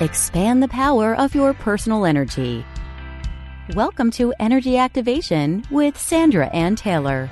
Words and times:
Expand 0.00 0.60
the 0.60 0.66
power 0.66 1.14
of 1.14 1.36
your 1.36 1.54
personal 1.54 2.04
energy. 2.04 2.66
Welcome 3.76 4.10
to 4.12 4.34
Energy 4.40 4.76
Activation 4.76 5.64
with 5.70 5.96
Sandra 5.96 6.48
Anne 6.48 6.74
Taylor. 6.74 7.30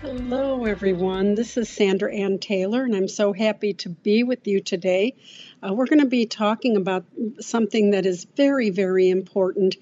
Hello, 0.00 0.64
everyone. 0.64 1.34
This 1.34 1.58
is 1.58 1.68
Sandra 1.68 2.14
Anne 2.14 2.38
Taylor, 2.38 2.82
and 2.82 2.96
I'm 2.96 3.08
so 3.08 3.34
happy 3.34 3.74
to 3.74 3.90
be 3.90 4.22
with 4.22 4.46
you 4.46 4.62
today. 4.62 5.16
Uh, 5.62 5.74
we're 5.74 5.84
going 5.84 6.00
to 6.00 6.06
be 6.06 6.24
talking 6.24 6.78
about 6.78 7.04
something 7.40 7.90
that 7.90 8.06
is 8.06 8.26
very, 8.34 8.70
very 8.70 9.10
important 9.10 9.76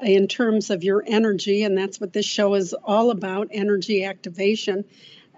in 0.00 0.28
terms 0.28 0.70
of 0.70 0.84
your 0.84 1.02
energy, 1.04 1.64
and 1.64 1.76
that's 1.76 2.00
what 2.00 2.12
this 2.12 2.26
show 2.26 2.54
is 2.54 2.74
all 2.84 3.10
about 3.10 3.48
energy 3.50 4.04
activation 4.04 4.84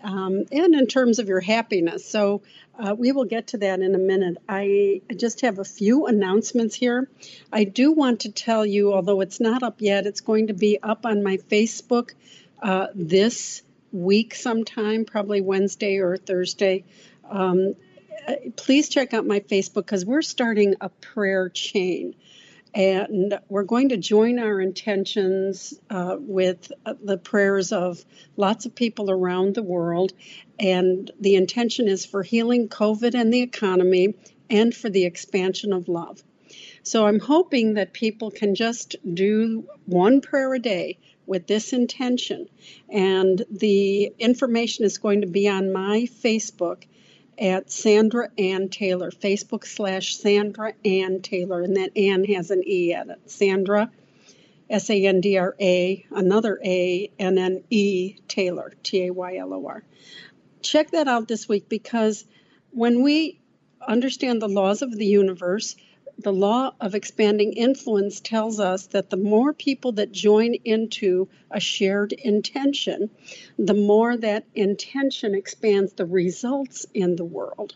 um, 0.03 0.44
and 0.50 0.75
in 0.75 0.86
terms 0.86 1.19
of 1.19 1.28
your 1.28 1.41
happiness. 1.41 2.05
So 2.05 2.42
uh, 2.81 2.95
we 2.95 3.12
will 3.12 3.25
get 3.25 3.48
to 3.48 3.59
that 3.59 3.81
in 3.81 3.95
a 3.95 3.98
minute. 3.98 4.39
I 4.48 5.03
just 5.14 5.42
have 5.42 5.59
a 5.59 5.64
few 5.64 6.06
announcements 6.06 6.75
here. 6.75 7.09
I 7.53 7.64
do 7.64 7.92
want 7.92 8.20
to 8.20 8.33
tell 8.33 8.64
you, 8.64 8.95
although 8.95 9.20
it's 9.20 9.41
not 9.41 9.62
up 9.62 9.81
yet, 9.81 10.06
it's 10.06 10.20
going 10.22 10.47
to 10.47 10.55
be 10.55 10.78
up 10.83 11.05
on 11.05 11.22
my 11.22 11.37
Facebook 11.37 12.12
uh, 12.62 12.87
this 12.95 13.62
week 13.92 14.34
sometime, 14.34 15.05
probably 15.05 15.41
Wednesday 15.41 15.98
or 15.98 16.17
Thursday. 16.17 16.84
Um, 17.28 17.75
uh, 18.27 18.34
please 18.56 18.89
check 18.89 19.12
out 19.12 19.27
my 19.27 19.41
Facebook 19.41 19.87
because 19.87 20.05
we're 20.05 20.22
starting 20.22 20.77
a 20.81 20.89
prayer 20.89 21.48
chain. 21.48 22.15
And 22.74 23.38
we're 23.48 23.64
going 23.64 23.88
to 23.88 23.96
join 23.96 24.38
our 24.38 24.60
intentions 24.60 25.74
uh, 25.90 26.16
with 26.18 26.70
uh, 26.86 26.94
the 27.02 27.18
prayers 27.18 27.72
of 27.72 28.04
lots 28.36 28.66
of 28.66 28.74
people 28.74 29.10
around 29.10 29.54
the 29.54 29.62
world. 29.62 30.12
And 30.58 31.10
the 31.20 31.34
intention 31.34 31.88
is 31.88 32.06
for 32.06 32.22
healing 32.22 32.68
COVID 32.68 33.14
and 33.14 33.32
the 33.32 33.42
economy 33.42 34.14
and 34.48 34.74
for 34.74 34.88
the 34.88 35.04
expansion 35.04 35.72
of 35.72 35.88
love. 35.88 36.22
So 36.82 37.06
I'm 37.06 37.20
hoping 37.20 37.74
that 37.74 37.92
people 37.92 38.30
can 38.30 38.54
just 38.54 38.96
do 39.14 39.68
one 39.86 40.20
prayer 40.20 40.54
a 40.54 40.59
day 40.59 40.98
with 41.26 41.47
this 41.47 41.72
intention. 41.72 42.48
And 42.88 43.44
the 43.50 44.12
information 44.19 44.84
is 44.84 44.98
going 44.98 45.20
to 45.20 45.26
be 45.26 45.48
on 45.48 45.72
my 45.72 46.09
Facebook 46.22 46.84
at 47.41 47.71
Sandra 47.71 48.28
Anne 48.37 48.69
Taylor, 48.69 49.11
Facebook 49.11 49.67
slash 49.67 50.17
Sandra 50.17 50.75
Anne 50.84 51.23
Taylor, 51.23 51.62
and 51.62 51.77
that 51.77 51.97
Ann 51.97 52.25
has 52.25 52.51
an 52.51 52.62
E 52.67 52.93
at 52.93 53.09
it. 53.09 53.31
Sandra, 53.31 53.91
S 54.69 54.91
A 54.91 55.06
N 55.06 55.21
D 55.21 55.39
R 55.39 55.56
A, 55.61 56.06
another 56.11 56.61
A, 56.62 57.11
and 57.19 57.37
then 57.37 57.65
E 57.71 58.17
Taylor, 58.28 58.73
T 58.83 59.06
A 59.06 59.12
Y 59.12 59.37
L 59.39 59.55
O 59.55 59.67
R. 59.67 59.83
Check 60.62 60.91
that 60.91 61.09
out 61.09 61.27
this 61.27 61.49
week 61.49 61.69
because 61.69 62.25
when 62.71 63.03
we 63.03 63.41
understand 63.87 64.43
the 64.43 64.49
laws 64.49 64.83
of 64.83 64.95
the 64.95 65.07
universe, 65.07 65.75
the 66.22 66.32
law 66.32 66.75
of 66.81 66.94
expanding 66.94 67.53
influence 67.54 68.20
tells 68.20 68.60
us 68.60 68.86
that 68.88 69.10
the 69.10 69.16
more 69.16 69.53
people 69.53 69.92
that 69.92 70.12
join 70.12 70.54
into 70.64 71.28
a 71.50 71.60
shared 71.60 72.12
intention, 72.12 73.10
the 73.58 73.75
more 73.75 74.16
that 74.16 74.44
intention 74.54 75.34
expands 75.34 75.94
the 75.94 76.06
results 76.06 76.86
in 76.94 77.16
the 77.16 77.25
world. 77.25 77.75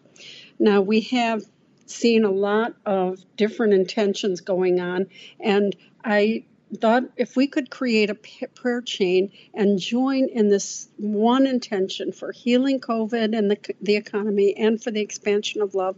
Now, 0.59 0.83
we 0.83 1.01
have 1.03 1.45
seen 1.87 2.25
a 2.25 2.31
lot 2.31 2.75
of 2.85 3.25
different 3.37 3.75
intentions 3.75 4.41
going 4.41 4.81
on, 4.81 5.07
and 5.41 5.75
I 6.03 6.45
thought 6.81 7.05
if 7.17 7.37
we 7.37 7.47
could 7.47 7.71
create 7.71 8.11
a 8.11 8.15
prayer 8.15 8.81
chain 8.81 9.31
and 9.53 9.79
join 9.79 10.29
in 10.29 10.49
this 10.49 10.89
one 10.97 11.47
intention 11.47 12.13
for 12.13 12.33
healing 12.33 12.81
COVID 12.81 13.37
and 13.37 13.51
the, 13.51 13.75
the 13.81 13.97
economy 13.97 14.57
and 14.57 14.83
for 14.83 14.91
the 14.91 15.01
expansion 15.01 15.63
of 15.63 15.75
love, 15.75 15.97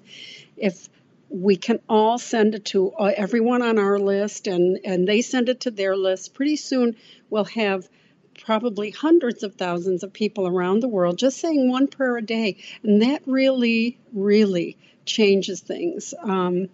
if 0.57 0.89
we 1.29 1.57
can 1.57 1.81
all 1.89 2.19
send 2.19 2.55
it 2.55 2.65
to 2.67 2.93
uh, 2.93 3.13
everyone 3.17 3.63
on 3.63 3.79
our 3.79 3.99
list 3.99 4.47
and, 4.47 4.79
and 4.85 5.07
they 5.09 5.23
send 5.23 5.49
it 5.49 5.61
to 5.61 5.71
their 5.71 5.97
list. 5.97 6.35
Pretty 6.35 6.57
soon 6.57 6.97
we'll 7.31 7.45
have 7.45 7.89
probably 8.45 8.91
hundreds 8.91 9.43
of 9.43 9.55
thousands 9.55 10.03
of 10.03 10.13
people 10.13 10.47
around 10.47 10.81
the 10.81 10.89
world 10.89 11.19
just 11.19 11.39
saying 11.39 11.71
one 11.71 11.89
prayer 11.89 12.17
a 12.17 12.23
day. 12.23 12.57
And 12.83 13.03
that 13.03 13.23
really, 13.27 13.99
really 14.13 14.77
changes 15.05 15.61
things. 15.61 16.15
Um, 16.23 16.69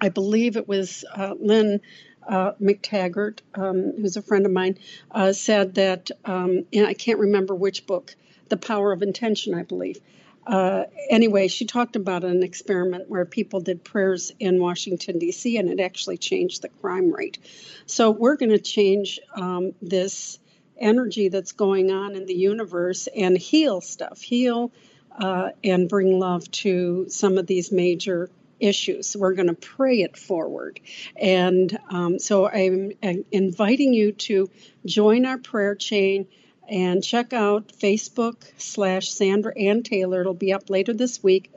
I 0.00 0.08
believe 0.08 0.56
it 0.56 0.66
was 0.68 1.04
uh, 1.14 1.34
Lynne 1.38 1.80
uh, 2.26 2.52
McTaggart, 2.60 3.40
um, 3.54 3.92
who's 4.00 4.16
a 4.16 4.22
friend 4.22 4.46
of 4.46 4.52
mine, 4.52 4.78
uh, 5.10 5.32
said 5.32 5.74
that, 5.74 6.10
um, 6.24 6.64
and 6.72 6.86
I 6.86 6.94
can't 6.94 7.18
remember 7.18 7.54
which 7.54 7.86
book, 7.86 8.14
The 8.48 8.56
Power 8.56 8.92
of 8.92 9.02
Intention, 9.02 9.54
I 9.54 9.62
believe, 9.62 9.98
uh, 10.46 10.84
anyway, 11.08 11.48
she 11.48 11.66
talked 11.66 11.96
about 11.96 12.24
an 12.24 12.42
experiment 12.42 13.08
where 13.08 13.24
people 13.24 13.60
did 13.60 13.84
prayers 13.84 14.32
in 14.40 14.60
Washington, 14.60 15.18
D.C., 15.18 15.56
and 15.56 15.68
it 15.68 15.80
actually 15.80 16.16
changed 16.16 16.62
the 16.62 16.68
crime 16.68 17.12
rate. 17.12 17.38
So 17.86 18.10
we're 18.10 18.36
going 18.36 18.50
to 18.50 18.58
change 18.58 19.20
um, 19.34 19.72
this 19.82 20.38
energy 20.78 21.28
that's 21.28 21.52
going 21.52 21.90
on 21.90 22.16
in 22.16 22.26
the 22.26 22.34
universe 22.34 23.06
and 23.14 23.36
heal 23.36 23.80
stuff, 23.80 24.20
heal 24.20 24.72
uh, 25.18 25.50
and 25.62 25.88
bring 25.88 26.18
love 26.18 26.50
to 26.50 27.06
some 27.08 27.36
of 27.36 27.46
these 27.46 27.70
major 27.70 28.30
issues. 28.58 29.16
We're 29.16 29.34
going 29.34 29.48
to 29.48 29.54
pray 29.54 30.02
it 30.02 30.16
forward. 30.16 30.80
And 31.16 31.78
um, 31.90 32.18
so 32.18 32.48
I'm, 32.48 32.92
I'm 33.02 33.24
inviting 33.30 33.92
you 33.92 34.12
to 34.12 34.50
join 34.86 35.26
our 35.26 35.38
prayer 35.38 35.74
chain 35.74 36.26
and 36.70 37.02
check 37.02 37.32
out 37.32 37.68
Facebook 37.68 38.50
slash 38.56 39.10
Sandra 39.10 39.52
Anne 39.58 39.82
Taylor. 39.82 40.20
It'll 40.20 40.34
be 40.34 40.52
up 40.52 40.70
later 40.70 40.94
this 40.94 41.22
week, 41.22 41.52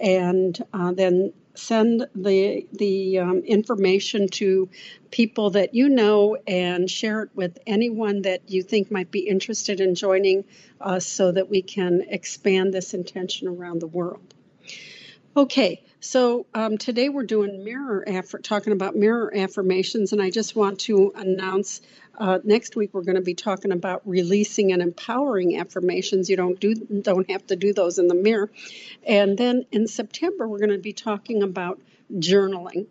and 0.00 0.58
uh, 0.74 0.92
then 0.92 1.32
send 1.54 2.06
the 2.14 2.66
the 2.72 3.18
um, 3.18 3.38
information 3.38 4.28
to 4.28 4.68
people 5.10 5.50
that 5.50 5.74
you 5.74 5.88
know 5.88 6.36
and 6.46 6.90
share 6.90 7.22
it 7.22 7.30
with 7.34 7.58
anyone 7.66 8.22
that 8.22 8.50
you 8.50 8.62
think 8.62 8.90
might 8.90 9.10
be 9.10 9.20
interested 9.20 9.80
in 9.80 9.94
joining 9.94 10.44
us 10.80 11.06
so 11.06 11.32
that 11.32 11.48
we 11.48 11.62
can 11.62 12.02
expand 12.08 12.74
this 12.74 12.92
intention 12.92 13.48
around 13.48 13.80
the 13.80 13.86
world. 13.86 14.34
Okay, 15.36 15.82
so 16.00 16.46
um, 16.54 16.78
today 16.78 17.10
we're 17.10 17.24
doing 17.24 17.62
mirror 17.62 18.02
aff- 18.06 18.42
talking 18.42 18.72
about 18.72 18.96
mirror 18.96 19.30
affirmations, 19.36 20.12
and 20.12 20.22
I 20.22 20.30
just 20.30 20.56
want 20.56 20.80
to 20.80 21.12
announce 21.14 21.82
uh, 22.18 22.38
next 22.44 22.76
week 22.76 22.90
we're 22.92 23.02
going 23.02 23.16
to 23.16 23.22
be 23.22 23.34
talking 23.34 23.72
about 23.72 24.02
releasing 24.04 24.72
and 24.72 24.82
empowering 24.82 25.58
affirmations. 25.58 26.28
You 26.30 26.36
don't 26.36 26.58
do 26.58 26.74
don't 26.74 27.30
have 27.30 27.46
to 27.48 27.56
do 27.56 27.72
those 27.72 27.98
in 27.98 28.08
the 28.08 28.14
mirror, 28.14 28.50
and 29.06 29.36
then 29.36 29.66
in 29.72 29.86
September 29.86 30.48
we're 30.48 30.58
going 30.58 30.70
to 30.70 30.78
be 30.78 30.92
talking 30.92 31.42
about 31.42 31.80
journaling 32.12 32.86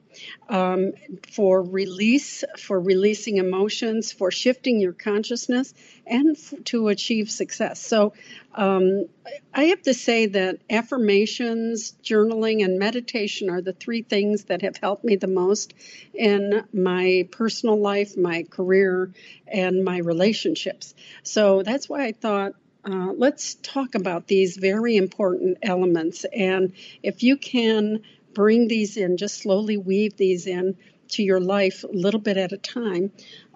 um, 0.50 0.94
for 1.32 1.62
release, 1.62 2.44
for 2.58 2.80
releasing 2.80 3.38
emotions, 3.38 4.12
for 4.12 4.32
shifting 4.32 4.80
your 4.80 4.94
consciousness, 4.94 5.74
and 6.06 6.36
f- 6.38 6.54
to 6.66 6.88
achieve 6.90 7.32
success. 7.32 7.80
So, 7.82 8.14
um, 8.54 9.06
I 9.54 9.66
have 9.66 9.82
to 9.84 9.94
say 9.94 10.28
that 10.28 10.60
affirmations, 10.70 11.94
journaling, 12.04 12.64
and 12.64 12.78
meditation 12.78 13.50
are 13.50 13.62
the 13.62 13.74
three 13.74 14.04
things 14.04 14.46
that 14.46 14.62
have 14.62 14.78
helped 14.78 15.04
me 15.04 15.16
the 15.16 15.28
most 15.28 15.74
in 16.14 16.64
my 16.74 17.28
personal 17.32 17.80
life, 17.80 18.16
my 18.18 18.44
career, 18.44 19.12
and 19.48 19.84
my 19.84 19.98
relationships. 19.98 20.94
So, 21.24 21.64
that's 21.64 21.90
why 21.90 22.06
I 22.06 22.12
thought 22.12 22.54
uh, 22.86 23.14
let's 23.18 23.56
talk 23.56 23.96
about 23.96 24.28
these 24.28 24.58
very 24.58 24.96
important 24.96 25.58
elements. 25.64 26.24
And 26.26 26.74
if 27.02 27.24
you 27.24 27.36
can 27.36 28.02
bring 28.36 28.68
these 28.68 28.98
in, 28.98 29.18
just 29.18 29.42
slowly 29.42 29.78
weave 29.78 30.16
these 30.18 30.46
in 30.46 30.78
to 31.10 31.24
your 31.24 31.40
life 31.40 31.84
a 31.84 31.88
little 31.88 32.20
bit 32.20 32.38
at 32.38 32.52
a 32.52 32.58
time, 32.58 33.12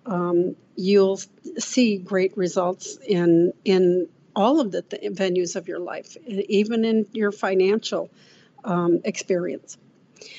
um, 0.05 0.55
you'll 0.75 1.19
see 1.57 1.97
great 1.97 2.35
results 2.37 2.97
in 3.05 3.53
in 3.63 4.07
all 4.35 4.59
of 4.59 4.71
the 4.71 4.81
th- 4.81 5.11
venues 5.13 5.55
of 5.55 5.67
your 5.67 5.79
life, 5.79 6.15
even 6.25 6.85
in 6.85 7.05
your 7.11 7.31
financial 7.31 8.09
um, 8.63 9.01
experience. 9.03 9.77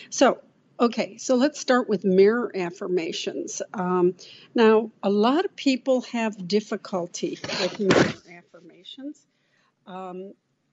So, 0.08 0.38
okay, 0.78 1.18
so 1.18 1.34
let's 1.34 1.60
start 1.60 1.88
with 1.88 2.04
mirror 2.04 2.50
affirmations. 2.54 3.60
Um, 3.74 4.14
now, 4.54 4.90
a 5.02 5.10
lot 5.10 5.44
of 5.44 5.54
people 5.54 6.02
have 6.02 6.48
difficulty 6.48 7.38
with 7.60 7.80
mirror 7.80 8.38
affirmations. 8.38 9.26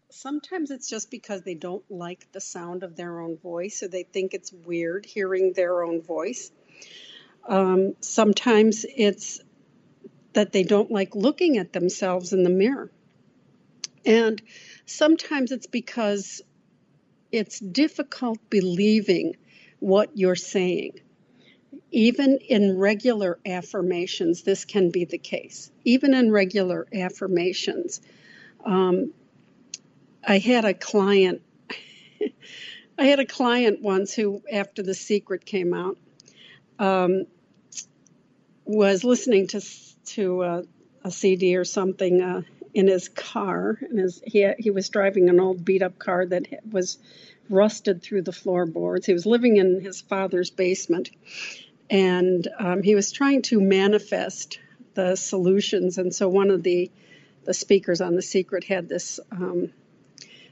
Sometimes 0.09 0.71
it's 0.71 0.89
just 0.89 1.11
because 1.11 1.41
they 1.41 1.53
don't 1.53 1.83
like 1.89 2.31
the 2.31 2.39
sound 2.39 2.83
of 2.83 2.95
their 2.95 3.19
own 3.19 3.37
voice, 3.37 3.83
or 3.83 3.89
they 3.89 4.03
think 4.03 4.33
it's 4.33 4.53
weird 4.53 5.05
hearing 5.05 5.53
their 5.53 5.83
own 5.83 6.01
voice. 6.01 6.51
Um, 7.47 7.95
sometimes 7.99 8.85
it's 8.95 9.41
that 10.33 10.53
they 10.53 10.63
don't 10.63 10.91
like 10.91 11.15
looking 11.15 11.57
at 11.57 11.73
themselves 11.73 12.31
in 12.31 12.43
the 12.43 12.49
mirror. 12.49 12.91
And 14.05 14.41
sometimes 14.85 15.51
it's 15.51 15.67
because 15.67 16.41
it's 17.31 17.59
difficult 17.59 18.39
believing 18.49 19.35
what 19.79 20.17
you're 20.17 20.35
saying. 20.35 20.99
Even 21.91 22.37
in 22.47 22.77
regular 22.77 23.39
affirmations, 23.45 24.43
this 24.43 24.63
can 24.63 24.89
be 24.91 25.03
the 25.03 25.17
case. 25.17 25.69
Even 25.83 26.13
in 26.13 26.31
regular 26.31 26.87
affirmations. 26.93 27.99
Um, 28.63 29.13
I 30.29 30.39
had 30.39 30.65
a 30.65 30.73
client. 30.73 31.41
I 32.99 33.05
had 33.05 33.19
a 33.19 33.25
client 33.25 33.81
once 33.81 34.13
who, 34.13 34.43
after 34.51 34.83
The 34.83 34.93
Secret 34.93 35.45
came 35.45 35.73
out, 35.73 35.97
um, 36.79 37.25
was 38.65 39.05
listening 39.05 39.47
to 39.47 39.61
to 40.07 40.43
a 41.05 41.11
CD 41.11 41.55
or 41.55 41.63
something 41.63 42.21
uh, 42.21 42.41
in 42.73 42.87
his 42.87 43.07
car, 43.07 43.77
and 43.81 43.97
his, 43.97 44.21
he 44.25 44.51
he 44.59 44.69
was 44.69 44.89
driving 44.89 45.29
an 45.29 45.39
old 45.39 45.63
beat 45.63 45.81
up 45.81 45.97
car 45.97 46.25
that 46.25 46.45
was 46.69 46.97
rusted 47.49 48.03
through 48.03 48.23
the 48.23 48.33
floorboards. 48.33 49.05
He 49.05 49.13
was 49.13 49.25
living 49.25 49.55
in 49.55 49.79
his 49.79 50.01
father's 50.01 50.49
basement, 50.49 51.09
and 51.89 52.45
um, 52.59 52.83
he 52.83 52.95
was 52.95 53.13
trying 53.13 53.43
to 53.43 53.61
manifest 53.61 54.59
the 54.93 55.15
solutions. 55.15 55.97
And 55.97 56.13
so 56.13 56.27
one 56.27 56.51
of 56.51 56.63
the 56.63 56.91
the 57.45 57.53
speakers 57.53 58.01
on 58.01 58.15
The 58.15 58.21
Secret 58.21 58.65
had 58.65 58.89
this. 58.89 59.21
Um, 59.31 59.71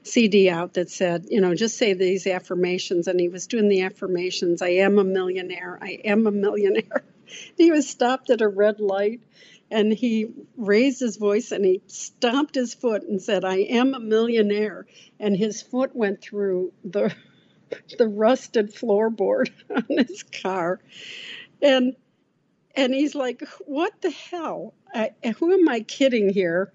CD 0.05 0.49
out 0.49 0.73
that 0.75 0.89
said, 0.89 1.25
you 1.29 1.41
know, 1.41 1.55
just 1.55 1.77
say 1.77 1.93
these 1.93 2.27
affirmations. 2.27 3.07
And 3.07 3.19
he 3.19 3.27
was 3.27 3.47
doing 3.47 3.69
the 3.69 3.81
affirmations 3.81 4.61
I 4.61 4.69
am 4.69 4.99
a 4.99 5.03
millionaire. 5.03 5.79
I 5.81 5.99
am 6.05 6.27
a 6.27 6.31
millionaire. 6.31 7.03
he 7.57 7.71
was 7.71 7.89
stopped 7.89 8.29
at 8.29 8.41
a 8.41 8.47
red 8.47 8.79
light 8.79 9.21
and 9.71 9.91
he 9.91 10.27
raised 10.57 10.99
his 10.99 11.17
voice 11.17 11.51
and 11.51 11.65
he 11.65 11.81
stomped 11.87 12.55
his 12.55 12.73
foot 12.73 13.03
and 13.03 13.21
said, 13.21 13.43
I 13.43 13.57
am 13.57 13.93
a 13.93 13.99
millionaire. 13.99 14.85
And 15.19 15.35
his 15.35 15.61
foot 15.61 15.95
went 15.95 16.21
through 16.21 16.71
the, 16.83 17.13
the 17.97 18.07
rusted 18.07 18.73
floorboard 18.75 19.51
on 19.75 19.85
his 19.89 20.23
car. 20.23 20.79
And, 21.61 21.95
and 22.75 22.93
he's 22.93 23.15
like, 23.15 23.41
What 23.65 24.01
the 24.01 24.11
hell? 24.11 24.75
I, 24.93 25.11
who 25.39 25.51
am 25.53 25.67
I 25.67 25.79
kidding 25.79 26.29
here? 26.29 26.71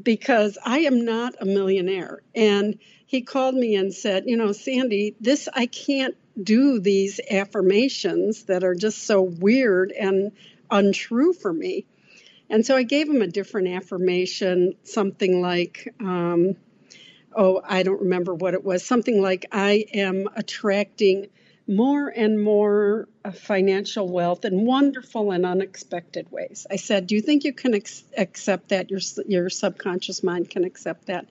Because 0.00 0.58
I 0.64 0.80
am 0.80 1.04
not 1.04 1.34
a 1.40 1.46
millionaire. 1.46 2.20
And 2.34 2.78
he 3.06 3.22
called 3.22 3.54
me 3.54 3.76
and 3.76 3.94
said, 3.94 4.24
You 4.26 4.36
know, 4.36 4.52
Sandy, 4.52 5.14
this, 5.20 5.48
I 5.52 5.66
can't 5.66 6.16
do 6.40 6.80
these 6.80 7.20
affirmations 7.30 8.44
that 8.44 8.62
are 8.62 8.74
just 8.74 9.04
so 9.04 9.22
weird 9.22 9.92
and 9.92 10.32
untrue 10.70 11.32
for 11.32 11.52
me. 11.52 11.86
And 12.50 12.64
so 12.64 12.76
I 12.76 12.82
gave 12.82 13.08
him 13.08 13.22
a 13.22 13.26
different 13.26 13.68
affirmation, 13.68 14.74
something 14.84 15.40
like, 15.40 15.92
um, 16.00 16.56
oh, 17.34 17.60
I 17.64 17.82
don't 17.82 18.02
remember 18.02 18.34
what 18.34 18.54
it 18.54 18.64
was, 18.64 18.84
something 18.84 19.20
like, 19.20 19.46
I 19.50 19.86
am 19.92 20.28
attracting 20.36 21.28
more 21.68 22.08
and 22.08 22.42
more 22.42 23.08
uh, 23.24 23.32
financial 23.32 24.08
wealth 24.08 24.44
in 24.44 24.64
wonderful 24.64 25.32
and 25.32 25.44
unexpected 25.44 26.30
ways. 26.30 26.66
I 26.70 26.76
said, 26.76 27.06
Do 27.06 27.14
you 27.14 27.20
think 27.20 27.44
you 27.44 27.52
can 27.52 27.74
ex- 27.74 28.04
accept 28.16 28.68
that? 28.68 28.90
Your, 28.90 29.00
your 29.26 29.50
subconscious 29.50 30.22
mind 30.22 30.50
can 30.50 30.64
accept 30.64 31.06
that? 31.06 31.26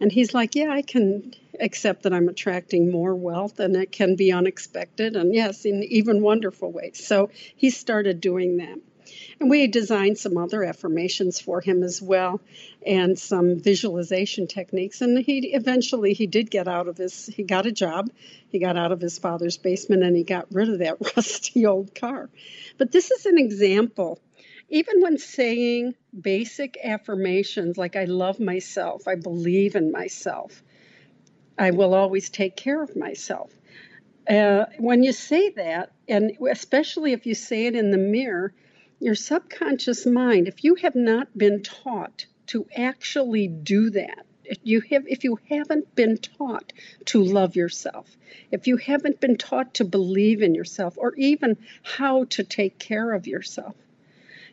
And 0.00 0.10
he's 0.10 0.34
like, 0.34 0.56
Yeah, 0.56 0.70
I 0.70 0.82
can 0.82 1.34
accept 1.60 2.02
that 2.02 2.12
I'm 2.12 2.28
attracting 2.28 2.90
more 2.90 3.14
wealth 3.14 3.60
and 3.60 3.76
it 3.76 3.92
can 3.92 4.16
be 4.16 4.32
unexpected 4.32 5.14
and, 5.14 5.34
yes, 5.34 5.64
in 5.64 5.82
even 5.84 6.22
wonderful 6.22 6.72
ways. 6.72 7.04
So 7.06 7.30
he 7.54 7.70
started 7.70 8.20
doing 8.20 8.56
that. 8.58 8.78
And 9.40 9.50
we 9.50 9.66
designed 9.66 10.18
some 10.18 10.36
other 10.36 10.62
affirmations 10.62 11.40
for 11.40 11.60
him 11.60 11.82
as 11.82 12.00
well 12.00 12.40
and 12.84 13.18
some 13.18 13.58
visualization 13.58 14.46
techniques. 14.46 15.00
And 15.00 15.18
he 15.18 15.52
eventually 15.54 16.14
he 16.14 16.26
did 16.26 16.50
get 16.50 16.68
out 16.68 16.88
of 16.88 16.96
his 16.96 17.26
he 17.26 17.42
got 17.42 17.66
a 17.66 17.72
job. 17.72 18.10
He 18.48 18.58
got 18.58 18.76
out 18.76 18.92
of 18.92 19.00
his 19.00 19.18
father's 19.18 19.56
basement 19.56 20.02
and 20.02 20.16
he 20.16 20.24
got 20.24 20.46
rid 20.52 20.68
of 20.68 20.78
that 20.80 20.98
rusty 21.16 21.66
old 21.66 21.94
car. 21.94 22.30
But 22.78 22.92
this 22.92 23.10
is 23.10 23.26
an 23.26 23.38
example 23.38 24.20
even 24.70 25.00
when 25.00 25.18
saying 25.18 25.94
basic 26.18 26.78
affirmations 26.82 27.76
like 27.76 27.96
I 27.96 28.04
love 28.04 28.38
myself, 28.38 29.08
I 29.08 29.16
believe 29.16 29.74
in 29.74 29.90
myself, 29.90 30.62
I 31.58 31.72
will 31.72 31.92
always 31.92 32.30
take 32.30 32.56
care 32.56 32.80
of 32.82 32.96
myself. 32.96 33.50
Uh, 34.28 34.66
when 34.78 35.02
you 35.02 35.12
say 35.12 35.50
that, 35.50 35.92
and 36.08 36.32
especially 36.50 37.12
if 37.12 37.26
you 37.26 37.34
say 37.34 37.66
it 37.66 37.74
in 37.74 37.90
the 37.90 37.98
mirror, 37.98 38.54
your 39.00 39.14
subconscious 39.14 40.06
mind, 40.06 40.46
if 40.46 40.62
you 40.62 40.76
have 40.76 40.94
not 40.94 41.36
been 41.36 41.62
taught 41.62 42.26
to 42.48 42.66
actually 42.76 43.48
do 43.48 43.90
that, 43.90 44.26
if 44.44 44.58
you 44.62 44.82
have 44.90 45.06
if 45.06 45.24
you 45.24 45.38
haven't 45.48 45.94
been 45.94 46.18
taught 46.18 46.72
to 47.06 47.22
love 47.22 47.56
yourself, 47.56 48.16
if 48.50 48.66
you 48.66 48.76
haven't 48.76 49.20
been 49.20 49.36
taught 49.36 49.74
to 49.74 49.84
believe 49.84 50.42
in 50.42 50.54
yourself 50.54 50.98
or 50.98 51.14
even 51.16 51.56
how 51.82 52.24
to 52.24 52.44
take 52.44 52.78
care 52.78 53.12
of 53.12 53.26
yourself, 53.26 53.74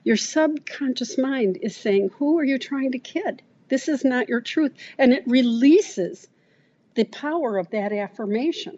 your 0.04 0.18
subconscious 0.18 1.18
mind 1.18 1.58
is 1.62 1.76
saying, 1.76 2.10
"Who 2.18 2.40
are 2.40 2.44
you 2.44 2.58
trying 2.58 2.94
to 2.94 3.00
kid? 3.00 3.42
This 3.68 3.90
is 3.90 4.06
not 4.06 4.30
your 4.30 4.42
truth." 4.42 4.74
And 4.98 5.12
it 5.12 5.24
releases 5.28 6.28
the 6.94 7.04
power 7.04 7.58
of 7.58 7.72
that 7.72 7.92
affirmation. 7.92 8.78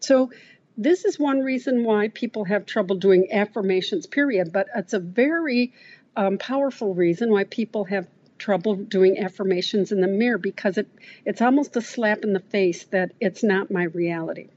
So 0.00 0.30
this 0.78 1.04
is 1.04 1.18
one 1.18 1.40
reason 1.40 1.82
why 1.82 2.08
people 2.08 2.44
have 2.44 2.64
trouble 2.64 2.96
doing 2.96 3.32
affirmations, 3.32 4.06
period. 4.06 4.52
But 4.52 4.68
it's 4.74 4.92
a 4.92 5.00
very 5.00 5.74
um, 6.16 6.38
powerful 6.38 6.94
reason 6.94 7.30
why 7.30 7.44
people 7.44 7.84
have 7.86 8.06
trouble 8.38 8.76
doing 8.76 9.18
affirmations 9.18 9.90
in 9.90 10.00
the 10.00 10.06
mirror 10.06 10.38
because 10.38 10.78
it, 10.78 10.88
it's 11.24 11.42
almost 11.42 11.76
a 11.76 11.80
slap 11.80 12.22
in 12.22 12.32
the 12.32 12.40
face 12.40 12.84
that 12.84 13.12
it's 13.20 13.42
not 13.42 13.72
my 13.72 13.82
reality. 13.82 14.48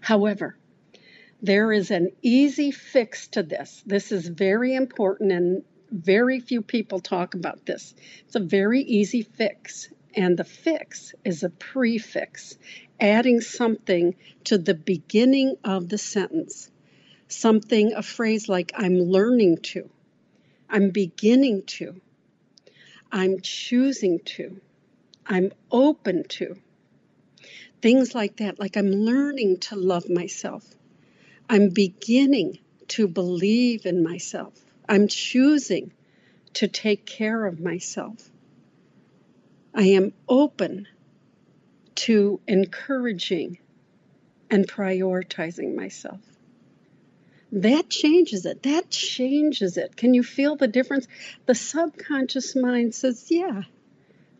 However, 0.00 0.56
there 1.42 1.72
is 1.72 1.90
an 1.90 2.12
easy 2.22 2.70
fix 2.70 3.26
to 3.28 3.42
this. 3.42 3.82
This 3.84 4.12
is 4.12 4.28
very 4.28 4.76
important, 4.76 5.32
and 5.32 5.64
very 5.90 6.38
few 6.38 6.62
people 6.62 7.00
talk 7.00 7.34
about 7.34 7.66
this. 7.66 7.94
It's 8.26 8.36
a 8.36 8.40
very 8.40 8.82
easy 8.82 9.22
fix, 9.22 9.88
and 10.14 10.36
the 10.36 10.44
fix 10.44 11.14
is 11.24 11.42
a 11.42 11.50
prefix 11.50 12.56
adding 13.00 13.40
something 13.40 14.14
to 14.44 14.58
the 14.58 14.74
beginning 14.74 15.56
of 15.64 15.88
the 15.88 15.98
sentence. 15.98 16.70
Something, 17.28 17.92
a 17.92 18.02
phrase 18.02 18.48
like, 18.48 18.72
I'm 18.76 18.98
learning 18.98 19.58
to, 19.58 19.88
I'm 20.68 20.90
beginning 20.90 21.62
to, 21.78 22.00
I'm 23.12 23.40
choosing 23.40 24.20
to, 24.36 24.60
I'm 25.26 25.52
open 25.70 26.24
to. 26.28 26.56
Things 27.80 28.14
like 28.14 28.36
that, 28.36 28.58
like 28.58 28.76
I'm 28.76 28.90
learning 28.90 29.58
to 29.60 29.76
love 29.76 30.08
myself. 30.08 30.64
I'm 31.48 31.70
beginning 31.70 32.58
to 32.88 33.08
believe 33.08 33.86
in 33.86 34.02
myself. 34.02 34.52
I'm 34.88 35.08
choosing 35.08 35.92
to 36.54 36.68
take 36.68 37.06
care 37.06 37.46
of 37.46 37.60
myself. 37.60 38.28
I 39.74 39.82
am 39.82 40.12
open 40.28 40.88
to 42.00 42.40
encouraging 42.48 43.58
and 44.50 44.66
prioritizing 44.66 45.74
myself. 45.74 46.20
That 47.52 47.90
changes 47.90 48.46
it. 48.46 48.62
That 48.62 48.90
changes 48.90 49.76
it. 49.76 49.96
Can 49.96 50.14
you 50.14 50.22
feel 50.22 50.56
the 50.56 50.66
difference? 50.66 51.06
The 51.44 51.54
subconscious 51.54 52.56
mind 52.56 52.94
says, 52.94 53.26
Yeah, 53.30 53.64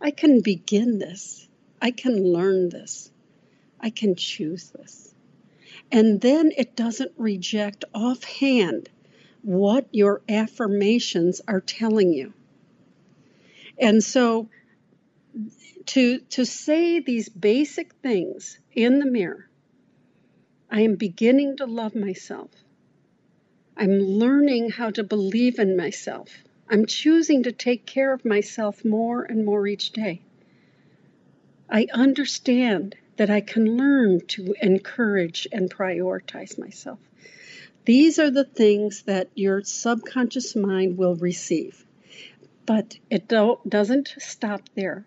I 0.01 0.11
can 0.11 0.41
begin 0.41 0.99
this. 0.99 1.49
I 1.83 1.91
can 1.91 2.25
learn 2.25 2.71
this. 2.71 3.11
I 3.79 3.91
can 3.91 4.15
choose 4.15 4.71
this. 4.71 5.15
And 5.93 6.21
then 6.21 6.53
it 6.57 6.77
doesn't 6.77 7.13
reject 7.19 7.85
offhand 7.93 8.89
what 9.43 9.87
your 9.93 10.23
affirmations 10.29 11.43
are 11.47 11.61
telling 11.61 12.13
you. 12.13 12.33
And 13.79 14.03
so 14.03 14.49
to 15.87 16.19
to 16.19 16.45
say 16.45 17.01
these 17.01 17.29
basic 17.29 17.95
things 17.95 18.59
in 18.73 18.99
the 18.99 19.07
mirror, 19.07 19.49
I 20.71 20.83
am 20.83 20.97
beginning 20.97 21.57
to 21.57 21.67
love 21.67 21.95
myself. 21.95 22.51
I'm 23.77 23.99
learning 23.99 24.71
how 24.71 24.91
to 24.91 25.03
believe 25.03 25.59
in 25.59 25.77
myself. 25.77 26.29
I'm 26.69 26.87
choosing 26.87 27.45
to 27.45 27.53
take 27.53 27.87
care 27.87 28.13
of 28.13 28.25
myself 28.25 28.85
more 28.85 29.25
and 29.25 29.45
more 29.45 29.67
each 29.67 29.91
day. 29.91 30.23
I 31.69 31.87
understand 31.93 32.97
that 33.17 33.31
I 33.31 33.41
can 33.41 33.77
learn 33.77 34.21
to 34.29 34.55
encourage 34.63 35.47
and 35.51 35.71
prioritize 35.71 36.59
myself. 36.59 36.99
These 37.85 38.19
are 38.19 38.31
the 38.31 38.45
things 38.45 39.03
that 39.03 39.29
your 39.35 39.63
subconscious 39.63 40.55
mind 40.55 40.99
will 40.99 41.17
receive. 41.17 41.85
But 42.67 42.99
it 43.09 43.29
doesn't 43.29 44.15
stop 44.19 44.69
there. 44.75 45.05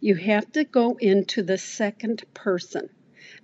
You 0.00 0.14
have 0.14 0.50
to 0.52 0.64
go 0.64 0.96
into 1.00 1.42
the 1.42 1.58
second 1.58 2.22
person. 2.34 2.88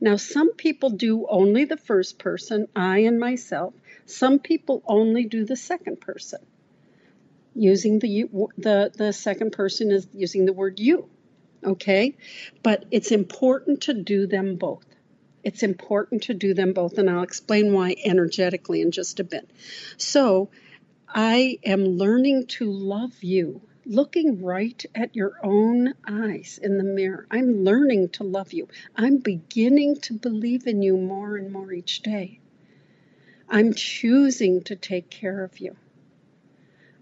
Now, 0.01 0.17
some 0.17 0.53
people 0.55 0.91
do 0.91 1.27
only 1.29 1.65
the 1.65 1.77
first 1.77 2.19
person, 2.19 2.69
I 2.75 3.01
and 3.01 3.19
myself. 3.19 3.75
Some 4.07 4.39
people 4.39 4.83
only 4.87 5.25
do 5.25 5.45
the 5.45 5.57
second 5.57 6.01
person. 6.01 6.41
Using 7.55 7.99
the 7.99 8.29
the 8.59 8.93
the 8.97 9.13
second 9.13 9.53
person 9.53 9.91
is 9.91 10.07
using 10.13 10.45
the 10.45 10.53
word 10.53 10.81
you. 10.81 11.09
Okay? 11.65 12.17
But 12.63 12.85
it's 12.91 13.13
important 13.13 13.83
to 13.83 13.95
do 13.95 14.27
them 14.27 14.57
both. 14.57 14.85
It's 15.45 15.63
important 15.63 16.25
to 16.25 16.35
do 16.35 16.55
them 16.55 16.73
both, 16.73 16.99
and 16.99 17.09
I'll 17.09 17.23
explain 17.23 17.73
why 17.73 17.97
energetically 18.05 18.81
in 18.81 18.91
just 18.91 19.21
a 19.21 19.25
bit. 19.25 19.49
So, 19.97 20.51
I 21.09 21.59
am 21.65 21.85
learning 21.85 22.47
to 22.59 22.71
love 22.71 23.23
you, 23.23 23.61
looking 23.87 24.43
right 24.43 24.85
at 24.95 25.15
your 25.15 25.33
own 25.43 25.95
eyes 26.07 26.59
in 26.63 26.79
the 26.79 26.85
mirror. 26.85 27.27
I'm 27.31 27.65
learning 27.65 28.11
to 28.11 28.25
love 28.25 28.53
you. 28.53 28.69
I'm 28.97 29.19
beginning 29.19 29.97
to 30.03 30.15
believe 30.15 30.67
in 30.67 30.83
you 30.83 30.97
more 30.97 31.37
and 31.37 31.53
more 31.53 31.73
each 31.73 32.03
day. 32.03 32.41
I'm 33.49 33.75
choosing 33.75 34.63
to 34.65 34.77
take 34.77 35.11
care 35.11 35.45
of 35.45 35.59
you. 35.59 35.77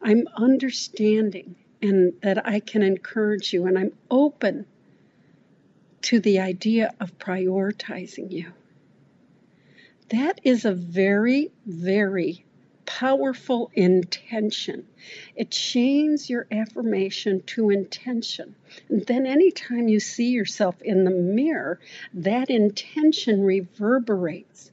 I'm 0.03 0.27
understanding 0.37 1.55
and 1.81 2.15
that 2.23 2.47
I 2.47 2.61
can 2.61 2.83
encourage 2.83 3.53
you, 3.53 3.67
and 3.67 3.79
I'm 3.79 3.93
open 4.11 4.67
to 6.03 6.21
the 6.21 6.41
idea 6.41 6.95
of 7.01 7.19
prioritizing 7.19 8.31
you. 8.31 8.53
That 10.11 10.41
is 10.45 10.65
a 10.65 10.73
very, 10.73 11.51
very 11.67 12.45
powerful 12.87 13.71
intention. 13.75 14.87
It 15.35 15.51
chains 15.51 16.29
your 16.29 16.47
affirmation 16.51 17.43
to 17.47 17.71
intention. 17.71 18.55
And 18.89 19.07
then, 19.07 19.27
anytime 19.27 19.89
you 19.89 20.01
see 20.01 20.31
yourself 20.31 20.81
in 20.83 21.05
the 21.05 21.11
mirror, 21.11 21.81
that 22.15 22.51
intention 22.51 23.43
reverberates 23.43 24.71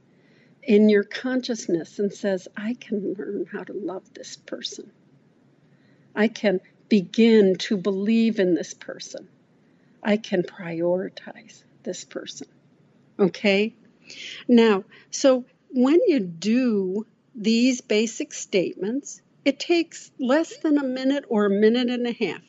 in 0.62 0.88
your 0.88 1.04
consciousness 1.04 1.98
and 1.98 2.12
says, 2.12 2.48
I 2.56 2.74
can 2.74 3.14
learn 3.14 3.46
how 3.50 3.64
to 3.64 3.72
love 3.72 4.12
this 4.14 4.36
person. 4.36 4.90
I 6.14 6.28
can 6.28 6.60
begin 6.88 7.56
to 7.56 7.76
believe 7.76 8.38
in 8.38 8.54
this 8.54 8.74
person. 8.74 9.28
I 10.02 10.16
can 10.16 10.42
prioritize 10.42 11.62
this 11.82 12.04
person. 12.04 12.48
Okay? 13.18 13.74
Now, 14.48 14.84
so 15.10 15.44
when 15.72 16.00
you 16.06 16.20
do 16.20 17.06
these 17.40 17.80
basic 17.80 18.34
statements, 18.34 19.22
it 19.46 19.58
takes 19.58 20.12
less 20.20 20.58
than 20.58 20.76
a 20.76 20.84
minute 20.84 21.24
or 21.28 21.46
a 21.46 21.50
minute 21.50 21.88
and 21.88 22.06
a 22.06 22.12
half. 22.12 22.42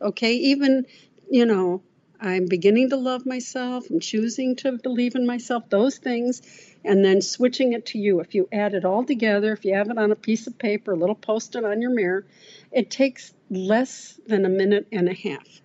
Okay? 0.00 0.34
Even, 0.34 0.86
you 1.28 1.44
know, 1.44 1.82
I'm 2.20 2.46
beginning 2.46 2.90
to 2.90 2.96
love 2.96 3.26
myself, 3.26 3.90
I'm 3.90 3.98
choosing 3.98 4.54
to 4.56 4.72
believe 4.72 5.16
in 5.16 5.26
myself, 5.26 5.68
those 5.68 5.98
things, 5.98 6.42
and 6.84 7.04
then 7.04 7.22
switching 7.22 7.72
it 7.72 7.86
to 7.86 7.98
you. 7.98 8.20
If 8.20 8.34
you 8.34 8.48
add 8.52 8.74
it 8.74 8.84
all 8.84 9.04
together, 9.04 9.52
if 9.52 9.64
you 9.64 9.74
have 9.74 9.90
it 9.90 9.98
on 9.98 10.12
a 10.12 10.16
piece 10.16 10.46
of 10.46 10.58
paper, 10.58 10.92
a 10.92 10.96
little 10.96 11.16
post 11.16 11.56
it 11.56 11.64
on 11.64 11.82
your 11.82 11.90
mirror, 11.90 12.24
it 12.70 12.90
takes 12.90 13.34
less 13.50 14.20
than 14.26 14.44
a 14.44 14.48
minute 14.50 14.86
and 14.92 15.08
a 15.08 15.14
half, 15.14 15.62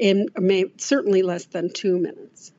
and 0.00 0.28
certainly 0.78 1.22
less 1.22 1.44
than 1.44 1.70
two 1.72 1.98
minutes. 1.98 2.52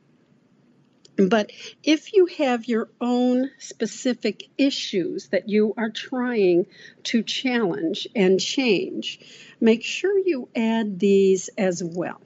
But 1.16 1.52
if 1.84 2.14
you 2.14 2.26
have 2.38 2.64
your 2.64 2.88
own 3.00 3.50
specific 3.58 4.48
issues 4.56 5.28
that 5.28 5.48
you 5.48 5.74
are 5.76 5.90
trying 5.90 6.66
to 7.04 7.22
challenge 7.22 8.08
and 8.16 8.40
change, 8.40 9.20
make 9.60 9.84
sure 9.84 10.18
you 10.18 10.48
add 10.56 10.98
these 10.98 11.50
as 11.58 11.82
well. 11.84 12.20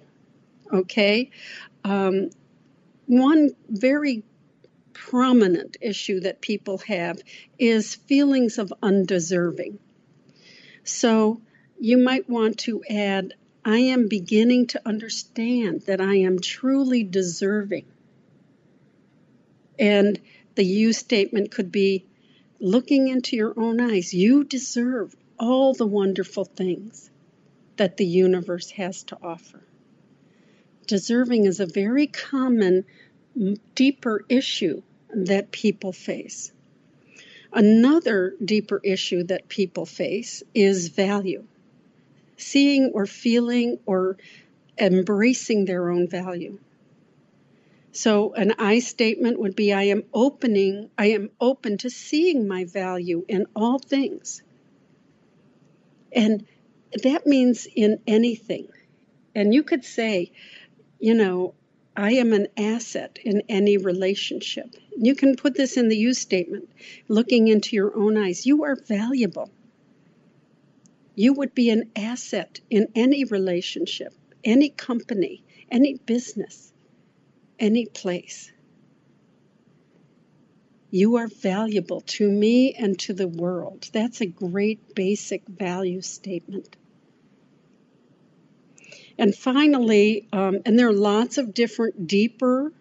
Okay? 0.73 1.31
Um, 1.85 2.31
one 3.07 3.51
very 3.69 4.23
prominent 4.93 5.77
issue 5.81 6.21
that 6.21 6.41
people 6.41 6.79
have 6.87 7.21
is 7.59 7.95
feelings 7.95 8.59
of 8.59 8.73
undeserving. 8.83 9.79
So 10.85 11.41
you 11.79 11.99
might 11.99 12.31
want 12.31 12.59
to 12.61 12.83
add, 12.89 13.35
I 13.65 13.79
am 13.79 14.09
beginning 14.09 14.69
to 14.69 14.83
understand 14.87 15.83
that 15.83 16.01
I 16.01 16.17
am 16.17 16.41
truly 16.41 17.03
deserving. 17.03 17.87
And 19.79 20.21
the 20.55 20.65
you 20.65 20.93
statement 20.93 21.51
could 21.51 21.71
be 21.71 22.05
looking 22.61 23.09
into 23.09 23.37
your 23.37 23.53
own 23.59 23.81
eyes. 23.81 24.15
You 24.15 24.45
deserve 24.45 25.15
all 25.39 25.75
the 25.75 25.87
wonderful 25.87 26.45
things 26.45 27.11
that 27.77 27.97
the 27.97 28.07
universe 28.07 28.71
has 28.71 29.03
to 29.05 29.19
offer. 29.23 29.63
Deserving 30.87 31.45
is 31.45 31.61
a 31.61 31.67
very 31.67 32.07
common, 32.07 32.85
deeper 33.75 34.25
issue 34.29 34.83
that 35.11 35.51
people 35.51 35.93
face. 35.93 36.53
Another 37.53 38.35
deeper 38.45 38.81
issue 38.83 39.25
that 39.25 39.49
people 39.49 39.87
face 39.87 40.43
is 40.55 40.89
value. 40.89 41.45
Seeing 42.37 42.93
or 42.93 43.07
feeling 43.07 43.79
or 43.87 44.17
embracing 44.79 45.65
their 45.65 45.91
own 45.91 46.09
value. 46.09 46.59
So 47.97 48.35
an 48.35 48.53
I 48.59 48.81
statement 48.81 49.41
would 49.41 49.57
be 49.57 49.73
I 49.73 49.85
am 49.85 50.05
opening, 50.13 50.91
I 50.99 51.07
am 51.13 51.31
open 51.41 51.79
to 51.79 51.89
seeing 51.89 52.47
my 52.47 52.67
value 52.67 53.25
in 53.27 53.47
all 53.57 53.79
things. 53.79 54.43
And 56.13 56.47
that 57.03 57.27
means 57.27 57.67
in 57.75 58.01
anything. 58.07 58.69
And 59.35 59.55
you 59.55 59.63
could 59.63 59.83
say, 59.83 60.33
you 61.01 61.15
know, 61.15 61.55
I 61.97 62.13
am 62.13 62.35
an 62.35 62.49
asset 62.59 63.19
in 63.25 63.45
any 63.49 63.79
relationship. 63.79 64.77
You 64.95 65.15
can 65.15 65.35
put 65.35 65.55
this 65.55 65.79
in 65.79 65.89
the 65.89 65.97
you 65.97 66.13
statement, 66.13 66.69
looking 67.09 67.49
into 67.49 67.77
your 67.77 67.97
own 67.97 68.19
eyes. 68.19 68.45
You 68.45 68.65
are 68.65 68.77
valuable. 68.77 69.49
You 71.15 71.33
would 71.33 71.55
be 71.55 71.71
an 71.71 71.93
asset 71.97 72.61
in 72.69 72.89
any 72.95 73.25
relationship, 73.25 74.13
any 74.45 74.69
company, 74.69 75.43
any 75.71 75.95
business, 75.95 76.75
any 77.59 77.87
place. 77.87 78.51
You 80.91 81.17
are 81.17 81.29
valuable 81.29 82.01
to 82.03 82.31
me 82.31 82.75
and 82.75 82.99
to 83.01 83.13
the 83.13 83.29
world. 83.29 83.89
That's 83.93 84.21
a 84.21 84.27
great 84.27 84.95
basic 84.95 85.47
value 85.47 86.01
statement. 86.01 86.77
And 89.19 89.35
finally, 89.35 90.29
um, 90.33 90.61
and 90.65 90.79
there 90.79 90.89
are 90.89 90.93
lots 90.93 91.39
of 91.39 91.55
different 91.55 92.07
deeper 92.07 92.73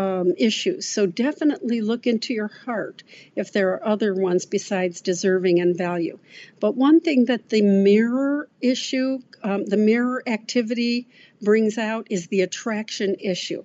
um, 0.00 0.32
issues. 0.38 0.86
So 0.88 1.06
definitely 1.06 1.82
look 1.82 2.06
into 2.06 2.32
your 2.32 2.48
heart 2.64 3.02
if 3.36 3.52
there 3.52 3.74
are 3.74 3.86
other 3.86 4.14
ones 4.14 4.46
besides 4.46 5.02
deserving 5.02 5.60
and 5.60 5.76
value. 5.76 6.18
But 6.58 6.74
one 6.74 7.00
thing 7.00 7.26
that 7.26 7.50
the 7.50 7.62
mirror 7.62 8.48
issue, 8.62 9.18
um, 9.42 9.66
the 9.66 9.76
mirror 9.76 10.22
activity 10.26 11.06
brings 11.42 11.76
out 11.76 12.06
is 12.10 12.28
the 12.28 12.40
attraction 12.40 13.16
issue, 13.20 13.62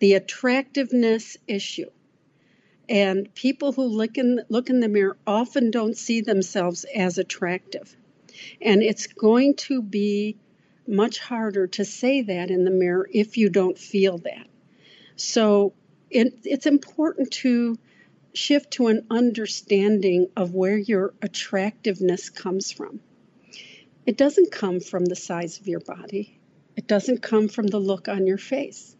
the 0.00 0.14
attractiveness 0.14 1.36
issue. 1.46 1.90
And 2.88 3.32
people 3.34 3.72
who 3.72 3.84
look 3.84 4.18
in, 4.18 4.42
look 4.48 4.68
in 4.68 4.80
the 4.80 4.88
mirror 4.88 5.16
often 5.26 5.70
don't 5.70 5.96
see 5.96 6.22
themselves 6.22 6.84
as 6.94 7.18
attractive. 7.18 7.96
And 8.60 8.82
it's 8.82 9.06
going 9.06 9.54
to 9.56 9.80
be 9.80 10.36
much 10.88 11.20
harder 11.20 11.68
to 11.68 11.84
say 11.84 12.22
that 12.22 12.50
in 12.50 12.64
the 12.64 12.70
mirror 12.70 13.08
if 13.12 13.36
you 13.36 13.48
don't 13.48 13.78
feel 13.78 14.18
that. 14.18 14.46
So 15.16 15.74
it, 16.10 16.40
it's 16.44 16.66
important 16.66 17.30
to 17.32 17.78
shift 18.32 18.72
to 18.72 18.88
an 18.88 19.06
understanding 19.10 20.28
of 20.36 20.54
where 20.54 20.78
your 20.78 21.14
attractiveness 21.22 22.30
comes 22.30 22.72
from. 22.72 23.00
It 24.06 24.16
doesn't 24.16 24.50
come 24.50 24.80
from 24.80 25.04
the 25.04 25.16
size 25.16 25.60
of 25.60 25.68
your 25.68 25.80
body, 25.80 26.40
it 26.76 26.86
doesn't 26.86 27.22
come 27.22 27.48
from 27.48 27.66
the 27.66 27.78
look 27.78 28.08
on 28.08 28.26
your 28.26 28.38
face, 28.38 28.96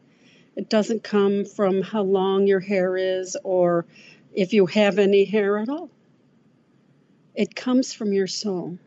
it 0.56 0.68
doesn't 0.68 1.02
come 1.02 1.44
from 1.44 1.82
how 1.82 2.02
long 2.02 2.46
your 2.46 2.60
hair 2.60 2.96
is 2.96 3.36
or 3.44 3.86
if 4.32 4.52
you 4.52 4.66
have 4.66 4.98
any 4.98 5.24
hair 5.24 5.58
at 5.58 5.68
all. 5.68 5.90
It 7.34 7.54
comes 7.54 7.92
from 7.94 8.12
your 8.12 8.26
soul. 8.26 8.78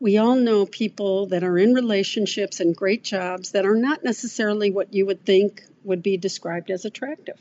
we 0.00 0.16
all 0.16 0.36
know 0.36 0.64
people 0.64 1.26
that 1.26 1.42
are 1.44 1.58
in 1.58 1.74
relationships 1.74 2.60
and 2.60 2.74
great 2.74 3.04
jobs 3.04 3.52
that 3.52 3.66
are 3.66 3.76
not 3.76 4.02
necessarily 4.02 4.70
what 4.70 4.94
you 4.94 5.04
would 5.06 5.24
think 5.24 5.62
would 5.84 6.02
be 6.02 6.16
described 6.16 6.70
as 6.70 6.86
attractive. 6.86 7.38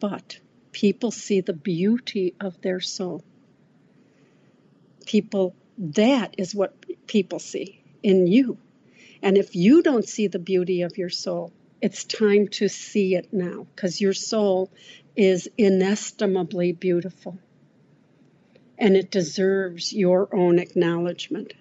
But 0.00 0.38
people 0.72 1.10
see 1.10 1.40
the 1.40 1.54
beauty 1.54 2.34
of 2.40 2.60
their 2.60 2.80
soul. 2.80 3.24
People, 5.06 5.54
that 5.78 6.34
is 6.38 6.54
what 6.54 6.74
people 7.06 7.38
see 7.38 7.82
in 8.02 8.26
you. 8.26 8.58
And 9.22 9.38
if 9.38 9.54
you 9.54 9.82
don't 9.82 10.08
see 10.08 10.26
the 10.26 10.38
beauty 10.38 10.82
of 10.82 10.98
your 10.98 11.08
soul, 11.10 11.52
it's 11.80 12.04
time 12.04 12.48
to 12.48 12.68
see 12.68 13.14
it 13.14 13.32
now 13.32 13.66
because 13.74 14.00
your 14.00 14.12
soul 14.12 14.70
is 15.16 15.48
inestimably 15.56 16.72
beautiful 16.72 17.38
and 18.78 18.96
it 18.96 19.10
deserves 19.10 19.92
your 19.92 20.34
own 20.34 20.58
acknowledgement. 20.58 21.54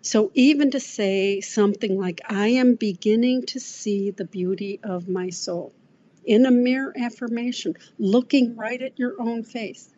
So, 0.00 0.32
even 0.34 0.72
to 0.72 0.80
say 0.80 1.40
something 1.40 1.98
like, 1.98 2.20
I 2.28 2.48
am 2.48 2.74
beginning 2.74 3.46
to 3.46 3.60
see 3.60 4.10
the 4.10 4.24
beauty 4.24 4.80
of 4.82 5.08
my 5.08 5.30
soul 5.30 5.72
in 6.24 6.46
a 6.46 6.50
mere 6.50 6.92
affirmation, 6.96 7.74
looking 7.98 8.56
right 8.56 8.80
at 8.80 8.98
your 8.98 9.20
own 9.20 9.42
face, 9.42 9.88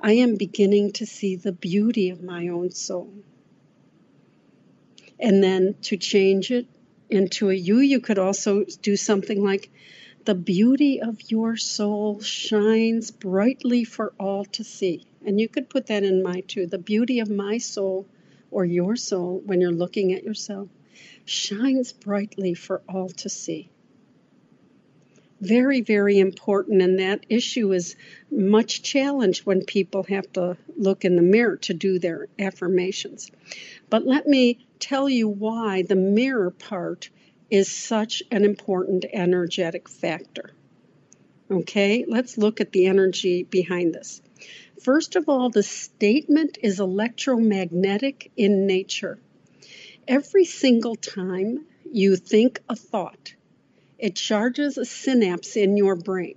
I 0.00 0.12
am 0.12 0.36
beginning 0.36 0.92
to 0.92 1.06
see 1.06 1.36
the 1.36 1.52
beauty 1.52 2.10
of 2.10 2.22
my 2.22 2.48
own 2.48 2.70
soul. 2.70 3.12
And 5.20 5.42
then 5.42 5.74
to 5.82 5.96
change 5.96 6.50
it 6.50 6.66
into 7.08 7.50
a 7.50 7.54
you, 7.54 7.78
you 7.78 8.00
could 8.00 8.18
also 8.18 8.64
do 8.82 8.96
something 8.96 9.42
like, 9.42 9.70
the 10.26 10.34
beauty 10.34 11.00
of 11.00 11.30
your 11.30 11.56
soul 11.56 12.20
shines 12.20 13.10
brightly 13.10 13.84
for 13.84 14.12
all 14.20 14.44
to 14.44 14.64
see. 14.64 15.06
And 15.24 15.40
you 15.40 15.48
could 15.48 15.70
put 15.70 15.86
that 15.86 16.04
in 16.04 16.22
mind 16.22 16.48
too. 16.48 16.66
The 16.66 16.78
beauty 16.78 17.20
of 17.20 17.30
my 17.30 17.58
soul 17.58 18.06
or 18.50 18.64
your 18.64 18.96
soul 18.96 19.42
when 19.44 19.60
you're 19.60 19.72
looking 19.72 20.12
at 20.12 20.22
yourself 20.22 20.68
shines 21.24 21.92
brightly 21.92 22.54
for 22.54 22.82
all 22.88 23.08
to 23.08 23.28
see. 23.28 23.70
Very, 25.40 25.80
very 25.80 26.18
important. 26.18 26.82
And 26.82 26.98
that 26.98 27.24
issue 27.30 27.72
is 27.72 27.96
much 28.30 28.82
challenged 28.82 29.46
when 29.46 29.64
people 29.64 30.02
have 30.04 30.30
to 30.34 30.58
look 30.76 31.06
in 31.06 31.16
the 31.16 31.22
mirror 31.22 31.56
to 31.56 31.72
do 31.72 31.98
their 31.98 32.28
affirmations. 32.38 33.30
But 33.90 34.06
let 34.06 34.26
me 34.26 34.66
tell 34.78 35.08
you 35.08 35.28
why 35.28 35.82
the 35.82 35.96
mirror 35.96 36.52
part 36.52 37.10
is 37.50 37.68
such 37.68 38.22
an 38.30 38.44
important 38.44 39.04
energetic 39.12 39.88
factor. 39.88 40.52
Okay, 41.50 42.04
let's 42.06 42.38
look 42.38 42.60
at 42.60 42.70
the 42.70 42.86
energy 42.86 43.42
behind 43.42 43.92
this. 43.92 44.22
First 44.80 45.16
of 45.16 45.28
all, 45.28 45.50
the 45.50 45.64
statement 45.64 46.58
is 46.62 46.78
electromagnetic 46.78 48.30
in 48.36 48.68
nature. 48.68 49.18
Every 50.06 50.44
single 50.44 50.94
time 50.94 51.66
you 51.90 52.14
think 52.14 52.60
a 52.68 52.76
thought, 52.76 53.34
it 53.98 54.14
charges 54.14 54.78
a 54.78 54.84
synapse 54.84 55.56
in 55.56 55.76
your 55.76 55.96
brain. 55.96 56.36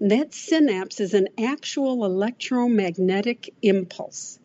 And 0.00 0.10
that 0.10 0.34
synapse 0.34 1.00
is 1.00 1.12
an 1.12 1.28
actual 1.38 2.04
electromagnetic 2.04 3.54
impulse. 3.60 4.38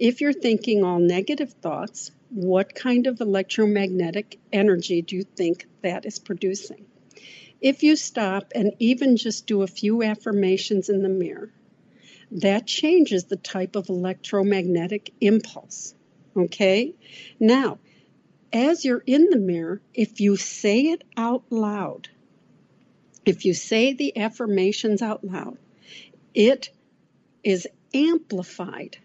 If 0.00 0.22
you're 0.22 0.32
thinking 0.32 0.82
all 0.82 0.98
negative 0.98 1.52
thoughts, 1.52 2.10
what 2.30 2.74
kind 2.74 3.06
of 3.06 3.20
electromagnetic 3.20 4.38
energy 4.50 5.02
do 5.02 5.14
you 5.14 5.24
think 5.24 5.66
that 5.82 6.06
is 6.06 6.18
producing? 6.18 6.86
If 7.60 7.82
you 7.82 7.96
stop 7.96 8.52
and 8.54 8.72
even 8.78 9.18
just 9.18 9.46
do 9.46 9.60
a 9.60 9.66
few 9.66 10.02
affirmations 10.02 10.88
in 10.88 11.02
the 11.02 11.10
mirror, 11.10 11.52
that 12.30 12.66
changes 12.66 13.24
the 13.24 13.36
type 13.36 13.76
of 13.76 13.90
electromagnetic 13.90 15.12
impulse. 15.20 15.94
Okay? 16.34 16.94
Now, 17.38 17.78
as 18.54 18.86
you're 18.86 19.04
in 19.04 19.28
the 19.28 19.36
mirror, 19.36 19.82
if 19.92 20.18
you 20.18 20.36
say 20.36 20.80
it 20.80 21.04
out 21.14 21.44
loud, 21.50 22.08
if 23.26 23.44
you 23.44 23.52
say 23.52 23.92
the 23.92 24.16
affirmations 24.16 25.02
out 25.02 25.22
loud, 25.22 25.58
it 26.32 26.70
is 27.44 27.68
amplified 27.92 28.96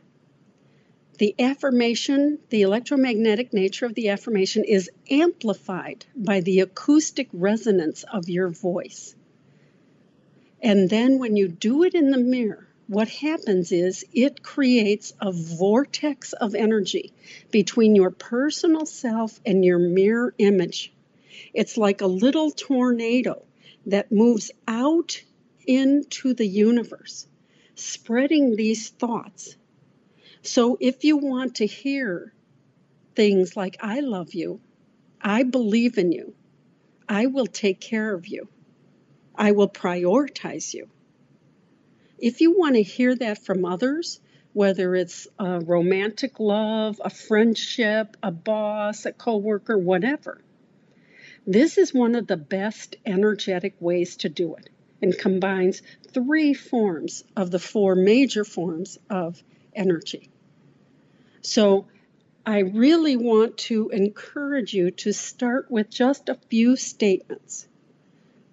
the 1.17 1.35
affirmation, 1.39 2.39
the 2.49 2.63
electromagnetic 2.63 3.53
nature 3.53 3.85
of 3.85 3.95
the 3.95 4.09
affirmation 4.09 4.63
is 4.63 4.89
amplified 5.09 6.05
by 6.15 6.41
the 6.41 6.59
acoustic 6.59 7.29
resonance 7.31 8.03
of 8.03 8.29
your 8.29 8.49
voice. 8.49 9.15
And 10.61 10.89
then 10.89 11.19
when 11.19 11.35
you 11.35 11.47
do 11.47 11.83
it 11.83 11.93
in 11.93 12.11
the 12.11 12.17
mirror, 12.17 12.67
what 12.87 13.07
happens 13.09 13.71
is 13.71 14.05
it 14.13 14.43
creates 14.43 15.13
a 15.19 15.31
vortex 15.31 16.33
of 16.33 16.55
energy 16.55 17.13
between 17.51 17.95
your 17.95 18.11
personal 18.11 18.85
self 18.85 19.39
and 19.45 19.65
your 19.65 19.79
mirror 19.79 20.33
image. 20.37 20.93
It's 21.53 21.77
like 21.77 22.01
a 22.01 22.07
little 22.07 22.51
tornado 22.51 23.43
that 23.87 24.11
moves 24.11 24.51
out 24.67 25.21
into 25.65 26.33
the 26.33 26.47
universe, 26.47 27.27
spreading 27.75 28.55
these 28.55 28.89
thoughts 28.89 29.55
so 30.47 30.77
if 30.79 31.03
you 31.03 31.17
want 31.17 31.55
to 31.55 31.65
hear 31.65 32.33
things 33.15 33.55
like, 33.55 33.77
I 33.81 34.01
love 34.01 34.33
you, 34.33 34.59
I 35.21 35.43
believe 35.43 35.97
in 35.97 36.11
you, 36.11 36.35
I 37.07 37.27
will 37.27 37.47
take 37.47 37.79
care 37.79 38.13
of 38.13 38.27
you, 38.27 38.47
I 39.35 39.51
will 39.51 39.69
prioritize 39.69 40.73
you. 40.73 40.87
If 42.17 42.41
you 42.41 42.57
want 42.57 42.75
to 42.75 42.83
hear 42.83 43.15
that 43.15 43.43
from 43.43 43.65
others, 43.65 44.19
whether 44.53 44.95
it's 44.95 45.27
a 45.37 45.59
romantic 45.59 46.39
love, 46.39 47.01
a 47.03 47.09
friendship, 47.09 48.15
a 48.23 48.31
boss, 48.31 49.05
a 49.05 49.11
coworker, 49.11 49.77
whatever, 49.77 50.41
this 51.45 51.77
is 51.77 51.93
one 51.93 52.15
of 52.15 52.27
the 52.27 52.37
best 52.37 52.95
energetic 53.05 53.75
ways 53.79 54.17
to 54.17 54.29
do 54.29 54.55
it 54.55 54.69
and 55.01 55.17
combines 55.17 55.81
three 56.11 56.53
forms 56.53 57.23
of 57.35 57.51
the 57.51 57.59
four 57.59 57.95
major 57.95 58.43
forms 58.43 58.97
of 59.09 59.43
energy. 59.75 60.29
So 61.45 61.85
I 62.43 62.59
really 62.59 63.15
want 63.15 63.57
to 63.69 63.89
encourage 63.89 64.73
you 64.73 64.89
to 64.91 65.13
start 65.13 65.69
with 65.69 65.91
just 65.91 66.27
a 66.27 66.39
few 66.49 66.75
statements. 66.75 67.67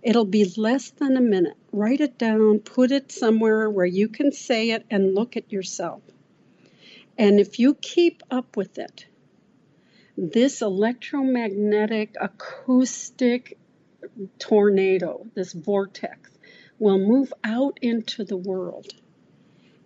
It'll 0.02 0.26
be 0.26 0.52
less 0.56 0.90
than 0.90 1.16
a 1.16 1.20
minute. 1.20 1.56
Write 1.72 2.00
it 2.00 2.18
down, 2.18 2.58
put 2.58 2.92
it 2.92 3.10
somewhere 3.10 3.70
where 3.70 3.86
you 3.86 4.08
can 4.08 4.30
say 4.30 4.70
it 4.72 4.84
and 4.90 5.14
look 5.14 5.38
at 5.38 5.50
yourself. 5.50 6.02
And 7.16 7.40
if 7.40 7.58
you 7.58 7.74
keep 7.74 8.22
up 8.30 8.56
with 8.56 8.78
it, 8.78 9.06
this 10.16 10.60
electromagnetic 10.60 12.16
acoustic 12.20 13.56
tornado, 14.38 15.26
this 15.34 15.54
vortex, 15.54 16.30
will 16.78 16.98
move 16.98 17.32
out 17.42 17.78
into 17.80 18.24
the 18.24 18.36
world. 18.36 18.92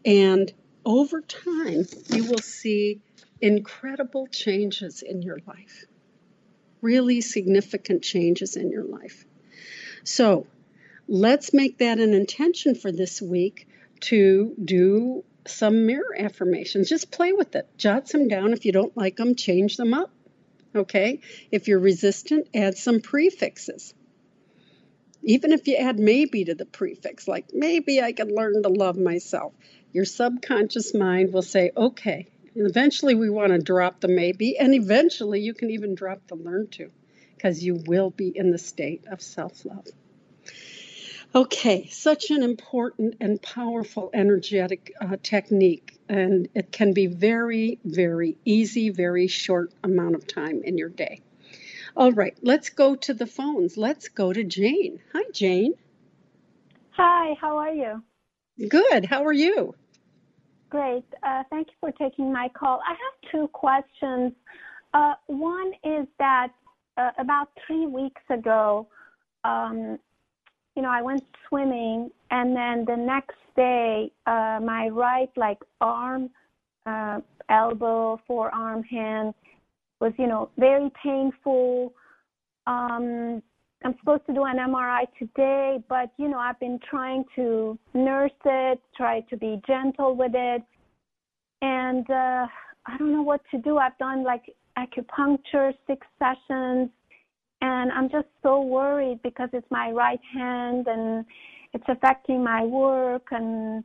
And 0.04 0.52
over 0.86 1.20
time, 1.20 1.84
you 2.08 2.24
will 2.24 2.38
see 2.38 3.00
incredible 3.40 4.28
changes 4.28 5.02
in 5.02 5.20
your 5.20 5.38
life. 5.46 5.84
Really 6.80 7.20
significant 7.20 8.02
changes 8.02 8.56
in 8.56 8.70
your 8.70 8.84
life. 8.84 9.26
So, 10.04 10.46
let's 11.08 11.52
make 11.52 11.78
that 11.78 11.98
an 11.98 12.14
intention 12.14 12.76
for 12.76 12.92
this 12.92 13.20
week 13.20 13.66
to 14.02 14.54
do 14.64 15.24
some 15.46 15.86
mirror 15.86 16.14
affirmations. 16.16 16.88
Just 16.88 17.10
play 17.10 17.32
with 17.32 17.56
it. 17.56 17.68
Jot 17.76 18.08
some 18.08 18.28
down. 18.28 18.52
If 18.52 18.64
you 18.64 18.72
don't 18.72 18.96
like 18.96 19.16
them, 19.16 19.34
change 19.34 19.76
them 19.76 19.92
up. 19.92 20.10
Okay? 20.74 21.20
If 21.50 21.66
you're 21.66 21.80
resistant, 21.80 22.48
add 22.54 22.78
some 22.78 23.00
prefixes. 23.00 23.92
Even 25.22 25.52
if 25.52 25.66
you 25.66 25.74
add 25.76 25.98
maybe 25.98 26.44
to 26.44 26.54
the 26.54 26.66
prefix, 26.66 27.26
like 27.26 27.46
maybe 27.52 28.00
I 28.00 28.12
can 28.12 28.32
learn 28.32 28.62
to 28.62 28.68
love 28.68 28.96
myself 28.96 29.52
your 29.96 30.04
subconscious 30.04 30.92
mind 30.92 31.32
will 31.32 31.40
say, 31.40 31.70
okay. 31.74 32.26
And 32.54 32.68
eventually, 32.68 33.14
we 33.14 33.30
want 33.30 33.52
to 33.52 33.58
drop 33.58 33.98
the 33.98 34.08
maybe, 34.08 34.58
and 34.58 34.74
eventually, 34.74 35.40
you 35.40 35.54
can 35.54 35.70
even 35.70 35.94
drop 35.94 36.20
the 36.26 36.34
learn 36.34 36.68
to 36.72 36.90
because 37.34 37.64
you 37.64 37.82
will 37.86 38.10
be 38.10 38.28
in 38.28 38.50
the 38.50 38.58
state 38.58 39.06
of 39.10 39.22
self 39.22 39.64
love. 39.64 39.86
Okay, 41.34 41.88
such 41.90 42.30
an 42.30 42.42
important 42.42 43.14
and 43.22 43.40
powerful 43.40 44.10
energetic 44.12 44.92
uh, 45.00 45.16
technique, 45.22 45.98
and 46.10 46.50
it 46.54 46.70
can 46.70 46.92
be 46.92 47.06
very, 47.06 47.78
very 47.82 48.36
easy, 48.44 48.90
very 48.90 49.28
short 49.28 49.72
amount 49.82 50.14
of 50.14 50.26
time 50.26 50.60
in 50.62 50.76
your 50.76 50.90
day. 50.90 51.22
All 51.96 52.12
right, 52.12 52.36
let's 52.42 52.68
go 52.68 52.96
to 52.96 53.14
the 53.14 53.26
phones. 53.26 53.78
Let's 53.78 54.08
go 54.08 54.30
to 54.30 54.44
Jane. 54.44 55.00
Hi, 55.14 55.22
Jane. 55.32 55.72
Hi, 56.90 57.34
how 57.40 57.56
are 57.56 57.72
you? 57.72 58.02
Good. 58.68 59.06
How 59.06 59.24
are 59.24 59.32
you? 59.32 59.74
Great. 60.68 61.04
Uh, 61.22 61.42
thank 61.50 61.68
you 61.68 61.74
for 61.80 61.92
taking 61.92 62.32
my 62.32 62.48
call. 62.48 62.80
I 62.86 62.90
have 62.90 63.30
two 63.30 63.48
questions. 63.48 64.32
Uh, 64.94 65.14
one 65.26 65.72
is 65.84 66.06
that 66.18 66.48
uh, 66.96 67.10
about 67.18 67.48
three 67.66 67.86
weeks 67.86 68.22
ago, 68.30 68.88
um, 69.44 69.98
you 70.74 70.82
know, 70.82 70.90
I 70.90 71.02
went 71.02 71.22
swimming, 71.48 72.10
and 72.30 72.54
then 72.54 72.84
the 72.84 72.96
next 72.96 73.36
day, 73.54 74.10
my 74.26 74.88
right 74.92 75.30
like 75.36 75.58
arm 75.80 76.30
uh, 76.86 77.20
elbow, 77.48 78.20
forearm, 78.26 78.82
hand 78.84 79.34
was, 80.00 80.12
you 80.18 80.26
know, 80.26 80.50
very 80.56 80.90
painful. 81.02 81.92
I'm 83.86 83.94
supposed 84.00 84.26
to 84.26 84.34
do 84.34 84.42
an 84.42 84.56
MRI 84.56 85.06
today, 85.16 85.78
but 85.88 86.10
you 86.16 86.28
know, 86.28 86.38
I've 86.38 86.58
been 86.58 86.80
trying 86.90 87.24
to 87.36 87.78
nurse 87.94 88.32
it, 88.44 88.80
try 88.96 89.20
to 89.30 89.36
be 89.36 89.62
gentle 89.64 90.16
with 90.16 90.32
it, 90.34 90.62
and 91.62 92.04
uh, 92.10 92.48
I 92.86 92.98
don't 92.98 93.12
know 93.12 93.22
what 93.22 93.42
to 93.52 93.58
do. 93.58 93.78
I've 93.78 93.96
done 93.98 94.24
like 94.24 94.42
acupuncture 94.76 95.72
six 95.86 96.04
sessions, 96.18 96.90
and 97.60 97.92
I'm 97.92 98.10
just 98.10 98.26
so 98.42 98.60
worried 98.60 99.20
because 99.22 99.50
it's 99.52 99.70
my 99.70 99.92
right 99.92 100.20
hand 100.34 100.88
and 100.88 101.24
it's 101.72 101.84
affecting 101.86 102.42
my 102.42 102.64
work 102.64 103.28
and 103.30 103.84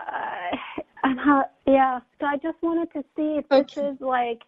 uh, 0.00 0.56
and 1.04 1.20
how 1.20 1.44
yeah. 1.68 2.00
So 2.20 2.26
I 2.26 2.36
just 2.38 2.60
wanted 2.62 2.92
to 2.94 3.04
see 3.14 3.38
if 3.38 3.44
okay. 3.48 3.62
this 3.62 3.94
is 3.94 4.00
like 4.00 4.42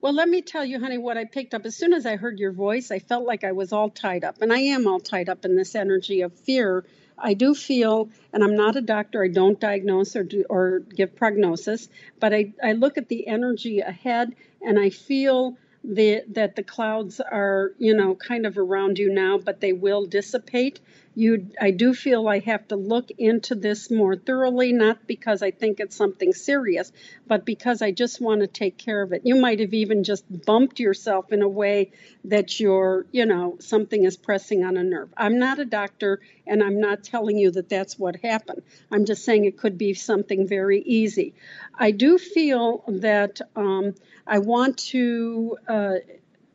well, 0.00 0.12
let 0.12 0.28
me 0.28 0.42
tell 0.42 0.64
you, 0.64 0.78
honey, 0.78 0.98
what 0.98 1.16
I 1.16 1.24
picked 1.24 1.54
up. 1.54 1.64
As 1.64 1.76
soon 1.76 1.92
as 1.92 2.06
I 2.06 2.16
heard 2.16 2.38
your 2.38 2.52
voice, 2.52 2.90
I 2.90 2.98
felt 2.98 3.26
like 3.26 3.44
I 3.44 3.52
was 3.52 3.72
all 3.72 3.90
tied 3.90 4.24
up. 4.24 4.42
And 4.42 4.52
I 4.52 4.58
am 4.58 4.86
all 4.86 5.00
tied 5.00 5.28
up 5.28 5.44
in 5.44 5.56
this 5.56 5.74
energy 5.74 6.20
of 6.20 6.32
fear. 6.34 6.84
I 7.18 7.34
do 7.34 7.54
feel, 7.54 8.10
and 8.32 8.44
I'm 8.44 8.56
not 8.56 8.76
a 8.76 8.82
doctor, 8.82 9.24
I 9.24 9.28
don't 9.28 9.58
diagnose 9.58 10.14
or, 10.16 10.22
do, 10.22 10.44
or 10.50 10.80
give 10.80 11.16
prognosis, 11.16 11.88
but 12.20 12.34
I, 12.34 12.52
I 12.62 12.72
look 12.72 12.98
at 12.98 13.08
the 13.08 13.26
energy 13.26 13.80
ahead 13.80 14.34
and 14.60 14.78
I 14.78 14.90
feel 14.90 15.56
the, 15.82 16.24
that 16.32 16.56
the 16.56 16.62
clouds 16.62 17.20
are, 17.20 17.72
you 17.78 17.94
know, 17.94 18.14
kind 18.16 18.44
of 18.44 18.58
around 18.58 18.98
you 18.98 19.10
now, 19.10 19.38
but 19.38 19.60
they 19.60 19.72
will 19.72 20.04
dissipate 20.04 20.80
you 21.16 21.48
I 21.58 21.70
do 21.70 21.94
feel 21.94 22.28
I 22.28 22.40
have 22.40 22.68
to 22.68 22.76
look 22.76 23.10
into 23.16 23.54
this 23.54 23.90
more 23.90 24.16
thoroughly, 24.16 24.72
not 24.74 25.06
because 25.06 25.42
I 25.42 25.50
think 25.50 25.80
it's 25.80 25.96
something 25.96 26.34
serious, 26.34 26.92
but 27.26 27.46
because 27.46 27.80
I 27.80 27.90
just 27.90 28.20
want 28.20 28.42
to 28.42 28.46
take 28.46 28.76
care 28.76 29.00
of 29.00 29.14
it. 29.14 29.22
You 29.24 29.36
might 29.36 29.60
have 29.60 29.72
even 29.72 30.04
just 30.04 30.24
bumped 30.44 30.78
yourself 30.78 31.32
in 31.32 31.40
a 31.40 31.48
way 31.48 31.90
that 32.24 32.60
you're, 32.60 33.06
you 33.12 33.24
know, 33.24 33.56
something 33.60 34.04
is 34.04 34.18
pressing 34.18 34.62
on 34.62 34.76
a 34.76 34.84
nerve. 34.84 35.08
I'm 35.16 35.38
not 35.38 35.58
a 35.58 35.64
doctor 35.64 36.20
and 36.46 36.62
I'm 36.62 36.80
not 36.80 37.02
telling 37.02 37.38
you 37.38 37.50
that 37.52 37.70
that's 37.70 37.98
what 37.98 38.16
happened. 38.16 38.62
I'm 38.92 39.06
just 39.06 39.24
saying 39.24 39.46
it 39.46 39.56
could 39.56 39.78
be 39.78 39.94
something 39.94 40.46
very 40.46 40.82
easy. 40.82 41.32
I 41.74 41.92
do 41.92 42.18
feel 42.18 42.84
that 42.88 43.40
um, 43.56 43.94
I 44.26 44.40
want 44.40 44.76
to. 44.90 45.56
Uh, 45.66 45.94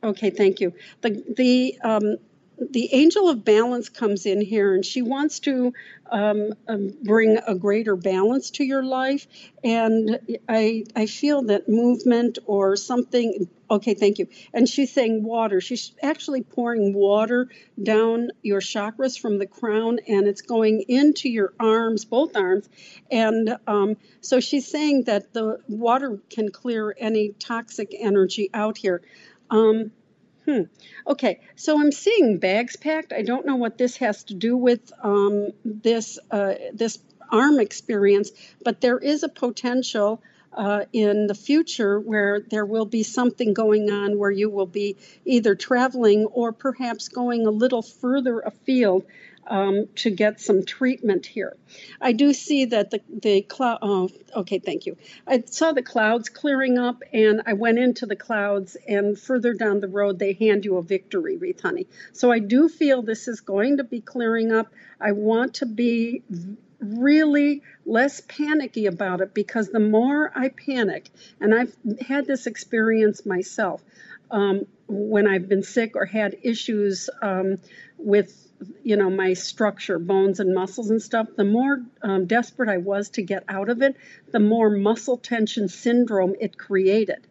okay, 0.04 0.30
thank 0.30 0.60
you. 0.60 0.74
The 1.02 1.24
the 1.36 1.80
um, 1.84 2.18
the 2.70 2.94
angel 2.94 3.30
of 3.30 3.44
balance 3.44 3.90
comes 3.90 4.26
in 4.26 4.42
here 4.42 4.74
and 4.74 4.86
she 4.86 5.02
wants 5.02 5.40
to 5.42 5.74
um, 6.12 6.54
um, 6.68 6.94
bring 7.04 7.38
a 7.48 7.56
greater 7.56 7.96
balance 7.96 8.52
to 8.52 8.64
your 8.64 8.84
life. 8.84 9.26
And 9.64 10.20
I, 10.48 10.84
I 10.96 11.06
feel 11.08 11.44
that 11.44 11.70
movement 11.70 12.38
or 12.46 12.76
something 12.76 13.48
okay 13.70 13.94
thank 13.94 14.20
you. 14.20 14.28
And 14.54 14.68
she's 14.68 14.92
saying 14.92 15.24
water. 15.24 15.62
She's 15.62 15.94
actually 16.04 16.44
pouring 16.44 16.94
water 16.94 17.48
down 17.82 18.32
your 18.44 18.60
chakras 18.60 19.18
from 19.18 19.40
the 19.40 19.48
crown 19.48 20.00
and 20.08 20.28
it's 20.28 20.42
going 20.42 20.84
into 20.88 21.30
your 21.30 21.54
arms 21.60 22.06
both 22.06 22.36
arms. 22.36 22.68
And 23.10 23.56
um, 23.66 23.96
so 24.20 24.40
she's 24.40 24.68
saying 24.68 25.06
that 25.06 25.34
the 25.34 25.60
water 25.68 26.20
can 26.30 26.52
clear 26.52 26.94
any 26.98 27.30
toxic 27.30 27.96
energy 27.98 28.50
out 28.54 28.78
here. 28.78 29.02
Um, 29.50 29.92
Hmm. 30.52 30.64
Okay, 31.08 31.40
so 31.56 31.80
I'm 31.80 31.94
seeing 31.94 32.38
bags 32.38 32.76
packed. 32.76 33.14
I 33.14 33.22
don't 33.22 33.46
know 33.46 33.56
what 33.56 33.78
this 33.78 33.96
has 33.98 34.26
to 34.26 34.34
do 34.34 34.58
with 34.58 34.92
um, 35.02 35.52
this 35.64 36.20
uh, 36.30 36.56
this 36.74 37.00
arm 37.32 37.58
experience, 37.62 38.32
but 38.62 38.82
there 38.82 38.98
is 38.98 39.24
a 39.24 39.30
potential 39.30 40.22
uh, 40.52 40.84
in 40.92 41.28
the 41.28 41.36
future 41.36 42.02
where 42.02 42.42
there 42.42 42.66
will 42.66 42.86
be 42.86 43.04
something 43.04 43.54
going 43.54 43.90
on 43.90 44.18
where 44.18 44.30
you 44.30 44.50
will 44.50 44.66
be 44.66 44.98
either 45.24 45.56
traveling 45.56 46.26
or 46.26 46.52
perhaps 46.52 47.08
going 47.08 47.48
a 47.48 47.52
little 47.52 47.82
further 47.82 48.42
afield 48.42 49.06
um, 49.48 49.88
to 49.96 50.10
get 50.10 50.40
some 50.40 50.66
treatment 50.66 51.26
here. 51.26 51.58
I 52.00 52.14
do 52.14 52.34
see 52.34 52.66
that 52.66 52.92
the, 52.92 53.02
the 53.22 53.42
cloud, 53.42 53.80
oh, 53.82 54.10
okay, 54.36 54.60
thank 54.60 54.86
you. 54.86 54.98
I 55.28 55.44
saw 55.46 55.72
the 55.72 55.82
clouds 55.82 56.30
clearing 56.30 56.78
up 56.78 57.04
and 57.14 57.42
I 57.46 57.54
went 57.54 57.80
into 57.80 58.06
the 58.06 58.16
clouds 58.16 58.78
and 58.88 59.18
further 59.20 59.54
down 59.54 59.80
the 59.80 59.88
road, 59.88 60.20
they 60.20 60.34
hand 60.34 60.66
you 60.66 60.78
a 60.78 60.84
victory 60.84 61.38
wreath, 61.38 61.62
honey. 61.62 61.88
So 62.14 62.32
I 62.32 62.40
do 62.40 62.70
feel 62.70 63.02
this 63.02 63.28
is 63.28 63.42
going 63.42 63.78
to 63.78 63.84
be 63.84 64.02
clearing 64.02 64.52
up. 64.52 64.68
I 65.00 65.14
want 65.14 65.56
to 65.56 65.66
be 65.66 66.24
really 66.80 67.62
less 67.86 68.22
panicky 68.22 68.88
about 68.88 69.22
it 69.22 69.34
because 69.34 69.70
the 69.70 69.80
more 69.80 70.32
I 70.36 70.50
panic, 70.50 71.10
and 71.40 71.54
I've 71.54 71.76
had 72.08 72.26
this 72.26 72.48
experience 72.48 73.26
myself 73.26 73.84
um, 74.32 74.66
when 74.92 75.28
I've 75.28 75.48
been 75.48 75.64
sick 75.64 75.96
or 75.96 76.06
had 76.06 76.38
issues 76.44 77.10
um, 77.22 77.58
with 77.98 78.38
you 78.84 78.96
know 78.96 79.10
my 79.10 79.34
structure 79.34 79.98
bones 79.98 80.40
and 80.40 80.54
muscles 80.54 80.90
and 80.92 81.02
stuff 81.02 81.28
the 81.36 81.44
more 81.44 81.82
um, 82.04 82.28
desperate 82.28 82.70
i 82.70 82.78
was 82.78 83.10
to 83.10 83.24
get 83.24 83.44
out 83.50 83.70
of 83.70 83.82
it 83.82 83.96
the 84.32 84.40
more 84.40 84.70
muscle 84.70 85.18
tension 85.18 85.68
syndrome 85.68 86.36
it 86.40 86.58
created. 86.58 87.28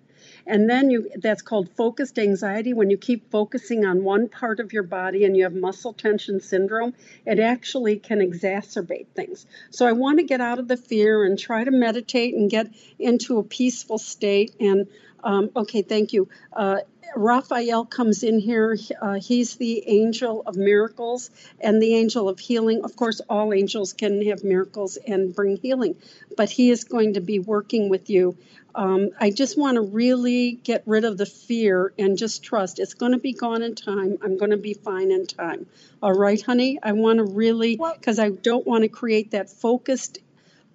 And 0.47 0.69
then 0.69 0.91
you 0.91 1.11
that's 1.17 1.43
called 1.43 1.69
focused 1.77 2.19
anxiety. 2.19 2.73
When 2.73 2.91
you 2.91 2.97
keep 2.97 3.31
focusing 3.31 3.85
on 3.85 4.05
one 4.05 4.29
part 4.29 4.59
of 4.59 4.73
your 4.73 4.83
body 4.83 5.25
and 5.25 5.37
you 5.37 5.45
have 5.45 5.55
muscle 5.55 5.93
tension 5.93 6.41
syndrome 6.41 6.95
it 7.27 7.39
actually 7.39 7.99
can 7.99 8.19
exacerbate 8.19 9.07
things. 9.15 9.47
So 9.71 9.87
i 9.87 9.93
want 9.93 10.19
to 10.19 10.25
get 10.25 10.41
out 10.41 10.59
of 10.59 10.69
the 10.69 10.77
fear 10.77 11.25
and 11.25 11.39
try 11.39 11.63
to 11.65 11.71
meditate 11.71 12.35
and 12.35 12.51
get 12.51 12.69
into 12.99 13.39
a 13.39 13.43
peaceful 13.43 13.99
state 13.99 14.55
and 14.61 14.89
um, 15.25 15.51
okay 15.57 15.83
thank 15.83 16.13
you 16.13 16.29
uh, 16.53 16.79
Raphael 17.17 17.85
comes 17.85 18.23
in 18.23 18.39
here. 18.39 18.77
Uh, 19.01 19.15
he's 19.15 19.57
the 19.57 19.89
angel 19.89 20.43
of 20.47 20.57
miracles 20.57 21.31
and 21.61 21.83
the 21.83 21.95
angel 21.95 22.29
of 22.29 22.39
healing. 22.39 22.85
Of 22.85 22.97
course, 22.97 23.21
all 23.29 23.53
angels 23.53 23.93
can 23.93 24.25
have 24.27 24.45
miracles 24.45 24.97
and 24.97 25.35
bring 25.35 25.57
healing, 25.57 25.97
but 26.37 26.51
he 26.51 26.71
is 26.71 26.85
going 26.85 27.15
to 27.15 27.21
be 27.21 27.39
working 27.39 27.89
with 27.89 28.11
you. 28.11 28.37
Um, 28.75 29.11
I 29.21 29.31
just 29.31 29.59
want 29.59 29.75
to 29.75 29.81
really 29.81 30.53
get 30.53 30.85
rid 30.87 31.05
of 31.05 31.19
the 31.19 31.27
fear 31.27 31.93
and 31.99 32.17
just 32.17 32.45
trust. 32.45 32.79
It's 32.79 32.95
going 32.95 33.13
to 33.13 33.19
be 33.19 33.33
gone 33.33 33.63
in 33.63 33.75
time. 33.75 34.19
I'm 34.23 34.39
going 34.39 34.53
to 34.53 34.57
be 34.57 34.75
fine 34.75 35.11
in 35.11 35.27
time. 35.27 35.67
All 36.01 36.13
right, 36.13 36.41
honey? 36.41 36.79
I 36.81 36.93
want 36.93 37.19
to 37.19 37.25
really, 37.25 37.77
because 37.77 38.21
I 38.21 38.31
don't 38.31 38.67
want 38.67 38.83
to 38.83 38.89
create 38.89 39.33
that 39.33 39.51
focused 39.51 40.19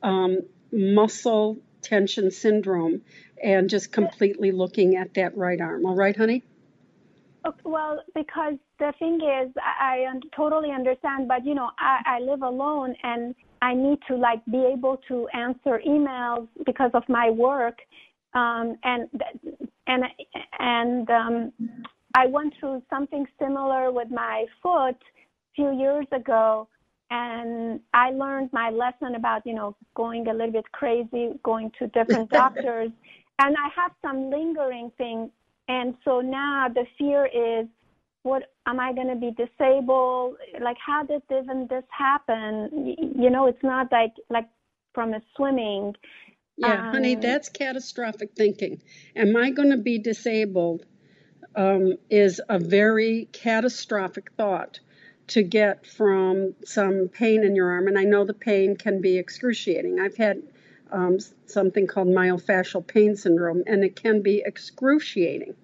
um, 0.03 0.39
muscle 0.73 1.59
tension 1.81 2.31
syndrome 2.31 3.01
and 3.43 3.69
just 3.69 3.91
completely 3.91 4.51
looking 4.51 4.95
at 4.95 5.13
that 5.15 5.35
right 5.37 5.59
arm. 5.59 5.85
All 5.85 5.95
right, 5.95 6.15
honey? 6.15 6.43
Well, 7.63 8.01
because 8.15 8.55
the 8.79 8.93
thing 8.97 9.15
is, 9.21 9.53
I, 9.57 10.05
I 10.05 10.19
totally 10.35 10.71
understand, 10.71 11.27
but 11.27 11.45
you 11.45 11.53
know, 11.53 11.69
I, 11.77 12.17
I 12.17 12.19
live 12.19 12.41
alone 12.41 12.95
and 13.03 13.35
I 13.61 13.73
need 13.73 13.99
to 14.07 14.15
like 14.15 14.43
be 14.45 14.65
able 14.73 14.97
to 15.07 15.27
answer 15.29 15.81
emails 15.87 16.47
because 16.65 16.91
of 16.93 17.03
my 17.07 17.29
work, 17.29 17.77
um, 18.33 18.77
and 18.83 19.09
and 19.87 20.03
and 20.59 21.09
um, 21.09 21.53
I 22.15 22.27
went 22.27 22.53
through 22.59 22.83
something 22.89 23.25
similar 23.39 23.91
with 23.91 24.09
my 24.11 24.45
foot 24.61 24.95
a 24.95 25.53
few 25.55 25.77
years 25.77 26.05
ago, 26.11 26.67
and 27.09 27.79
I 27.93 28.11
learned 28.11 28.51
my 28.53 28.69
lesson 28.69 29.15
about 29.15 29.45
you 29.45 29.53
know 29.53 29.75
going 29.95 30.27
a 30.27 30.33
little 30.33 30.51
bit 30.51 30.71
crazy, 30.71 31.31
going 31.43 31.71
to 31.79 31.87
different 31.87 32.29
doctors, 32.41 32.91
and 33.39 33.55
I 33.57 33.69
have 33.75 33.91
some 34.01 34.29
lingering 34.29 34.91
thing. 34.97 35.31
And 35.67 35.95
so 36.03 36.21
now 36.21 36.67
the 36.73 36.85
fear 36.97 37.25
is, 37.25 37.67
what 38.23 38.43
am 38.65 38.79
I 38.79 38.93
going 38.93 39.07
to 39.07 39.15
be 39.15 39.31
disabled? 39.31 40.37
Like, 40.59 40.77
how 40.83 41.03
did 41.03 41.21
even 41.31 41.67
this 41.69 41.83
happen? 41.89 42.95
You 42.97 43.29
know, 43.29 43.47
it's 43.47 43.63
not 43.63 43.91
like 43.91 44.13
like 44.29 44.47
from 44.93 45.13
a 45.13 45.21
swimming. 45.35 45.93
Yeah, 46.57 46.87
um, 46.87 46.93
honey, 46.93 47.15
that's 47.15 47.49
catastrophic 47.49 48.31
thinking. 48.35 48.81
Am 49.15 49.35
I 49.35 49.51
going 49.51 49.71
to 49.71 49.77
be 49.77 49.99
disabled? 49.99 50.85
Um, 51.55 51.93
is 52.09 52.41
a 52.49 52.59
very 52.59 53.29
catastrophic 53.31 54.31
thought 54.33 54.81
to 55.27 55.41
get 55.41 55.85
from 55.85 56.53
some 56.65 57.07
pain 57.07 57.45
in 57.45 57.55
your 57.55 57.71
arm. 57.71 57.87
And 57.87 57.97
I 57.97 58.03
know 58.03 58.25
the 58.25 58.33
pain 58.33 58.75
can 58.75 58.99
be 58.99 59.17
excruciating. 59.17 59.99
I've 59.99 60.17
had 60.17 60.43
um, 60.95 61.19
something 61.45 61.87
called 61.87 62.07
myofascial 62.07 62.85
pain 62.87 63.15
syndrome, 63.15 63.63
and 63.67 63.83
it 63.83 63.95
can 63.95 64.21
be 64.21 64.41
excruciating 64.45 65.55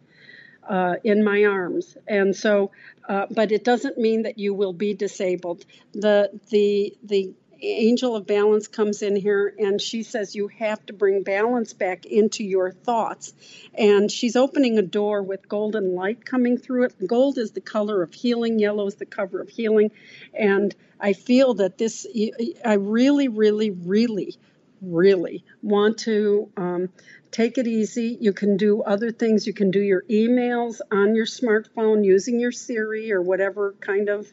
uh, 0.68 0.96
in 1.04 1.24
my 1.24 1.46
arms. 1.46 1.98
And 2.08 2.36
so, 2.36 2.72
uh, 3.08 3.28
but 3.32 3.52
it 3.52 3.64
doesn't 3.64 3.98
mean 3.98 4.24
that 4.24 4.38
you 4.38 4.54
will 4.54 4.74
be 4.74 4.94
disabled. 4.94 5.66
The 5.94 6.40
the 6.50 6.96
the 7.04 7.34
angel 7.64 8.16
of 8.16 8.26
balance 8.26 8.68
comes 8.68 9.04
in 9.04 9.16
here 9.16 9.54
and 9.60 9.80
she 9.80 10.02
says 10.02 10.36
you 10.36 10.48
have 10.48 10.84
to 10.88 10.94
bring 10.94 11.22
balance 11.22 11.74
back 11.74 12.08
into 12.08 12.44
your 12.44 12.72
thoughts 12.72 13.34
and 13.76 14.12
she's 14.12 14.36
opening 14.36 14.80
a 14.80 14.82
door 14.82 15.22
with 15.22 15.48
golden 15.48 15.94
light 15.94 16.26
coming 16.26 16.58
through 16.58 16.86
it 16.86 17.08
gold 17.08 17.38
is 17.38 17.52
the 17.52 17.62
color 17.62 18.02
of 18.02 18.16
healing 18.16 18.58
yellow 18.58 18.88
is 18.88 18.96
the 18.96 19.06
color 19.06 19.40
of 19.40 19.48
healing 19.48 19.92
and 20.34 20.74
i 21.00 21.14
feel 21.14 21.54
that 21.54 21.78
this 21.78 22.08
i 22.66 22.74
really 22.74 23.28
really 23.28 23.70
really 23.70 24.36
really 24.82 25.44
want 25.62 26.00
to 26.00 26.50
um, 26.58 26.90
take 27.32 27.58
it 27.58 27.68
easy. 27.68 28.18
You 28.20 28.34
can 28.34 28.58
do 28.58 28.82
other 28.82 29.12
things. 29.12 29.48
You 29.48 29.54
can 29.54 29.72
do 29.72 29.80
your 29.80 30.04
emails 30.10 30.82
on 30.92 31.16
your 31.16 31.26
smartphone 31.26 32.04
using 32.04 32.40
your 32.40 32.52
Siri 32.52 33.12
or 33.12 33.22
whatever 33.22 33.76
kind 33.80 34.10
of 34.10 34.32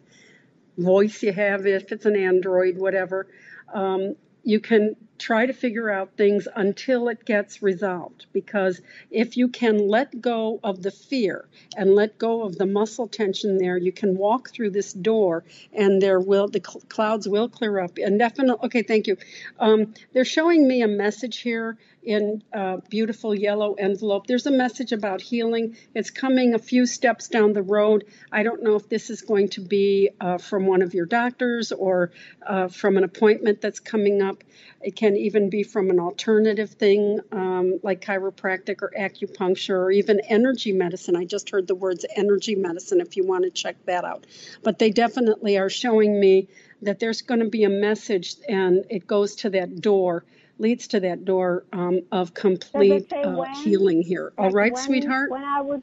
voice 0.76 1.22
you 1.22 1.32
have, 1.32 1.66
if 1.66 1.92
it's 1.92 2.06
an 2.06 2.16
Android, 2.16 2.78
whatever. 2.78 3.26
Um, 3.72 4.16
you 4.42 4.60
can 4.60 4.96
try 5.18 5.46
to 5.46 5.52
figure 5.52 5.90
out 5.90 6.16
things 6.16 6.46
until 6.54 7.08
it 7.08 7.24
gets 7.24 7.62
resolved. 7.62 8.26
Because 8.32 8.80
if 9.10 9.36
you 9.36 9.48
can 9.48 9.88
let 9.88 10.20
go 10.20 10.60
of 10.62 10.82
the 10.82 10.90
fear 10.90 11.46
and 11.76 11.94
let 11.94 12.18
go 12.18 12.42
of 12.42 12.56
the 12.56 12.66
muscle 12.66 13.08
tension 13.08 13.58
there 13.58 13.76
you 13.76 13.92
can 13.92 14.16
walk 14.16 14.50
through 14.50 14.70
this 14.70 14.92
door 14.92 15.44
and 15.72 16.00
there 16.00 16.20
will 16.20 16.48
the 16.48 16.62
cl- 16.64 16.82
clouds 16.88 17.28
will 17.28 17.48
clear 17.48 17.80
up. 17.80 17.98
And 17.98 18.18
definitely 18.18 18.64
okay 18.66 18.82
thank 18.82 19.06
you. 19.06 19.16
Um, 19.58 19.94
they're 20.12 20.24
showing 20.24 20.66
me 20.66 20.82
a 20.82 20.88
message 20.88 21.38
here 21.38 21.76
in 22.02 22.42
a 22.52 22.78
beautiful 22.88 23.34
yellow 23.34 23.74
envelope. 23.74 24.26
There's 24.26 24.46
a 24.46 24.50
message 24.50 24.92
about 24.92 25.20
healing. 25.20 25.76
It's 25.94 26.10
coming 26.10 26.54
a 26.54 26.58
few 26.58 26.86
steps 26.86 27.28
down 27.28 27.52
the 27.52 27.62
road. 27.62 28.04
I 28.32 28.42
don't 28.42 28.62
know 28.62 28.76
if 28.76 28.88
this 28.88 29.10
is 29.10 29.22
going 29.22 29.48
to 29.50 29.60
be 29.60 30.10
uh, 30.20 30.38
from 30.38 30.66
one 30.66 30.82
of 30.82 30.94
your 30.94 31.06
doctors 31.06 31.72
or 31.72 32.12
uh, 32.46 32.68
from 32.68 32.96
an 32.96 33.04
appointment 33.04 33.60
that's 33.60 33.80
coming 33.80 34.22
up. 34.22 34.44
It 34.80 34.96
can 34.96 35.16
even 35.16 35.50
be 35.50 35.64
from 35.64 35.90
an 35.90 35.98
alternative 35.98 36.70
thing 36.70 37.20
um, 37.32 37.80
like 37.82 38.00
chiropractic 38.00 38.82
or 38.82 38.92
acupuncture 38.98 39.76
or 39.78 39.90
even 39.90 40.20
energy 40.20 40.72
medicine. 40.72 41.16
I 41.16 41.24
just 41.24 41.50
heard 41.50 41.66
the 41.66 41.74
words 41.74 42.06
energy 42.14 42.54
medicine 42.54 43.00
if 43.00 43.16
you 43.16 43.26
want 43.26 43.44
to 43.44 43.50
check 43.50 43.76
that 43.86 44.04
out. 44.04 44.26
But 44.62 44.78
they 44.78 44.90
definitely 44.90 45.58
are 45.58 45.70
showing 45.70 46.18
me 46.18 46.48
that 46.82 47.00
there's 47.00 47.22
going 47.22 47.40
to 47.40 47.48
be 47.48 47.64
a 47.64 47.68
message 47.68 48.36
and 48.48 48.84
it 48.88 49.06
goes 49.06 49.36
to 49.36 49.50
that 49.50 49.80
door 49.80 50.24
leads 50.58 50.88
to 50.88 51.00
that 51.00 51.24
door 51.24 51.64
um, 51.72 52.00
of 52.12 52.34
complete 52.34 53.12
uh, 53.12 53.44
healing 53.62 54.02
here. 54.02 54.32
All 54.38 54.50
right, 54.50 54.72
when, 54.72 54.82
sweetheart? 54.82 55.30
When 55.30 55.44
I 55.44 55.60
would, 55.60 55.82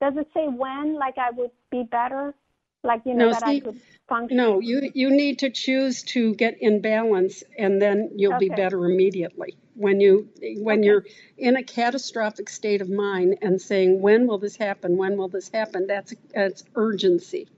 does 0.00 0.16
it 0.16 0.28
say 0.34 0.46
when, 0.48 0.94
like 0.94 1.18
I 1.18 1.30
would 1.30 1.50
be 1.70 1.84
better? 1.84 2.34
Like, 2.82 3.02
you 3.06 3.14
know, 3.14 3.26
no, 3.26 3.32
that 3.32 3.44
see, 3.46 3.56
I 3.56 3.60
could 3.60 3.80
function? 4.08 4.36
No, 4.36 4.60
you, 4.60 4.90
you 4.94 5.10
need 5.10 5.38
to 5.38 5.50
choose 5.50 6.02
to 6.02 6.34
get 6.34 6.60
in 6.60 6.80
balance 6.82 7.42
and 7.58 7.80
then 7.80 8.10
you'll 8.14 8.34
okay. 8.34 8.48
be 8.48 8.54
better 8.54 8.84
immediately. 8.84 9.56
When 9.76 10.00
you 10.00 10.28
when 10.58 10.78
okay. 10.78 10.86
you're 10.86 11.04
in 11.36 11.56
a 11.56 11.64
catastrophic 11.64 12.48
state 12.48 12.80
of 12.80 12.88
mind 12.88 13.38
and 13.42 13.60
saying 13.60 14.00
when 14.00 14.28
will 14.28 14.38
this 14.38 14.54
happen 14.54 14.96
when 14.96 15.16
will 15.16 15.26
this 15.26 15.48
happen 15.48 15.88
that's 15.88 16.14
that's 16.32 16.62
urgency, 16.76 17.48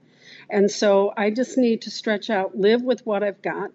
and 0.49 0.71
so 0.71 1.13
I 1.15 1.29
just 1.29 1.59
need 1.59 1.83
to 1.83 1.91
stretch 1.91 2.31
out, 2.31 2.57
live 2.57 2.81
with 2.81 3.05
what 3.05 3.21
I've 3.21 3.43
got, 3.43 3.69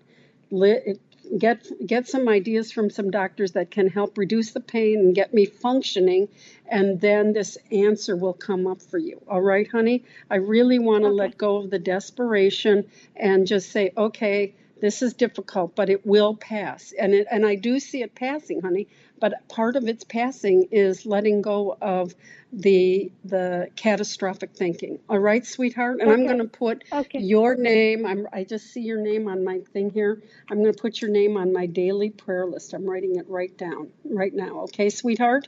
live, 0.50 0.98
get 1.38 1.66
get 1.86 2.06
some 2.08 2.28
ideas 2.28 2.72
from 2.72 2.90
some 2.90 3.10
doctors 3.10 3.52
that 3.52 3.70
can 3.70 3.88
help 3.88 4.18
reduce 4.18 4.52
the 4.52 4.60
pain 4.60 4.98
and 4.98 5.14
get 5.14 5.32
me 5.32 5.46
functioning 5.46 6.28
and 6.68 7.00
then 7.00 7.32
this 7.32 7.56
answer 7.70 8.16
will 8.16 8.32
come 8.32 8.66
up 8.66 8.82
for 8.82 8.98
you. 8.98 9.20
All 9.28 9.40
right 9.40 9.68
honey? 9.70 10.04
I 10.30 10.36
really 10.36 10.78
want 10.78 11.04
to 11.04 11.08
okay. 11.08 11.16
let 11.16 11.38
go 11.38 11.56
of 11.56 11.70
the 11.70 11.78
desperation 11.78 12.86
and 13.16 13.46
just 13.46 13.70
say 13.70 13.92
okay 13.96 14.54
this 14.80 15.00
is 15.00 15.14
difficult 15.14 15.74
but 15.76 15.88
it 15.88 16.04
will 16.04 16.36
pass. 16.36 16.92
And 16.98 17.14
it, 17.14 17.26
and 17.30 17.46
i 17.46 17.54
do 17.54 17.80
see 17.80 18.02
it 18.02 18.14
passing 18.14 18.60
honey 18.60 18.88
but 19.22 19.48
part 19.48 19.76
of 19.76 19.86
its 19.86 20.02
passing 20.02 20.66
is 20.72 21.06
letting 21.06 21.42
go 21.42 21.78
of 21.80 22.12
the 22.52 23.12
the 23.24 23.68
catastrophic 23.76 24.50
thinking. 24.56 24.98
All 25.08 25.20
right, 25.20 25.46
sweetheart. 25.46 26.00
And 26.00 26.10
okay. 26.10 26.20
I'm 26.20 26.26
going 26.26 26.38
to 26.40 26.48
put 26.48 26.82
okay. 26.92 27.20
your 27.20 27.54
name. 27.54 28.04
I'm, 28.04 28.26
I 28.32 28.42
just 28.42 28.72
see 28.72 28.80
your 28.80 29.00
name 29.00 29.28
on 29.28 29.44
my 29.44 29.60
thing 29.72 29.90
here. 29.90 30.20
I'm 30.50 30.60
going 30.60 30.74
to 30.74 30.82
put 30.82 31.00
your 31.00 31.12
name 31.12 31.36
on 31.36 31.52
my 31.52 31.66
daily 31.66 32.10
prayer 32.10 32.46
list. 32.46 32.74
I'm 32.74 32.84
writing 32.84 33.14
it 33.14 33.26
right 33.28 33.56
down 33.56 33.90
right 34.04 34.34
now. 34.34 34.62
Okay, 34.62 34.90
sweetheart. 34.90 35.46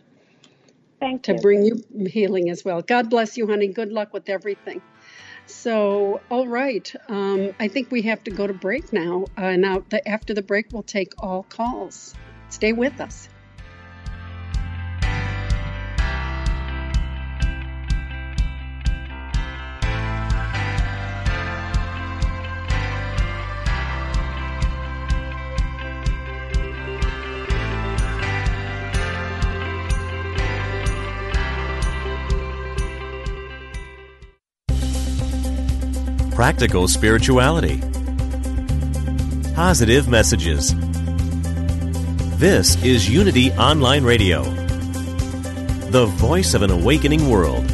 Thank 1.00 1.24
to 1.24 1.32
you. 1.32 1.38
To 1.38 1.42
bring 1.42 1.64
you 1.64 2.06
healing 2.06 2.50
as 2.50 2.64
well. 2.64 2.80
God 2.80 3.10
bless 3.10 3.36
you, 3.36 3.48
honey. 3.48 3.66
Good 3.66 3.90
luck 3.90 4.12
with 4.12 4.28
everything. 4.28 4.82
So, 5.46 6.20
all 6.30 6.46
right. 6.46 6.94
Um, 7.08 7.50
I 7.58 7.66
think 7.66 7.90
we 7.90 8.02
have 8.02 8.22
to 8.22 8.30
go 8.30 8.46
to 8.46 8.54
break 8.54 8.92
now. 8.92 9.24
Uh, 9.36 9.56
now, 9.56 9.82
the, 9.88 10.06
after 10.08 10.32
the 10.32 10.42
break, 10.42 10.66
we'll 10.72 10.84
take 10.84 11.12
all 11.18 11.42
calls. 11.42 12.14
Stay 12.50 12.72
with 12.72 13.00
us. 13.00 13.28
Practical 36.34 36.88
spirituality, 36.88 37.80
positive 39.54 40.08
messages. 40.08 40.74
This 42.40 42.74
is 42.82 43.08
Unity 43.08 43.52
Online 43.52 44.02
Radio, 44.02 44.42
the 45.90 46.06
voice 46.06 46.54
of 46.54 46.62
an 46.62 46.72
awakening 46.72 47.30
world. 47.30 47.64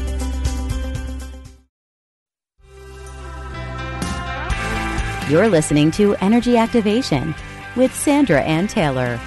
You're 5.30 5.48
listening 5.48 5.90
to 5.92 6.14
Energy 6.16 6.58
Activation 6.58 7.34
with 7.76 7.94
Sandra 7.94 8.42
Anne 8.42 8.66
Taylor. 8.66 9.18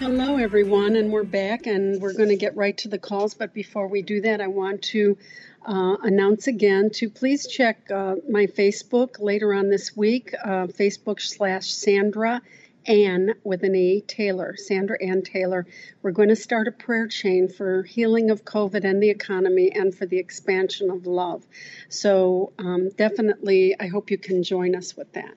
Hello, 0.00 0.38
everyone, 0.38 0.96
and 0.96 1.12
we're 1.12 1.22
back, 1.22 1.66
and 1.68 2.02
we're 2.02 2.14
going 2.14 2.30
to 2.30 2.36
get 2.36 2.56
right 2.56 2.76
to 2.78 2.88
the 2.88 2.98
calls. 2.98 3.34
But 3.34 3.54
before 3.54 3.86
we 3.86 4.02
do 4.02 4.22
that, 4.22 4.40
I 4.40 4.48
want 4.48 4.82
to 4.82 5.16
uh, 5.64 5.96
announce 6.02 6.46
again 6.46 6.90
to 6.90 7.08
please 7.08 7.46
check 7.46 7.90
uh, 7.90 8.16
my 8.28 8.46
Facebook 8.46 9.20
later 9.20 9.54
on 9.54 9.68
this 9.68 9.96
week, 9.96 10.34
uh, 10.44 10.66
Facebook 10.66 11.20
slash 11.20 11.72
Sandra 11.72 12.42
Ann 12.86 13.34
with 13.44 13.62
an 13.62 13.74
E 13.74 14.02
Taylor, 14.02 14.56
Sandra 14.56 15.02
Anne 15.02 15.22
Taylor. 15.22 15.66
We're 16.02 16.12
going 16.12 16.28
to 16.28 16.36
start 16.36 16.68
a 16.68 16.72
prayer 16.72 17.08
chain 17.08 17.48
for 17.48 17.82
healing 17.82 18.30
of 18.30 18.44
COVID 18.44 18.84
and 18.84 19.02
the 19.02 19.10
economy 19.10 19.72
and 19.74 19.94
for 19.94 20.06
the 20.06 20.18
expansion 20.18 20.90
of 20.90 21.06
love. 21.06 21.46
So 21.88 22.52
um, 22.58 22.90
definitely, 22.90 23.74
I 23.78 23.86
hope 23.86 24.10
you 24.10 24.18
can 24.18 24.42
join 24.42 24.74
us 24.74 24.96
with 24.96 25.12
that. 25.14 25.34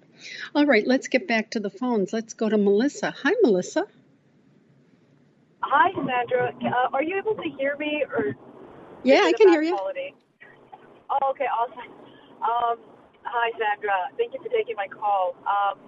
All 0.55 0.65
right, 0.65 0.85
let's 0.85 1.07
get 1.07 1.27
back 1.27 1.51
to 1.51 1.59
the 1.59 1.69
phones. 1.69 2.11
Let's 2.11 2.33
go 2.33 2.49
to 2.49 2.57
Melissa. 2.57 3.11
Hi, 3.11 3.33
Melissa. 3.43 3.85
Hi, 5.61 5.91
Sandra. 5.93 6.53
Uh, 6.65 6.89
are 6.93 7.03
you 7.03 7.17
able 7.17 7.35
to 7.35 7.49
hear 7.57 7.77
me 7.77 8.03
or 8.09 8.35
yeah, 9.07 9.23
I 9.25 9.33
can 9.33 9.49
hear 9.49 9.61
you. 9.61 9.75
Oh, 11.09 11.31
okay, 11.31 11.47
awesome. 11.47 11.91
Um, 12.43 12.77
hi, 13.23 13.51
Sandra. 13.55 14.11
Thank 14.17 14.33
you 14.33 14.39
for 14.43 14.49
taking 14.49 14.75
my 14.75 14.87
call. 14.87 15.35
Um, 15.47 15.79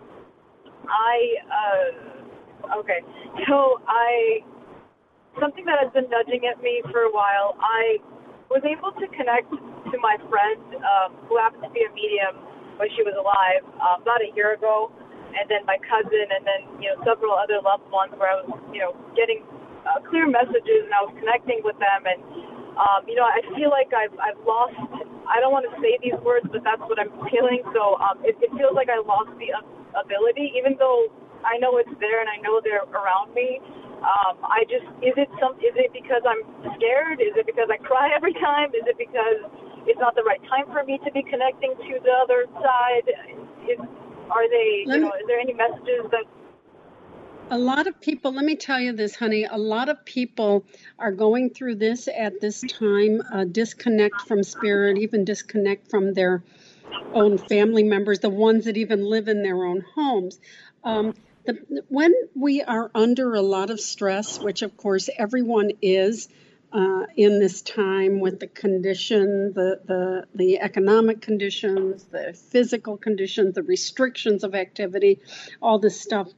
I 0.88 1.18
uh, 1.52 2.80
okay. 2.80 3.00
So 3.48 3.82
I 3.88 4.40
something 5.40 5.66
that 5.66 5.80
has 5.84 5.92
been 5.94 6.10
nudging 6.10 6.48
at 6.48 6.62
me 6.64 6.82
for 6.92 7.04
a 7.04 7.12
while. 7.12 7.56
I 7.60 8.00
was 8.50 8.64
able 8.66 8.92
to 8.98 9.06
connect 9.16 9.52
to 9.52 9.96
my 10.02 10.18
friend 10.32 10.62
um, 10.82 11.16
who 11.28 11.38
happened 11.38 11.64
to 11.64 11.72
be 11.72 11.86
a 11.86 11.92
medium 11.94 12.40
when 12.80 12.90
she 12.96 13.04
was 13.04 13.14
alive 13.20 13.64
um, 13.84 14.02
about 14.02 14.24
a 14.24 14.32
year 14.36 14.56
ago, 14.56 14.90
and 15.36 15.46
then 15.52 15.68
my 15.68 15.78
cousin, 15.84 16.26
and 16.32 16.44
then 16.48 16.62
you 16.82 16.90
know 16.90 16.98
several 17.04 17.36
other 17.36 17.60
loved 17.62 17.86
ones 17.92 18.16
where 18.18 18.32
I 18.32 18.42
was 18.42 18.50
you 18.74 18.80
know 18.80 18.96
getting 19.14 19.44
uh, 19.86 20.00
clear 20.10 20.28
messages 20.28 20.88
and 20.88 20.94
I 20.96 21.02
was 21.04 21.14
connecting 21.20 21.62
with 21.64 21.78
them 21.80 22.08
and 22.08 22.20
um, 22.80 23.04
you 23.08 23.16
know, 23.20 23.28
I 23.28 23.44
feel 23.60 23.70
like 23.70 23.92
I've 23.92 24.16
I've 24.24 24.40
lost. 24.48 24.80
I 25.28 25.38
don't 25.44 25.52
want 25.52 25.68
to 25.68 25.76
say 25.84 26.00
these 26.02 26.16
words, 26.24 26.48
but 26.50 26.64
that's 26.64 26.82
what 26.88 26.98
I'm 26.98 27.12
feeling. 27.30 27.62
So 27.76 28.00
um, 28.00 28.24
it, 28.24 28.40
it 28.40 28.50
feels 28.56 28.74
like 28.74 28.88
I 28.88 29.04
lost 29.04 29.30
the 29.38 29.52
ability, 29.94 30.56
even 30.56 30.80
though 30.80 31.12
I 31.44 31.60
know 31.60 31.78
it's 31.78 31.92
there 32.00 32.24
and 32.24 32.30
I 32.32 32.40
know 32.42 32.64
they're 32.64 32.88
around 32.96 33.36
me. 33.36 33.60
Um, 34.00 34.40
I 34.48 34.64
just 34.72 34.88
is 35.04 35.12
it 35.20 35.28
some 35.44 35.60
is 35.60 35.76
it 35.76 35.92
because 35.92 36.24
I'm 36.24 36.40
scared? 36.80 37.20
Is 37.20 37.36
it 37.36 37.44
because 37.44 37.68
I 37.68 37.78
cry 37.84 38.10
every 38.18 38.34
time? 38.40 38.72
Is 38.72 38.88
it 38.88 38.96
because 38.96 39.44
it's 39.84 40.00
not 40.00 40.16
the 40.16 40.24
right 40.24 40.42
time 40.48 40.72
for 40.72 40.84
me 40.88 41.00
to 41.04 41.10
be 41.12 41.24
connecting 41.28 41.76
to 41.76 41.94
the 42.00 42.14
other 42.16 42.48
side? 42.64 43.08
Is 43.68 43.80
are 44.32 44.48
they 44.48 44.88
you 44.88 45.04
know 45.04 45.12
is 45.20 45.28
there 45.28 45.40
any 45.40 45.52
messages 45.52 46.08
that 46.16 46.24
a 47.52 47.58
lot 47.58 47.88
of 47.88 48.00
people, 48.00 48.34
let 48.34 48.46
me 48.46 48.56
tell 48.56 48.80
you 48.80 48.94
this, 48.94 49.16
honey, 49.16 49.46
a 49.50 49.58
lot 49.58 49.90
of 49.90 50.06
people 50.06 50.66
are 51.00 51.12
going 51.12 51.50
through 51.50 51.76
this 51.76 52.08
at 52.08 52.40
this 52.40 52.62
time, 52.62 53.22
uh, 53.34 53.44
disconnect 53.46 54.22
from 54.22 54.44
spirit, 54.44 54.98
even 55.00 55.26
disconnect 55.26 55.90
from 55.90 56.14
their 56.14 56.44
own 57.14 57.38
family 57.38 57.84
members, 57.84 58.20
the 58.20 58.30
ones 58.30 58.66
that 58.66 58.78
even 58.78 59.04
live 59.04 59.28
in 59.28 59.42
their 59.42 59.64
own 59.64 59.84
homes. 59.96 60.40
Um, 60.84 61.16
the, 61.46 61.84
when 61.90 62.14
we 62.36 62.62
are 62.62 62.92
under 62.94 63.34
a 63.34 63.42
lot 63.42 63.72
of 63.72 63.80
stress, 63.80 64.40
which 64.40 64.62
of 64.62 64.78
course 64.78 65.10
everyone 65.18 65.72
is, 65.82 66.30
uh, 66.72 67.08
in 67.18 67.40
this 67.40 67.64
time 67.64 68.20
with 68.20 68.40
the 68.40 68.46
condition, 68.46 69.54
the, 69.54 69.82
the, 69.86 70.28
the 70.36 70.60
economic 70.60 71.20
conditions, 71.20 72.04
the 72.04 72.34
physical 72.52 72.96
conditions, 72.96 73.56
the 73.56 73.64
restrictions 73.64 74.44
of 74.44 74.54
activity, 74.54 75.20
all 75.64 75.80
this 75.80 76.00
stuff 76.00 76.32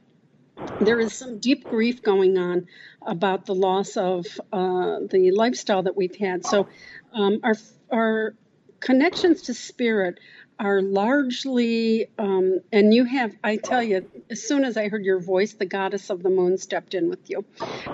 there 0.80 1.00
is 1.00 1.12
some 1.12 1.38
deep 1.38 1.64
grief 1.64 2.02
going 2.02 2.38
on 2.38 2.66
about 3.06 3.46
the 3.46 3.54
loss 3.54 3.96
of 3.96 4.26
uh, 4.52 5.00
the 5.10 5.30
lifestyle 5.32 5.82
that 5.82 5.96
we've 5.96 6.16
had. 6.16 6.44
So, 6.44 6.68
um, 7.12 7.40
our 7.42 7.54
our 7.90 8.34
connections 8.80 9.42
to 9.42 9.54
spirit 9.54 10.18
are 10.58 10.80
largely, 10.80 12.06
um, 12.18 12.60
and 12.72 12.94
you 12.94 13.04
have, 13.04 13.34
I 13.42 13.56
tell 13.56 13.82
you, 13.82 14.08
as 14.30 14.46
soon 14.46 14.64
as 14.64 14.76
I 14.76 14.88
heard 14.88 15.04
your 15.04 15.20
voice, 15.20 15.54
the 15.54 15.66
goddess 15.66 16.10
of 16.10 16.22
the 16.22 16.30
moon 16.30 16.56
stepped 16.56 16.94
in 16.94 17.08
with 17.08 17.28
you. 17.28 17.44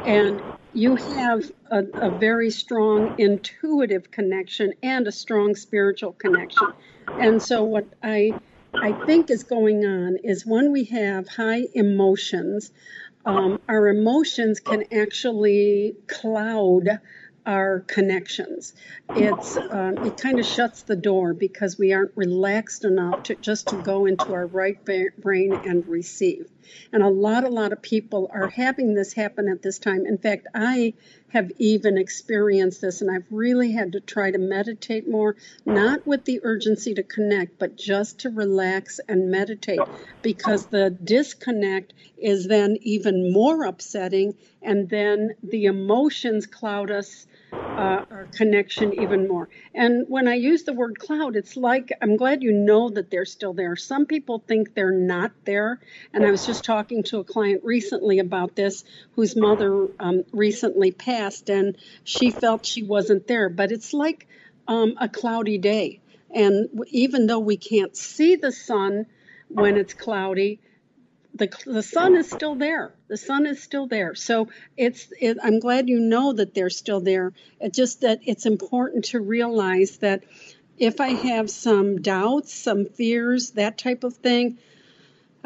And 0.05 0.43
you 0.75 0.97
have 0.97 1.51
a, 1.71 1.85
a 1.95 2.11
very 2.11 2.51
strong 2.51 3.19
intuitive 3.19 4.11
connection 4.11 4.75
and 4.83 5.07
a 5.07 5.13
strong 5.13 5.55
spiritual 5.55 6.13
connection. 6.13 6.69
And 7.07 7.43
so, 7.43 7.65
what 7.65 7.87
I 8.03 8.35
I 8.83 8.93
think 9.07 9.31
is 9.31 9.45
going 9.45 9.85
on 9.85 10.19
is 10.23 10.47
when 10.47 10.73
we 10.73 10.85
have 10.85 11.29
high 11.29 11.67
emotions, 11.75 12.71
um, 13.25 13.61
our 13.69 13.89
emotions 13.89 14.61
can 14.61 14.85
actually 14.93 15.97
cloud 16.07 17.01
our 17.45 17.81
connections. 17.81 18.75
It's 19.11 19.57
um, 19.57 20.07
it 20.07 20.19
kind 20.19 20.39
of 20.39 20.45
shuts 20.45 20.83
the 20.83 20.97
door 20.97 21.33
because 21.35 21.79
we 21.79 21.93
aren't 21.95 22.13
relaxed 22.15 22.85
enough 22.85 23.25
to 23.25 23.35
just 23.37 23.69
to 23.69 23.83
go 23.83 24.07
into 24.07 24.33
our 24.33 24.47
right 24.47 24.79
brain 24.85 25.55
and 25.65 25.87
receive. 25.89 26.47
And 26.93 27.03
a 27.03 27.09
lot, 27.09 27.45
a 27.45 27.49
lot 27.49 27.73
of 27.73 27.81
people 27.81 28.31
are 28.33 28.49
having 28.49 28.95
this 28.95 29.15
happen 29.15 29.49
at 29.49 29.63
this 29.63 29.79
time. 29.79 30.05
In 30.05 30.19
fact, 30.19 30.47
I 30.55 30.93
have 31.29 31.51
even 31.59 31.99
experienced 31.99 32.81
this, 32.81 33.01
and 33.01 33.11
I've 33.11 33.27
really 33.31 33.73
had 33.73 33.93
to 33.93 34.01
try 34.01 34.31
to 34.31 34.39
meditate 34.39 35.09
more, 35.09 35.37
not 35.67 36.07
with 36.07 36.25
the 36.25 36.41
urgency 36.43 36.95
to 36.95 37.03
connect, 37.03 37.59
but 37.59 37.77
just 37.77 38.21
to 38.21 38.31
relax 38.31 39.01
and 39.09 39.31
meditate, 39.31 39.81
because 40.23 40.67
the 40.67 40.91
disconnect 41.05 41.93
is 42.17 42.47
then 42.47 42.79
even 42.83 43.33
more 43.33 43.65
upsetting, 43.65 44.35
and 44.63 44.89
then 44.89 45.35
the 45.43 45.67
emotions 45.67 46.47
cloud 46.47 46.91
us 46.91 47.27
uh, 47.53 48.05
our 48.11 48.29
connection 48.35 49.01
even 49.01 49.29
more. 49.29 49.49
And 49.75 50.07
when 50.09 50.29
I 50.29 50.35
use 50.35 50.65
the 50.65 50.73
word 50.73 50.99
cloud, 50.99 51.37
it's 51.37 51.57
like 51.57 51.93
I'm 52.03 52.17
glad 52.17 52.43
you 52.43 52.53
know 52.53 52.89
that 52.91 53.11
they're 53.11 53.25
still 53.25 53.53
there. 53.53 53.77
Some 53.77 54.07
people 54.07 54.43
think 54.47 54.75
they're 54.75 54.91
not 54.91 55.33
there. 55.45 55.81
And 56.13 56.25
I 56.25 56.31
was 56.31 56.45
just 56.45 56.65
talking 56.65 57.03
to 57.05 57.19
a 57.19 57.25
client 57.25 57.63
recently 57.65 58.19
about 58.19 58.57
this 58.57 58.85
whose 59.13 59.37
mother 59.37 59.89
um, 60.01 60.25
recently 60.33 60.91
passed, 60.91 61.51
and 61.51 61.77
she 62.05 62.31
felt 62.31 62.67
she 62.67 62.83
wasn't 62.83 63.27
there. 63.27 63.49
But 63.49 63.73
it's 63.73 63.93
like 63.93 64.27
um, 64.67 64.95
a 65.01 65.09
cloudy 65.09 65.59
day. 65.59 66.01
And 66.35 66.69
even 66.89 67.27
though 67.27 67.39
we 67.39 67.57
can't 67.57 67.97
see 67.97 68.37
the 68.37 68.53
sun 68.53 69.07
when 69.49 69.77
it's 69.77 69.95
cloudy, 69.95 70.61
the, 71.39 71.49
the 71.65 71.83
sun 71.83 72.17
is 72.17 72.31
still 72.31 72.55
there. 72.55 72.93
The 73.09 73.17
sun 73.17 73.47
is 73.47 73.63
still 73.63 73.87
there. 73.87 74.15
So 74.15 74.49
it's 74.77 75.13
it, 75.21 75.39
I'm 75.43 75.61
glad 75.61 75.89
you 75.89 76.01
know 76.01 76.33
that 76.33 76.55
they're 76.55 76.71
still 76.71 77.01
there. 77.01 77.33
It's 77.61 77.77
just 77.77 78.03
that 78.03 78.21
it's 78.27 78.47
important 78.47 79.07
to 79.07 79.21
realize 79.21 79.99
that 79.99 80.25
if 80.79 81.01
I 81.01 81.09
have 81.09 81.51
some 81.51 82.01
doubts, 82.01 82.53
some 82.53 82.87
fears, 82.87 83.53
that 83.53 83.79
type 83.79 84.05
of 84.05 84.15
thing, 84.15 84.59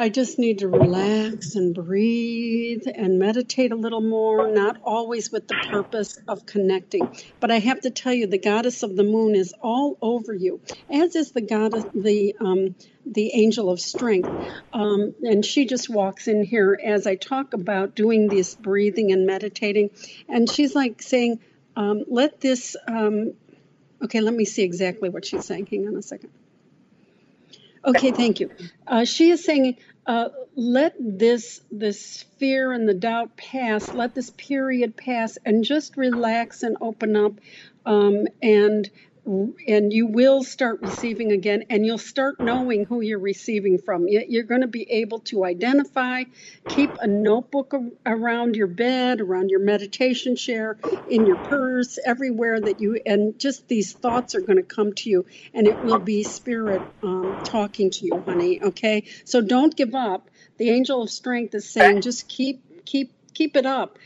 I 0.03 0.09
just 0.09 0.37
need 0.37 0.59
to 0.59 0.69
relax 0.69 1.55
and 1.55 1.73
breathe 1.73 2.89
and 2.93 3.21
meditate 3.21 3.71
a 3.71 3.77
little 3.77 4.01
more, 4.01 4.51
not 4.51 4.79
always 4.83 5.31
with 5.31 5.47
the 5.47 5.55
purpose 5.55 6.19
of 6.27 6.45
connecting. 6.45 7.09
But 7.39 7.53
I 7.53 7.61
have 7.61 7.83
to 7.83 7.91
tell 7.91 8.13
you, 8.13 8.27
the 8.27 8.37
goddess 8.37 8.83
of 8.83 8.97
the 8.97 9.05
moon 9.05 9.37
is 9.37 9.55
all 9.63 9.97
over 10.03 10.35
you, 10.35 10.61
as 10.91 11.15
is 11.15 11.31
the 11.31 11.41
goddess, 11.41 11.85
the 11.95 12.35
um, 12.41 12.75
the 13.07 13.31
angel 13.33 13.71
of 13.71 13.79
strength. 13.79 14.29
Um, 14.73 15.15
and 15.23 15.47
she 15.47 15.67
just 15.67 15.89
walks 15.89 16.27
in 16.27 16.43
here 16.43 16.77
as 16.85 17.07
I 17.07 17.15
talk 17.15 17.55
about 17.55 17.95
doing 17.95 18.27
this 18.27 18.57
breathing 18.57 19.13
and 19.13 19.25
meditating, 19.25 19.91
and 20.29 20.51
she's 20.51 20.75
like 20.75 21.01
saying, 21.01 21.39
um, 21.77 22.03
"Let 22.09 22.41
this." 22.41 22.75
Um, 22.89 23.35
okay, 24.03 24.21
let 24.21 24.35
me 24.35 24.47
see 24.47 24.65
exactly 24.65 25.11
what 25.11 25.25
she's 25.25 25.45
saying. 25.45 25.67
Hang 25.67 25.87
on 25.87 25.95
a 25.95 26.03
second. 26.03 26.31
Okay, 27.85 28.13
thank 28.13 28.39
you. 28.39 28.51
Uh, 28.87 29.05
she 29.05 29.31
is 29.31 29.45
saying, 29.45 29.77
uh, 30.07 30.29
let 30.57 30.95
this 30.99 31.61
this 31.71 32.25
fear 32.39 32.73
and 32.73 32.89
the 32.89 32.95
doubt 32.95 33.37
pass. 33.37 33.93
Let 33.93 34.15
this 34.15 34.31
period 34.31 34.97
pass, 34.97 35.39
and 35.45 35.65
just 35.65 35.97
relax 35.97 36.63
and 36.63 36.77
open 36.81 37.17
up, 37.17 37.33
um, 37.87 38.27
and 38.43 38.91
and 39.25 39.93
you 39.93 40.07
will 40.07 40.43
start 40.43 40.81
receiving 40.81 41.31
again 41.33 41.65
and 41.71 41.87
you'll 41.87 41.99
start 41.99 42.41
knowing 42.41 42.85
who 42.85 43.01
you're 43.01 43.19
receiving 43.19 43.79
from. 43.79 44.07
You're 44.09 44.43
going 44.43 44.63
to 44.63 44.67
be 44.67 44.91
able 44.91 45.21
to 45.21 45.45
identify 45.45 46.25
keep 46.67 46.97
a 47.01 47.07
notebook 47.07 47.75
around 48.05 48.57
your 48.57 48.67
bed 48.67 49.21
around 49.21 49.51
your 49.51 49.61
meditation 49.61 50.35
chair 50.37 50.79
in 51.07 51.27
your 51.27 51.37
purse 51.37 51.99
everywhere 52.05 52.61
that 52.61 52.81
you 52.81 53.01
and 53.07 53.39
just 53.39 53.69
these 53.69 53.93
thoughts 53.93 54.35
are 54.35 54.41
going 54.41 54.57
to 54.57 54.63
come 54.63 54.93
to 54.93 55.11
you 55.11 55.27
and 55.55 55.67
it 55.67 55.83
will 55.83 56.01
be 56.01 56.25
spirit 56.25 56.81
um, 57.03 57.39
talking 57.45 57.91
to 57.91 58.07
you 58.07 58.23
honey 58.27 58.61
okay? 58.63 59.05
So 59.25 59.41
don't 59.41 59.75
give 59.77 59.95
up. 59.95 60.31
The 60.59 60.71
angel 60.71 61.03
of 61.03 61.11
strength 61.11 61.55
is 61.55 61.69
saying 61.69 62.01
just 62.01 62.29
keep 62.29 62.85
keep 62.85 63.13
keep 63.35 63.57
it 63.57 63.67
up 63.67 63.99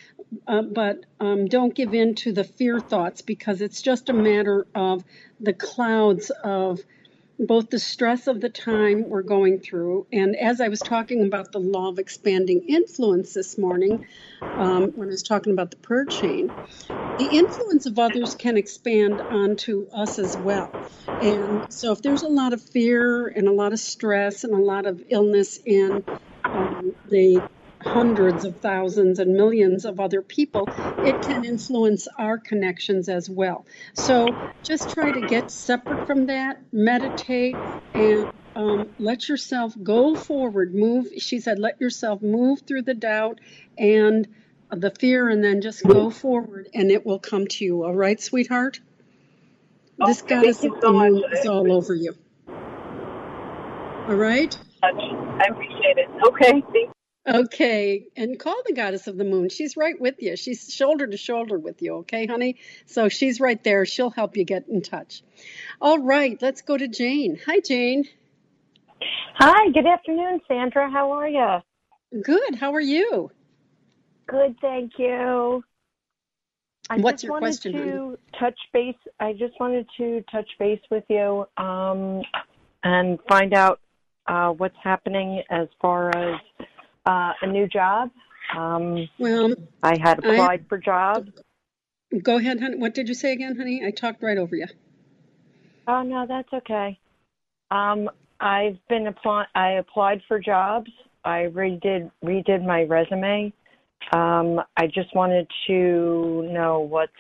uh, 0.47 0.63
but 0.63 1.05
um, 1.21 1.47
don't 1.47 1.75
give 1.75 1.95
in 1.95 2.15
to 2.17 2.33
the 2.33 2.45
fear 2.45 2.81
thoughts 2.81 3.23
because 3.23 3.61
it's 3.61 3.83
just 3.83 4.09
a 4.09 4.13
matter 4.13 4.67
of 4.75 5.05
the 5.41 5.53
clouds 5.55 6.31
of 6.45 6.81
both 7.39 7.71
the 7.71 7.79
stress 7.79 8.27
of 8.27 8.41
the 8.41 8.49
time 8.49 9.09
we're 9.09 9.23
going 9.23 9.61
through, 9.61 10.07
and 10.13 10.37
as 10.37 10.61
I 10.61 10.69
was 10.69 10.81
talking 10.81 11.25
about 11.27 11.53
the 11.53 11.61
law 11.61 11.89
of 11.89 11.99
expanding 11.99 12.63
influence 12.69 13.35
this 13.35 13.59
morning, 13.59 14.05
um, 14.57 14.93
when 14.95 15.09
I 15.09 15.13
was 15.13 15.23
talking 15.23 15.53
about 15.53 15.71
the 15.71 15.77
prayer 15.77 16.07
chain, 16.07 16.53
the 17.17 17.27
influence 17.27 17.87
of 17.87 17.99
others 17.99 18.35
can 18.35 18.57
expand 18.57 19.23
onto 19.31 19.89
us 19.93 20.19
as 20.19 20.37
well. 20.37 20.79
And 21.21 21.67
so, 21.73 21.93
if 21.93 22.03
there's 22.03 22.23
a 22.23 22.29
lot 22.29 22.53
of 22.53 22.63
fear 22.63 23.27
and 23.29 23.49
a 23.49 23.53
lot 23.53 23.73
of 23.73 23.81
stress 23.81 24.45
and 24.45 24.55
a 24.55 24.59
lot 24.59 24.87
of 24.87 25.03
illness 25.09 25.59
in 25.65 26.05
um, 26.53 26.95
the 27.05 27.45
hundreds 27.87 28.45
of 28.45 28.61
thousands 28.61 29.19
and 29.19 29.35
millions 29.35 29.85
of 29.85 30.01
other 30.01 30.23
people, 30.23 30.69
it 31.05 31.23
can 31.23 31.45
influence 31.45 32.09
our 32.19 32.39
connections 32.39 33.09
as 33.09 33.31
well. 33.31 33.67
So 33.95 34.37
just 34.63 34.91
try 34.91 35.13
to 35.13 35.27
get 35.27 35.51
separate 35.51 36.07
from 36.07 36.27
that, 36.27 36.61
meditate, 36.73 37.55
and 37.95 38.29
um, 38.55 38.89
let 38.99 39.29
yourself 39.29 39.75
go 39.83 40.17
forward. 40.17 40.75
Move, 40.75 41.09
she 41.19 41.41
said, 41.41 41.59
let 41.59 41.81
yourself 41.81 42.23
move 42.23 42.63
through 42.67 42.83
the 42.83 42.95
doubt 42.95 43.41
and 43.79 44.27
the 44.71 44.91
fear, 44.91 45.29
and 45.29 45.45
then 45.45 45.61
just 45.61 45.85
go 45.85 46.11
forward, 46.11 46.69
and 46.75 46.91
it 46.91 47.07
will 47.07 47.21
come 47.21 47.47
to 47.47 47.65
you. 47.65 47.85
All 47.85 47.95
right, 47.95 48.21
sweetheart? 48.21 48.81
This 50.05 50.23
oh, 50.23 50.27
goddess 50.27 50.65
of 50.65 50.81
the 50.81 50.93
moon 50.93 51.23
is 51.33 51.47
all 51.47 51.71
over 51.73 51.95
you. 51.95 52.15
All 52.49 54.17
right? 54.17 54.59
I 54.83 55.47
appreciate 55.49 55.99
it. 55.99 56.09
Okay, 56.27 56.63
thank 56.73 56.96
Okay, 57.29 58.07
and 58.17 58.39
call 58.39 58.63
the 58.65 58.73
goddess 58.73 59.09
of 59.09 59.17
the 59.17 59.25
moon. 59.25 59.49
She's 59.49 59.77
right 59.77 60.01
with 60.01 60.15
you. 60.21 60.37
She's 60.37 60.73
shoulder 60.73 61.09
to 61.09 61.17
shoulder 61.17 61.59
with 61.59 61.83
you, 61.83 61.97
okay, 61.97 62.27
honey? 62.27 62.57
So 62.87 63.09
she's 63.09 63.41
right 63.41 63.63
there. 63.65 63.85
She'll 63.85 64.11
help 64.11 64.37
you 64.37 64.45
get 64.45 64.69
in 64.69 64.81
touch. 64.81 65.23
All 65.81 65.99
right, 65.99 66.41
let's 66.41 66.63
go 66.63 66.77
to 66.77 66.87
Jane. 66.87 67.37
Hi, 67.45 67.59
Jane. 67.59 68.05
Hi, 69.35 69.71
good 69.73 69.87
afternoon, 69.87 70.41
Sandra. 70.47 70.89
How 70.89 71.11
are 71.13 71.29
you? 71.29 72.23
Good. 72.23 72.55
How 72.55 72.75
are 72.75 72.81
you? 72.81 73.33
Good, 74.29 74.57
thank 74.61 74.93
you. 74.97 75.65
I 76.89 76.99
What's 76.99 77.23
just 77.23 77.25
your 77.25 77.33
wanted 77.33 77.61
question, 77.61 77.73
to 77.73 78.19
touch 78.39 78.59
base. 78.73 78.95
I 79.19 79.33
just 79.33 79.59
wanted 79.59 79.87
to 79.97 80.23
touch 80.31 80.49
base 80.61 80.81
with 80.93 81.03
you 81.09 81.47
um, 81.57 82.23
and 82.85 83.19
find 83.29 83.53
out 83.53 83.81
uh, 84.29 84.51
what's 84.51 84.77
happening 84.83 85.43
as 85.51 85.67
far 85.81 86.17
as 86.17 86.41
uh, 87.07 87.33
a 87.43 87.47
new 87.47 87.67
job. 87.69 88.11
Um, 88.57 89.09
Well, 89.19 89.55
I 89.83 89.97
had 89.97 90.25
I 90.25 90.29
applied 90.35 90.67
for 90.69 90.79
jobs. 90.79 91.31
go 92.23 92.37
ahead, 92.37 92.61
honey. 92.61 92.77
What 92.77 92.95
did 92.95 93.09
you 93.09 93.15
say 93.15 93.33
again, 93.33 93.57
honey? 93.57 93.83
I 93.85 93.91
talked 93.91 94.23
right 94.23 94.39
over 94.39 94.57
you. 94.57 94.67
Oh 95.89 96.03
no, 96.03 96.27
that's 96.29 96.53
okay. 96.53 96.99
Um, 97.71 98.11
I've 98.41 98.79
been 98.89 99.07
apply. 99.07 99.47
I 99.55 99.73
applied 99.73 100.21
for 100.29 100.39
jobs. 100.39 100.91
I 101.25 101.47
redid 101.53 102.11
redid 102.25 102.65
my 102.65 102.83
resume. 102.85 103.53
Um, 104.13 104.61
I 104.77 104.87
just 104.87 105.15
wanted 105.15 105.49
to 105.67 106.43
know 106.53 106.81
what's 106.81 107.13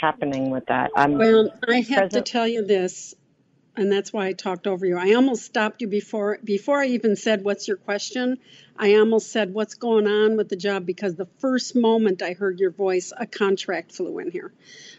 happening 0.00 0.50
with 0.50 0.64
that. 0.68 0.90
I'm 0.96 1.18
Well, 1.18 1.50
I 1.68 1.76
have 1.80 1.86
to 1.86 1.98
present. 2.08 2.26
tell 2.26 2.48
you 2.48 2.64
this, 2.64 3.14
and 3.76 3.90
that's 3.90 4.12
why 4.12 4.26
I 4.26 4.32
talked 4.32 4.66
over 4.66 4.86
you. 4.86 4.96
I 4.96 5.14
almost 5.14 5.42
stopped 5.42 5.80
you 5.80 5.88
before 5.88 6.38
before 6.42 6.80
I 6.80 6.86
even 6.88 7.16
said 7.16 7.44
what's 7.44 7.66
your 7.66 7.76
question. 7.76 8.38
I 8.76 8.94
almost 8.96 9.30
said 9.30 9.52
what's 9.52 9.74
going 9.74 10.06
on 10.06 10.36
with 10.36 10.48
the 10.48 10.56
job 10.56 10.86
because 10.86 11.14
the 11.14 11.28
first 11.38 11.76
moment 11.76 12.22
I 12.22 12.32
heard 12.32 12.58
your 12.60 12.70
voice, 12.70 13.12
a 13.16 13.26
contract 13.26 13.92
flew 13.92 14.18
in 14.18 14.30
here. 14.30 14.52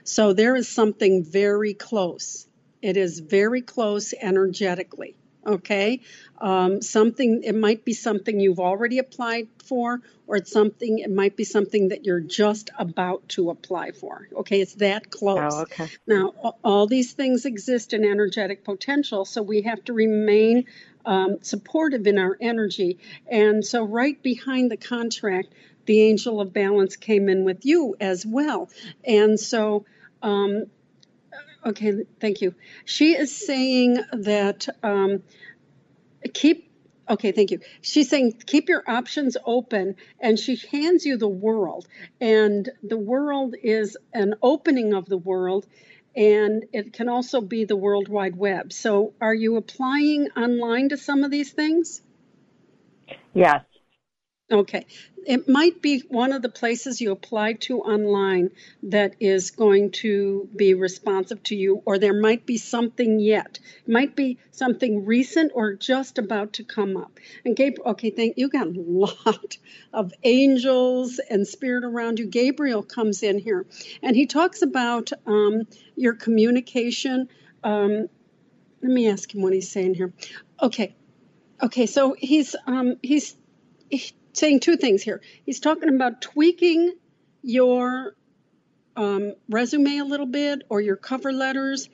So 0.04 0.34
there 0.34 0.56
is 0.56 0.68
something 0.68 1.24
very 1.24 1.74
close. 1.74 2.48
It 2.82 2.98
is 2.98 3.20
very 3.20 3.62
close 3.62 4.14
energetically. 4.14 5.18
Okay? 5.46 6.02
Um, 6.40 6.82
something 6.82 7.44
it 7.44 7.56
might 7.56 7.86
be 7.86 7.94
something 7.94 8.40
you've 8.40 8.60
already 8.60 9.00
applied 9.00 9.48
for 9.64 10.02
or 10.28 10.38
it's 10.38 10.52
something 10.52 11.00
it 11.00 11.12
might 11.12 11.36
be 11.36 11.44
something 11.44 11.90
that 11.90 12.06
you're 12.06 12.20
just 12.20 12.70
about 12.78 13.28
to 13.30 13.50
apply 13.50 13.92
for 13.92 14.28
okay? 14.36 14.62
It's 14.62 14.76
that 14.76 15.10
close. 15.10 15.54
Oh, 15.54 15.62
okay. 15.62 15.88
now 16.08 16.34
all 16.64 16.88
these 16.88 17.14
things 17.14 17.46
exist 17.46 17.94
in 17.94 18.04
energetic 18.04 18.64
potential 18.64 19.26
so 19.26 19.42
we 19.42 19.62
have 19.62 19.84
to 19.86 19.94
remain 19.94 20.66
um, 21.06 21.38
supportive 21.42 22.08
in 22.08 22.18
our 22.18 22.36
energy. 22.42 22.98
And 23.28 23.64
so 23.64 23.84
right 23.84 24.22
behind 24.22 24.72
the 24.72 24.78
contract 24.78 25.54
the 25.86 26.02
angel 26.02 26.42
of 26.42 26.54
balance 26.54 26.96
came 26.96 27.30
in 27.30 27.44
with 27.44 27.66
you 27.66 27.96
as 28.00 28.26
well. 28.26 28.70
And 29.04 29.40
so 29.40 29.86
um, 30.22 30.66
okay 31.66 32.06
thank 32.20 32.42
you. 32.42 32.56
She 32.86 33.14
is 33.14 33.36
saying 33.36 33.98
that 34.12 34.68
um, 34.84 35.24
keep 36.34 36.72
okay 37.10 37.32
thank 37.32 37.52
you. 37.52 37.60
She's 37.82 38.10
saying 38.10 38.42
keep 38.46 38.70
your 38.70 38.84
options 38.88 39.38
open 39.46 39.96
and 40.20 40.38
she 40.38 40.56
hands 40.72 41.06
you 41.06 41.18
the 41.18 41.28
world. 41.28 41.88
And 42.22 42.70
the 42.84 42.98
world 42.98 43.56
is 43.62 43.98
an 44.14 44.36
opening 44.42 44.94
of 44.94 45.08
the 45.08 45.18
world 45.18 45.66
and 46.16 46.66
it 46.72 46.94
can 46.94 47.10
also 47.10 47.42
be 47.42 47.66
the 47.66 47.76
world 47.76 48.08
wide 48.08 48.36
web. 48.36 48.72
So 48.72 49.14
are 49.20 49.34
you 49.34 49.58
applying 49.58 50.30
online 50.38 50.90
to 50.90 50.98
some 50.98 51.24
of 51.24 51.32
these 51.32 51.52
things? 51.52 52.02
Yes. 53.34 53.64
Okay. 54.52 54.86
It 55.26 55.50
might 55.50 55.82
be 55.82 56.04
one 56.08 56.32
of 56.32 56.44
the 56.44 56.50
places 56.50 57.02
you 57.02 57.12
apply 57.12 57.54
to 57.54 57.80
online 57.80 58.52
that 58.84 59.16
is 59.20 59.50
going 59.50 59.90
to 60.04 60.48
be 60.56 60.76
responsive 60.76 61.42
to 61.44 61.56
you, 61.56 61.82
or 61.84 61.98
there 61.98 62.14
might 62.14 62.46
be 62.46 62.58
something 62.58 63.20
yet. 63.20 63.58
It 63.88 63.92
might 63.92 64.16
be 64.16 64.38
something 64.52 65.04
recent 65.04 65.52
or 65.56 65.74
just 65.74 66.20
about 66.20 66.54
to 66.54 66.64
come 66.64 66.96
up. 66.96 67.20
And 67.44 67.56
Gabriel, 67.56 67.90
okay, 67.92 68.12
thank 68.12 68.38
you. 68.38 68.48
Got 68.50 68.68
a 68.68 68.74
lot 68.80 69.58
of 69.92 70.14
angels 70.22 71.20
and 71.28 71.48
spirit 71.48 71.84
around 71.84 72.20
you. 72.20 72.28
Gabriel 72.28 72.84
comes 72.84 73.24
in 73.24 73.40
here 73.40 73.66
and 74.04 74.16
he 74.16 74.28
talks 74.28 74.62
about 74.62 75.12
um, 75.26 75.64
your 75.96 76.14
communication. 76.14 77.30
Um, 77.64 78.10
let 78.84 78.92
me 78.92 79.10
ask 79.10 79.34
him 79.34 79.42
what 79.42 79.54
he's 79.54 79.72
saying 79.72 79.96
here. 79.96 80.14
Okay. 80.62 80.94
Okay, 81.64 81.88
so 81.88 82.16
he's 82.20 82.56
um, 82.68 82.98
he's, 83.02 83.36
he's 83.90 84.12
saying 84.38 84.60
two 84.60 84.78
things 84.78 85.02
here. 85.02 85.22
He's 85.46 85.60
talking 85.60 85.90
about 85.90 86.22
tweaking 86.22 86.94
your 87.42 88.16
um, 88.96 89.34
resume 89.50 89.98
a 89.98 90.06
little 90.06 90.26
bit 90.26 90.64
or 90.70 90.82
your 90.82 90.96
cover 90.96 91.32
letters, 91.32 91.90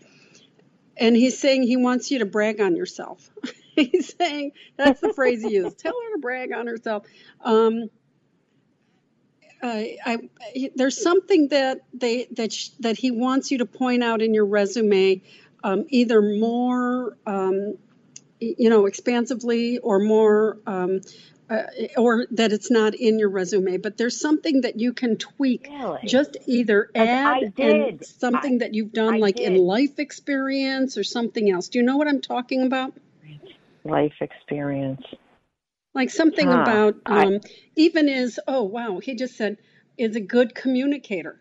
and 0.97 1.15
he's 1.15 1.39
saying 1.39 1.63
he 1.63 1.77
wants 1.77 2.11
you 2.11 2.19
to 2.19 2.25
brag 2.25 2.61
on 2.61 2.75
yourself. 2.75 3.29
he's 3.75 4.15
saying 4.17 4.51
that's 4.77 5.01
the 5.01 5.13
phrase 5.13 5.43
he 5.43 5.55
used. 5.55 5.77
Tell 5.79 5.93
her 5.93 6.15
to 6.15 6.21
brag 6.21 6.51
on 6.51 6.67
herself. 6.67 7.05
Um, 7.41 7.89
I, 9.63 9.97
I, 10.03 10.71
there's 10.75 11.01
something 11.01 11.49
that 11.49 11.81
they 11.93 12.27
that 12.31 12.51
sh- 12.51 12.69
that 12.79 12.97
he 12.97 13.11
wants 13.11 13.51
you 13.51 13.59
to 13.59 13.65
point 13.67 14.03
out 14.03 14.21
in 14.21 14.33
your 14.33 14.45
resume, 14.45 15.21
um, 15.63 15.85
either 15.89 16.19
more 16.21 17.15
um, 17.27 17.75
you 18.41 18.69
know, 18.69 18.87
expansively 18.87 19.77
or 19.77 19.99
more, 19.99 20.57
um, 20.65 21.01
uh, 21.51 21.63
or 21.97 22.25
that 22.31 22.53
it's 22.53 22.71
not 22.71 22.95
in 22.95 23.19
your 23.19 23.29
resume, 23.29 23.77
but 23.77 23.97
there's 23.97 24.17
something 24.19 24.61
that 24.61 24.79
you 24.79 24.93
can 24.93 25.17
tweak. 25.17 25.67
Really? 25.69 25.99
Just 26.05 26.37
either 26.47 26.89
add 26.95 27.53
I 27.57 27.61
and 27.61 28.05
something 28.05 28.55
I- 28.55 28.57
that 28.59 28.73
you've 28.73 28.93
done, 28.93 29.15
I 29.15 29.17
like 29.17 29.39
in 29.39 29.57
life 29.57 29.99
experience 29.99 30.97
or 30.97 31.03
something 31.03 31.51
else. 31.51 31.67
Do 31.67 31.79
you 31.79 31.83
know 31.83 31.97
what 31.97 32.07
I'm 32.07 32.21
talking 32.21 32.63
about? 32.63 32.93
Life 33.83 34.13
experience. 34.21 35.01
Like 35.93 36.09
something 36.09 36.47
Huh. 36.47 36.61
about 36.61 36.95
I- 37.05 37.25
um, 37.25 37.41
even 37.75 38.07
is. 38.07 38.39
Oh 38.47 38.63
wow, 38.63 38.99
he 38.99 39.15
just 39.15 39.35
said 39.35 39.57
is 39.97 40.15
a 40.15 40.21
good 40.21 40.55
communicator. 40.55 41.37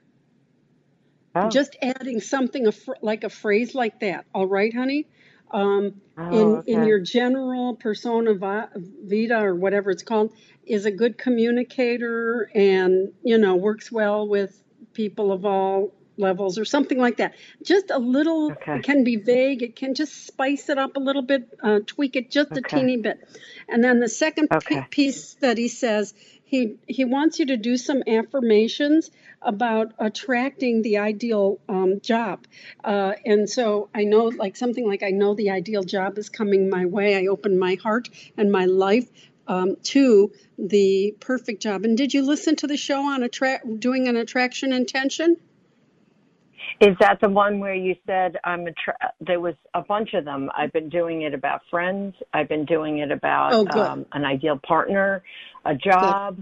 Oh. 1.37 1.49
Just 1.49 1.77
adding 1.81 2.21
something 2.21 2.67
like 3.03 3.23
a 3.23 3.29
phrase 3.31 3.77
like 3.77 4.01
that. 4.01 4.25
All 4.35 4.47
right, 4.47 4.75
honey. 4.75 5.07
Um, 5.51 6.01
Oh, 6.23 6.61
in 6.67 6.75
in 6.75 6.85
your 6.87 7.01
general 7.01 7.75
persona 7.77 8.35
vi- 8.35 8.69
vita 8.77 9.39
or 9.41 9.55
whatever 9.55 9.91
it's 9.91 10.03
called 10.03 10.35
is 10.67 10.85
a 10.85 10.91
good 10.91 11.17
communicator 11.17 12.51
and 12.55 13.13
you 13.23 13.39
know 13.39 13.57
works 13.57 13.91
well 13.91 14.29
with 14.29 14.61
people 14.93 15.33
of 15.33 15.47
all 15.47 15.95
levels 16.19 16.59
or 16.59 16.67
something 16.67 16.99
like 16.99 17.17
that. 17.17 17.35
Just 17.65 17.91
a 17.91 17.99
little 17.99 18.53
Okay. 18.53 18.77
it 18.77 18.85
can 18.85 19.03
be 19.03 19.17
vague. 19.17 19.63
It 19.63 19.77
can 19.77 19.95
just 19.95 20.27
spice 20.27 20.69
it 20.69 20.77
up 20.77 20.97
a 20.97 21.01
little 21.01 21.23
bit 21.23 21.49
uh, 21.63 21.81
tweak 21.87 22.17
it 22.17 22.31
just 22.31 22.53
a 22.53 22.61
teeny 22.61 22.99
bit. 22.99 23.19
And 23.69 23.83
then 23.83 24.01
the 24.01 24.09
second 24.09 24.49
p- 24.51 24.83
piece 24.91 25.35
that 25.41 25.57
he 25.57 25.69
says 25.69 26.13
he 26.51 26.75
he 26.89 27.05
wants 27.05 27.39
you 27.39 27.47
to 27.47 27.57
do 27.57 27.77
some 27.77 28.03
affirmations 28.09 29.09
about 29.41 29.93
attracting 30.01 30.83
the 30.83 30.99
ideal 30.99 31.61
um, 31.69 32.01
job. 32.01 32.45
Uh, 32.83 33.13
and 33.25 33.49
so 33.49 33.89
i 33.95 34.03
know 34.03 34.25
like 34.25 34.57
something 34.57 34.87
like 34.87 35.05
i 35.05 35.11
know 35.11 35.35
the 35.35 35.51
ideal 35.51 35.85
job 35.85 36.19
is 36.19 36.29
coming 36.29 36.69
my 36.69 36.87
way. 36.87 37.17
I 37.17 37.27
open 37.27 37.57
my 37.57 37.77
heart 37.77 38.09
and 38.37 38.51
my 38.51 38.65
life 38.65 39.09
um, 39.47 39.77
to 39.95 40.33
the 40.59 41.15
perfect 41.21 41.63
job. 41.63 41.85
And 41.85 41.97
did 41.97 42.13
you 42.15 42.23
listen 42.23 42.57
to 42.57 42.67
the 42.67 42.77
show 42.77 43.01
on 43.01 43.23
attract 43.23 43.79
doing 43.79 44.09
an 44.09 44.17
attraction 44.17 44.73
intention 44.73 45.37
Is 46.81 46.97
that 47.01 47.19
the 47.21 47.29
one 47.29 47.59
where 47.59 47.75
you 47.75 47.95
said 48.07 48.37
I'm 48.45 48.67
a 48.67 48.73
tra- 48.73 49.13
there 49.21 49.41
was 49.41 49.55
a 49.75 49.83
bunch 49.83 50.15
of 50.15 50.25
them. 50.25 50.51
I've 50.57 50.73
been 50.73 50.89
doing 50.89 51.23
it 51.23 51.35
about 51.35 51.63
friends. 51.71 52.15
I've 52.33 52.49
been 52.49 52.65
doing 52.65 52.99
it 52.99 53.11
about 53.11 53.55
Oh, 53.55 53.79
um, 53.81 54.07
an 54.13 54.25
ideal 54.25 54.59
partner, 54.67 55.23
a 55.65 55.75
job. 55.75 56.39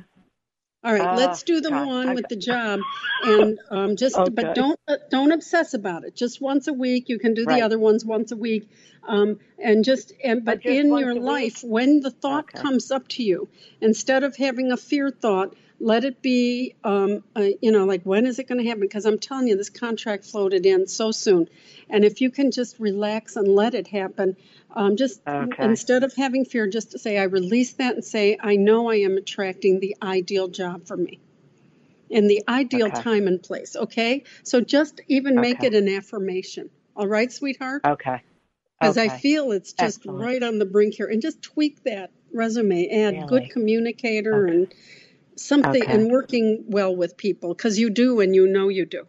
All 0.84 0.92
right, 0.92 1.02
Uh, 1.02 1.16
let's 1.16 1.42
do 1.42 1.60
the 1.60 1.70
gosh, 1.70 1.86
one 1.88 2.08
I- 2.10 2.14
with 2.14 2.28
the 2.28 2.36
job, 2.36 2.80
and 3.26 3.58
um, 3.70 3.96
just 3.96 4.16
Okay. 4.16 4.30
but 4.30 4.54
don't 4.54 4.78
uh, 4.86 4.96
don't 5.10 5.32
obsess 5.32 5.74
about 5.74 6.04
it. 6.04 6.14
Just 6.14 6.40
once 6.40 6.68
a 6.68 6.72
week. 6.72 7.08
You 7.08 7.18
can 7.18 7.34
do 7.34 7.44
the 7.44 7.62
other 7.62 7.78
ones 7.80 8.04
once 8.04 8.30
a 8.30 8.36
week, 8.36 8.68
um, 9.06 9.40
and 9.60 9.84
just 9.84 10.12
and 10.22 10.44
but, 10.44 10.58
But 10.58 10.62
just 10.62 10.78
in 10.78 10.96
your 10.96 11.16
life, 11.16 11.64
when 11.64 11.98
the 12.00 12.10
thought 12.12 12.44
Okay. 12.54 12.60
comes 12.60 12.92
up 12.92 13.08
to 13.08 13.24
you, 13.24 13.48
instead 13.80 14.22
of 14.22 14.36
having 14.36 14.70
a 14.70 14.76
fear 14.76 15.10
thought, 15.10 15.56
let 15.80 16.04
it 16.04 16.22
be, 16.22 16.74
um, 16.84 17.22
uh, 17.36 17.48
you 17.62 17.70
know, 17.70 17.84
like 17.84 18.02
when 18.02 18.26
is 18.26 18.38
it 18.38 18.48
going 18.48 18.60
to 18.60 18.66
happen? 18.66 18.80
Because 18.80 19.06
I'm 19.06 19.18
telling 19.18 19.48
you, 19.48 19.56
this 19.56 19.70
contract 19.70 20.24
floated 20.24 20.66
in 20.66 20.86
so 20.86 21.12
soon, 21.12 21.48
and 21.88 22.04
if 22.04 22.20
you 22.20 22.30
can 22.30 22.50
just 22.50 22.78
relax 22.78 23.36
and 23.36 23.46
let 23.48 23.74
it 23.74 23.86
happen, 23.86 24.36
um, 24.74 24.96
just 24.96 25.20
Okay. 25.26 25.64
instead 25.64 26.02
of 26.02 26.14
having 26.14 26.44
fear, 26.44 26.66
just 26.66 26.92
to 26.92 26.98
say, 26.98 27.18
I 27.18 27.24
release 27.24 27.74
that 27.74 27.94
and 27.94 28.04
say, 28.04 28.36
I 28.40 28.56
know 28.56 28.90
I 28.90 28.96
am 28.96 29.16
attracting 29.16 29.80
the 29.80 29.96
ideal 30.02 30.48
job 30.48 30.86
for 30.86 30.96
me 30.96 31.20
in 32.10 32.26
the 32.26 32.42
ideal 32.48 32.88
Okay. 32.88 33.02
time 33.02 33.26
and 33.26 33.42
place. 33.42 33.76
Okay. 33.76 34.24
So 34.42 34.60
just 34.60 35.00
even 35.08 35.40
make 35.40 35.62
it 35.62 35.74
an 35.74 35.88
affirmation. 35.88 36.70
All 36.96 37.06
right, 37.06 37.30
sweetheart? 37.30 37.82
Okay. 37.86 38.22
Because 38.80 38.96
I 38.96 39.08
feel 39.08 39.52
it's 39.52 39.72
just 39.72 39.98
Excellent. 39.98 40.20
right 40.20 40.42
on 40.42 40.58
the 40.58 40.64
brink 40.64 40.94
here. 40.94 41.06
And 41.06 41.20
just 41.20 41.42
tweak 41.42 41.82
that 41.84 42.10
resume, 42.32 42.88
add 42.88 43.14
Really? 43.14 43.26
good 43.26 43.50
communicator 43.50 44.46
Okay. 44.46 44.54
and 44.54 44.74
something 45.38 45.82
Okay. 45.82 45.92
and 45.92 46.10
working 46.10 46.64
well 46.68 46.94
with 46.96 47.16
people 47.16 47.54
because 47.54 47.78
you 47.78 47.90
do 47.90 48.20
and 48.20 48.34
you 48.34 48.46
know 48.48 48.68
you 48.68 48.86
do. 48.86 49.06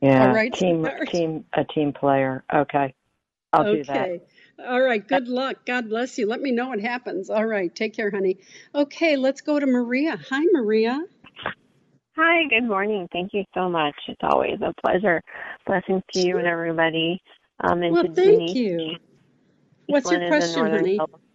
Yeah. 0.00 0.22
All 0.22 0.34
right, 0.34 0.54
Team 0.54 0.82
sweetheart. 0.82 1.10
team 1.10 1.44
a 1.54 1.64
team 1.64 1.92
player. 1.92 2.44
Okay. 2.54 2.94
I'll 3.52 3.64
do 3.64 3.84
that. 3.86 4.10
okay. 4.10 4.20
All 4.66 4.80
right. 4.82 5.06
Good 5.06 5.28
luck. 5.28 5.66
God 5.66 5.88
bless 5.88 6.18
you. 6.18 6.26
Let 6.28 6.40
me 6.40 6.52
know 6.52 6.68
what 6.68 6.80
happens. 6.80 7.30
All 7.30 7.46
right. 7.46 7.74
Take 7.74 7.94
care, 7.94 8.10
honey. 8.10 8.38
Okay. 8.74 9.16
Let's 9.16 9.40
go 9.42 9.58
to 9.60 9.66
Maria. 9.66 10.18
Hi, 10.30 10.44
Maria. 10.52 11.00
Hi, 12.16 12.44
good 12.50 12.68
morning. 12.68 13.08
Thank 13.12 13.30
you 13.34 13.44
so 13.54 13.70
much. 13.70 13.94
It's 14.08 14.20
always 14.22 14.58
a 14.62 14.74
pleasure. 14.84 15.22
Blessings 15.66 16.02
to 16.12 16.20
you 16.20 16.38
and 16.38 16.46
everybody. 16.46 17.20
Um, 17.64 17.82
and 17.82 17.94
Well, 17.94 18.02
to 18.02 18.08
thank 18.08 18.34
Denise. 18.38 18.54
you. 18.54 18.96
What's 19.86 20.06
Evelyn 20.06 20.20
your 20.20 20.20
question, 20.28 20.66
honey? 20.70 20.98
California. 20.98 21.27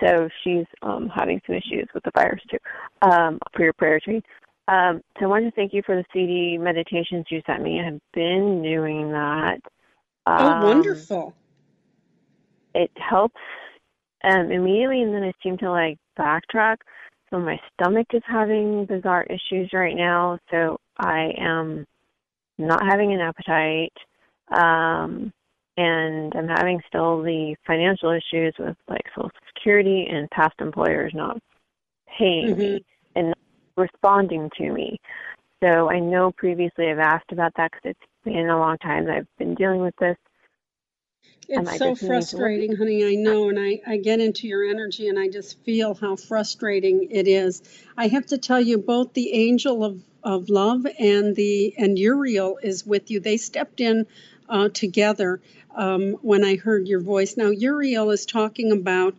So 0.00 0.28
she's 0.42 0.66
um, 0.82 1.08
having 1.14 1.40
some 1.46 1.56
issues 1.56 1.88
with 1.94 2.02
the 2.04 2.10
virus 2.14 2.42
too. 2.50 2.58
Um, 3.02 3.38
for 3.54 3.62
your 3.64 3.72
prayer 3.74 4.00
tree. 4.00 4.22
Um, 4.66 5.02
so 5.18 5.26
I 5.26 5.28
wanted 5.28 5.50
to 5.50 5.56
thank 5.56 5.72
you 5.74 5.82
for 5.84 5.94
the 5.96 6.04
CD 6.12 6.56
meditations 6.58 7.26
you 7.30 7.42
sent 7.46 7.62
me. 7.62 7.80
I 7.80 7.84
have 7.84 8.00
been 8.14 8.62
doing 8.62 9.10
that. 9.12 9.60
Oh, 10.26 10.52
Um, 10.52 10.62
wonderful. 10.62 11.34
It 12.74 12.90
helps 12.96 13.40
um, 14.24 14.50
immediately, 14.50 15.02
and 15.02 15.14
then 15.14 15.22
I 15.22 15.32
seem 15.42 15.58
to 15.58 15.70
like 15.70 15.98
backtrack. 16.18 16.76
So 17.30 17.38
my 17.38 17.58
stomach 17.74 18.06
is 18.12 18.22
having 18.26 18.86
bizarre 18.86 19.24
issues 19.24 19.70
right 19.72 19.94
now. 19.96 20.38
So 20.50 20.78
I 20.98 21.32
am 21.38 21.84
not 22.58 22.82
having 22.88 23.12
an 23.12 23.20
appetite. 23.20 23.92
Um, 24.50 25.32
and 25.76 26.32
I'm 26.34 26.48
having 26.48 26.80
still 26.86 27.22
the 27.22 27.56
financial 27.66 28.10
issues 28.10 28.54
with 28.58 28.76
like 28.88 29.04
Social 29.14 29.30
Security 29.54 30.06
and 30.08 30.30
past 30.30 30.54
employers 30.60 31.12
not 31.14 31.38
paying 32.18 32.56
me 32.56 32.66
mm-hmm. 32.66 33.18
and 33.18 33.28
not 33.28 33.38
responding 33.76 34.50
to 34.58 34.72
me. 34.72 35.00
So 35.62 35.90
I 35.90 35.98
know 35.98 36.30
previously 36.30 36.90
I've 36.90 36.98
asked 36.98 37.32
about 37.32 37.52
that 37.56 37.72
because 37.72 37.96
it's 37.96 38.10
been 38.24 38.48
a 38.48 38.58
long 38.58 38.78
time 38.78 39.06
that 39.06 39.16
I've 39.16 39.36
been 39.38 39.54
dealing 39.54 39.80
with 39.80 39.96
this. 39.96 40.16
It's 41.48 41.78
so 41.78 41.94
frustrating, 41.94 42.76
honey. 42.76 43.04
I 43.04 43.14
know, 43.16 43.48
and 43.48 43.58
I, 43.58 43.80
I 43.86 43.98
get 43.98 44.20
into 44.20 44.46
your 44.46 44.64
energy 44.64 45.08
and 45.08 45.18
I 45.18 45.28
just 45.28 45.58
feel 45.64 45.94
how 45.94 46.16
frustrating 46.16 47.08
it 47.10 47.28
is. 47.28 47.62
I 47.96 48.08
have 48.08 48.26
to 48.26 48.38
tell 48.38 48.60
you, 48.60 48.78
both 48.78 49.12
the 49.12 49.32
angel 49.32 49.84
of, 49.84 50.02
of 50.22 50.48
love 50.48 50.86
and 50.98 51.36
the 51.36 51.74
and 51.76 51.98
Uriel 51.98 52.58
is 52.62 52.86
with 52.86 53.10
you. 53.10 53.20
They 53.20 53.36
stepped 53.36 53.80
in 53.80 54.06
uh, 54.48 54.68
together 54.68 55.40
um, 55.74 56.12
when 56.22 56.44
I 56.44 56.56
heard 56.56 56.88
your 56.88 57.00
voice. 57.00 57.36
Now, 57.36 57.50
Uriel 57.50 58.10
is 58.10 58.26
talking 58.26 58.72
about 58.72 59.14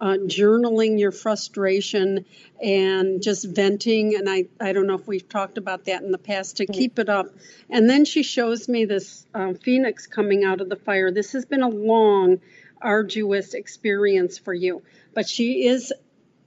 uh, 0.00 0.16
journaling 0.16 0.98
your 0.98 1.12
frustration 1.12 2.24
and 2.62 3.22
just 3.22 3.44
venting. 3.44 4.16
And 4.16 4.30
I, 4.30 4.46
I 4.58 4.72
don't 4.72 4.86
know 4.86 4.94
if 4.94 5.06
we've 5.06 5.28
talked 5.28 5.58
about 5.58 5.84
that 5.84 6.02
in 6.02 6.10
the 6.10 6.18
past 6.18 6.56
to 6.56 6.66
keep 6.66 6.98
it 6.98 7.08
up. 7.08 7.26
And 7.68 7.88
then 7.88 8.04
she 8.04 8.22
shows 8.22 8.68
me 8.68 8.86
this 8.86 9.26
uh, 9.34 9.52
phoenix 9.54 10.06
coming 10.06 10.44
out 10.44 10.60
of 10.60 10.68
the 10.68 10.76
fire. 10.76 11.10
This 11.10 11.32
has 11.32 11.44
been 11.44 11.62
a 11.62 11.68
long, 11.68 12.40
arduous 12.80 13.52
experience 13.52 14.38
for 14.38 14.54
you. 14.54 14.82
But 15.14 15.28
she 15.28 15.66
is, 15.66 15.92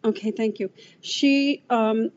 okay, 0.03 0.31
thank 0.31 0.59
you. 0.59 0.71
She 1.01 1.63
um, 1.69 2.09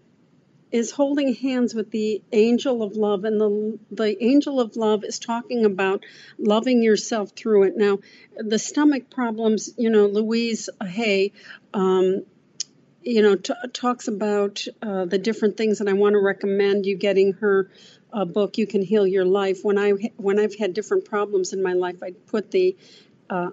is 0.72 0.90
holding 0.90 1.34
hands 1.34 1.74
with 1.74 1.90
the 1.90 2.22
angel 2.32 2.82
of 2.82 2.96
love 2.96 3.24
and 3.24 3.40
the 3.40 3.78
the 3.90 4.22
angel 4.24 4.60
of 4.60 4.76
love 4.76 5.04
is 5.04 5.18
talking 5.18 5.64
about 5.64 6.04
loving 6.38 6.82
yourself 6.82 7.30
through 7.30 7.64
it. 7.64 7.76
Now 7.76 7.98
the 8.36 8.58
stomach 8.58 9.10
problems 9.10 9.70
you 9.76 9.90
know 9.90 10.06
louise 10.06 10.68
hay 10.84 11.32
um, 11.72 12.24
you 13.02 13.22
know 13.22 13.36
t- 13.36 13.54
talks 13.72 14.08
about 14.08 14.64
uh, 14.82 15.04
the 15.04 15.18
different 15.18 15.56
things 15.56 15.80
and 15.80 15.88
i 15.88 15.92
want 15.92 16.14
to 16.14 16.20
recommend 16.20 16.84
you 16.84 16.96
getting 16.96 17.32
her 17.34 17.70
book 18.24 18.56
you 18.56 18.66
can 18.66 18.82
heal 18.82 19.06
your 19.06 19.24
life. 19.24 19.62
When 19.62 19.78
i 19.78 19.90
when 20.16 20.38
i've 20.38 20.54
had 20.54 20.74
different 20.74 21.04
problems 21.04 21.52
in 21.52 21.62
my 21.62 21.74
life 21.74 22.02
i 22.02 22.12
put 22.12 22.50
the 22.50 22.76
uh, 23.28 23.50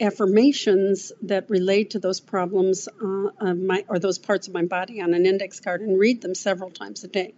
affirmations 0.00 1.12
that 1.22 1.48
relate 1.50 1.90
to 1.90 1.98
those 1.98 2.20
problems 2.20 2.88
uh, 2.88 3.54
my, 3.54 3.84
or 3.88 3.98
those 3.98 4.18
parts 4.18 4.48
of 4.48 4.54
my 4.54 4.64
body 4.64 5.00
on 5.00 5.14
an 5.14 5.26
index 5.26 5.60
card 5.60 5.80
and 5.80 5.98
read 5.98 6.22
them 6.22 6.34
several 6.34 6.70
times 6.70 7.04
a 7.04 7.08
day. 7.08 7.34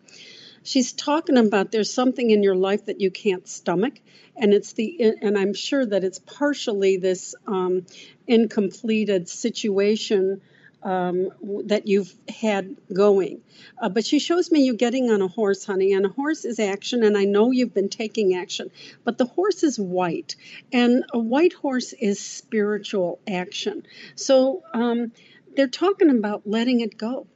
She's 0.64 0.92
talking 0.92 1.36
about 1.36 1.72
there's 1.72 1.92
something 1.92 2.30
in 2.30 2.42
your 2.42 2.54
life 2.54 2.86
that 2.86 3.00
you 3.00 3.10
can't 3.10 3.48
stomach, 3.48 3.94
and 4.36 4.54
it's 4.54 4.74
the 4.74 5.16
and 5.20 5.36
I'm 5.36 5.54
sure 5.54 5.84
that 5.84 6.04
it's 6.04 6.20
partially 6.20 6.98
this 6.98 7.34
um, 7.48 7.84
incompleted 8.28 9.28
situation 9.28 10.40
um, 10.82 11.30
that 11.66 11.86
you've 11.86 12.12
had 12.28 12.76
going. 12.92 13.40
Uh, 13.80 13.88
but 13.88 14.04
she 14.04 14.18
shows 14.18 14.50
me 14.50 14.64
you 14.64 14.74
getting 14.74 15.10
on 15.10 15.22
a 15.22 15.28
horse, 15.28 15.64
honey, 15.64 15.92
and 15.92 16.04
a 16.04 16.08
horse 16.08 16.44
is 16.44 16.58
action, 16.58 17.04
and 17.04 17.16
I 17.16 17.24
know 17.24 17.50
you've 17.50 17.74
been 17.74 17.88
taking 17.88 18.34
action. 18.34 18.70
But 19.04 19.18
the 19.18 19.26
horse 19.26 19.62
is 19.62 19.78
white, 19.78 20.36
and 20.72 21.04
a 21.12 21.18
white 21.18 21.52
horse 21.52 21.92
is 21.92 22.20
spiritual 22.20 23.20
action. 23.28 23.86
So 24.16 24.62
um, 24.74 25.12
they're 25.56 25.68
talking 25.68 26.10
about 26.10 26.42
letting 26.46 26.80
it 26.80 26.98
go, 26.98 27.26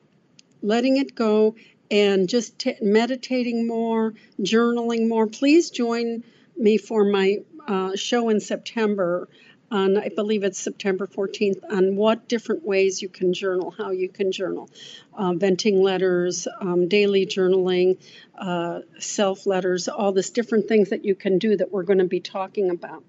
letting 0.62 0.96
it 0.96 1.14
go, 1.14 1.54
and 1.90 2.28
just 2.28 2.58
t- 2.58 2.76
meditating 2.80 3.66
more, 3.66 4.14
journaling 4.40 5.08
more. 5.08 5.26
Please 5.26 5.70
join 5.70 6.24
me 6.56 6.78
for 6.78 7.04
my 7.04 7.38
uh, 7.68 7.94
show 7.96 8.28
in 8.28 8.40
September 8.40 9.28
on, 9.70 9.96
I 9.96 10.08
believe 10.08 10.44
it's 10.44 10.58
September 10.58 11.06
14th, 11.06 11.62
on 11.70 11.96
what 11.96 12.28
different 12.28 12.64
ways 12.64 13.02
you 13.02 13.08
can 13.08 13.32
journal, 13.32 13.70
how 13.70 13.90
you 13.90 14.08
can 14.08 14.32
journal. 14.32 14.70
Uh, 15.12 15.32
venting 15.32 15.82
letters, 15.82 16.46
um, 16.60 16.88
daily 16.88 17.26
journaling, 17.26 17.98
uh, 18.38 18.80
self 18.98 19.46
letters, 19.46 19.88
all 19.88 20.12
this 20.12 20.30
different 20.30 20.68
things 20.68 20.90
that 20.90 21.04
you 21.04 21.14
can 21.14 21.38
do 21.38 21.56
that 21.56 21.72
we're 21.72 21.82
going 21.82 21.98
to 21.98 22.04
be 22.04 22.20
talking 22.20 22.70
about. 22.70 23.02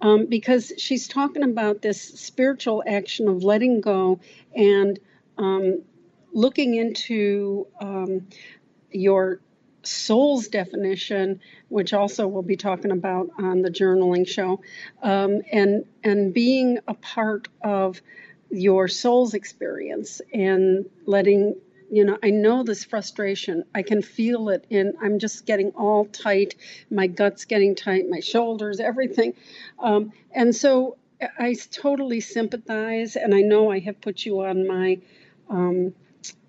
Um, 0.00 0.26
because 0.26 0.72
she's 0.78 1.08
talking 1.08 1.42
about 1.42 1.82
this 1.82 2.00
spiritual 2.00 2.82
action 2.86 3.28
of 3.28 3.42
letting 3.42 3.80
go 3.80 4.20
and 4.54 4.98
um, 5.36 5.82
looking 6.32 6.74
into 6.74 7.66
um, 7.80 8.26
your 8.90 9.40
soul's 9.82 10.48
definition, 10.48 11.40
which 11.68 11.92
also 11.92 12.26
we'll 12.26 12.42
be 12.42 12.56
talking 12.56 12.90
about 12.90 13.30
on 13.38 13.62
the 13.62 13.70
journaling 13.70 14.26
show, 14.26 14.60
um, 15.02 15.42
and 15.52 15.84
and 16.04 16.32
being 16.34 16.78
a 16.88 16.94
part 16.94 17.48
of 17.62 18.00
your 18.50 18.88
soul's 18.88 19.34
experience 19.34 20.20
and 20.34 20.84
letting 21.06 21.54
you 21.90 22.04
know 22.04 22.18
i 22.22 22.30
know 22.30 22.62
this 22.62 22.84
frustration. 22.84 23.64
I 23.74 23.82
can 23.82 24.02
feel 24.02 24.48
it 24.48 24.66
in 24.70 24.94
i'm 25.02 25.18
just 25.18 25.46
getting 25.46 25.70
all 25.70 26.06
tight. 26.06 26.56
My 26.90 27.06
gut's 27.06 27.44
getting 27.44 27.74
tight 27.74 28.08
my 28.08 28.20
shoulders 28.20 28.80
everything. 28.80 29.34
Um, 29.78 30.12
and 30.32 30.54
so 30.54 30.96
i 31.38 31.54
totally 31.70 32.20
sympathize 32.20 33.14
and 33.14 33.34
i 33.34 33.40
know 33.40 33.70
i 33.70 33.78
have 33.78 34.00
put 34.00 34.24
you 34.24 34.40
on 34.40 34.66
my 34.66 34.98
um, 35.50 35.92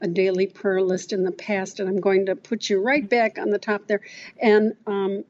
a 0.01 0.07
daily 0.07 0.47
prayer 0.47 0.81
list 0.81 1.13
in 1.13 1.23
the 1.23 1.31
past, 1.31 1.79
and 1.79 1.89
I'm 1.89 1.99
going 1.99 2.27
to 2.27 2.35
put 2.35 2.69
you 2.69 2.81
right 2.81 3.07
back 3.07 3.37
on 3.37 3.49
the 3.49 3.59
top 3.59 3.87
there. 3.87 4.01
And 4.39 4.73
um, 4.87 5.23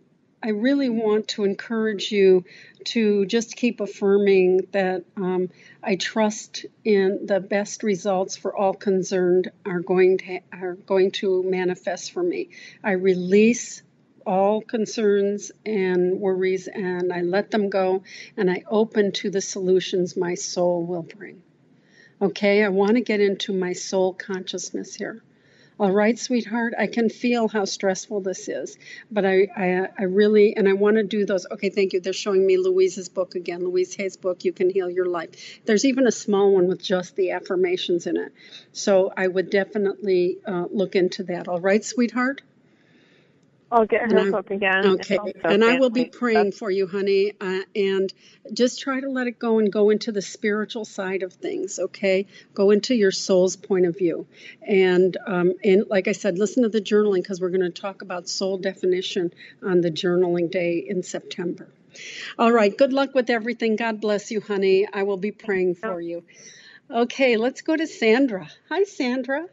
I 0.43 0.49
really 0.49 0.89
want 0.89 1.27
to 1.29 1.43
encourage 1.43 2.11
you 2.11 2.45
to 2.85 3.25
just 3.27 3.55
keep 3.55 3.79
affirming 3.79 4.67
that 4.71 5.03
um, 5.15 5.49
I 5.83 5.97
trust 5.97 6.65
in 6.83 7.27
the 7.27 7.39
best 7.39 7.83
results 7.83 8.37
for 8.37 8.55
all 8.55 8.73
concerned 8.73 9.51
are 9.65 9.81
going 9.81 10.17
to 10.19 10.39
are 10.51 10.73
going 10.73 11.11
to 11.11 11.43
manifest 11.43 12.11
for 12.11 12.23
me. 12.23 12.49
I 12.83 12.93
release 12.93 13.83
all 14.25 14.61
concerns 14.61 15.51
and 15.65 16.19
worries 16.19 16.67
and 16.67 17.13
I 17.13 17.21
let 17.21 17.51
them 17.51 17.69
go 17.69 18.03
and 18.37 18.49
I 18.49 18.63
open 18.67 19.11
to 19.13 19.29
the 19.29 19.41
solutions 19.41 20.17
my 20.17 20.35
soul 20.35 20.85
will 20.85 21.03
bring. 21.03 21.41
Okay, 22.21 22.63
I 22.63 22.69
want 22.69 22.97
to 22.97 23.01
get 23.01 23.19
into 23.19 23.51
my 23.51 23.73
soul 23.73 24.13
consciousness 24.13 24.93
here. 24.93 25.23
All 25.79 25.91
right, 25.91 26.19
sweetheart, 26.19 26.75
I 26.77 26.85
can 26.85 27.09
feel 27.09 27.47
how 27.47 27.65
stressful 27.65 28.21
this 28.21 28.47
is, 28.47 28.77
but 29.09 29.25
I, 29.25 29.47
I, 29.57 29.87
I 29.97 30.03
really, 30.03 30.55
and 30.55 30.69
I 30.69 30.73
want 30.73 30.97
to 30.97 31.03
do 31.03 31.25
those. 31.25 31.47
Okay, 31.49 31.71
thank 31.71 31.93
you. 31.93 31.99
They're 31.99 32.13
showing 32.13 32.45
me 32.45 32.57
Louise's 32.57 33.09
book 33.09 33.33
again, 33.33 33.63
Louise 33.63 33.95
Hay's 33.95 34.17
book, 34.17 34.45
You 34.45 34.53
Can 34.53 34.69
Heal 34.69 34.91
Your 34.91 35.07
Life. 35.07 35.31
There's 35.65 35.83
even 35.83 36.05
a 36.05 36.11
small 36.11 36.53
one 36.53 36.67
with 36.67 36.83
just 36.83 37.15
the 37.15 37.31
affirmations 37.31 38.05
in 38.05 38.17
it. 38.17 38.31
So 38.71 39.11
I 39.17 39.27
would 39.27 39.49
definitely 39.49 40.37
uh, 40.45 40.65
look 40.69 40.95
into 40.95 41.23
that. 41.23 41.47
All 41.47 41.59
right, 41.59 41.83
sweetheart? 41.83 42.43
I'll 43.71 43.85
get 43.85 44.01
her 44.01 44.31
book 44.31 44.51
again. 44.51 44.85
Okay, 44.85 45.17
and 45.43 45.63
I 45.63 45.79
will 45.79 45.89
be 45.89 46.05
praying 46.05 46.51
for 46.51 46.69
you, 46.69 46.87
honey. 46.87 47.33
Uh, 47.39 47.61
and 47.73 48.13
just 48.51 48.81
try 48.81 48.99
to 48.99 49.09
let 49.09 49.27
it 49.27 49.39
go 49.39 49.59
and 49.59 49.71
go 49.71 49.89
into 49.91 50.11
the 50.11 50.21
spiritual 50.21 50.83
side 50.83 51.23
of 51.23 51.33
things. 51.33 51.79
Okay, 51.79 52.27
go 52.53 52.71
into 52.71 52.93
your 52.93 53.11
soul's 53.11 53.55
point 53.55 53.85
of 53.85 53.97
view, 53.97 54.27
and 54.61 55.15
um, 55.25 55.53
and 55.63 55.85
like 55.89 56.07
I 56.09 56.11
said, 56.11 56.37
listen 56.37 56.63
to 56.63 56.69
the 56.69 56.81
journaling 56.81 57.23
because 57.23 57.39
we're 57.39 57.49
going 57.49 57.61
to 57.61 57.69
talk 57.69 58.01
about 58.01 58.27
soul 58.27 58.57
definition 58.57 59.33
on 59.63 59.79
the 59.79 59.91
journaling 59.91 60.51
day 60.51 60.85
in 60.85 61.03
September. 61.03 61.69
All 62.37 62.51
right. 62.51 62.77
Good 62.77 62.93
luck 62.93 63.13
with 63.15 63.29
everything. 63.29 63.75
God 63.75 64.01
bless 64.01 64.31
you, 64.31 64.41
honey. 64.41 64.87
I 64.91 65.03
will 65.03 65.17
be 65.17 65.31
praying 65.31 65.75
for 65.75 66.01
you. 66.01 66.23
Okay, 66.89 67.37
let's 67.37 67.61
go 67.61 67.75
to 67.75 67.87
Sandra. 67.87 68.49
Hi, 68.69 68.83
Sandra. 68.83 69.45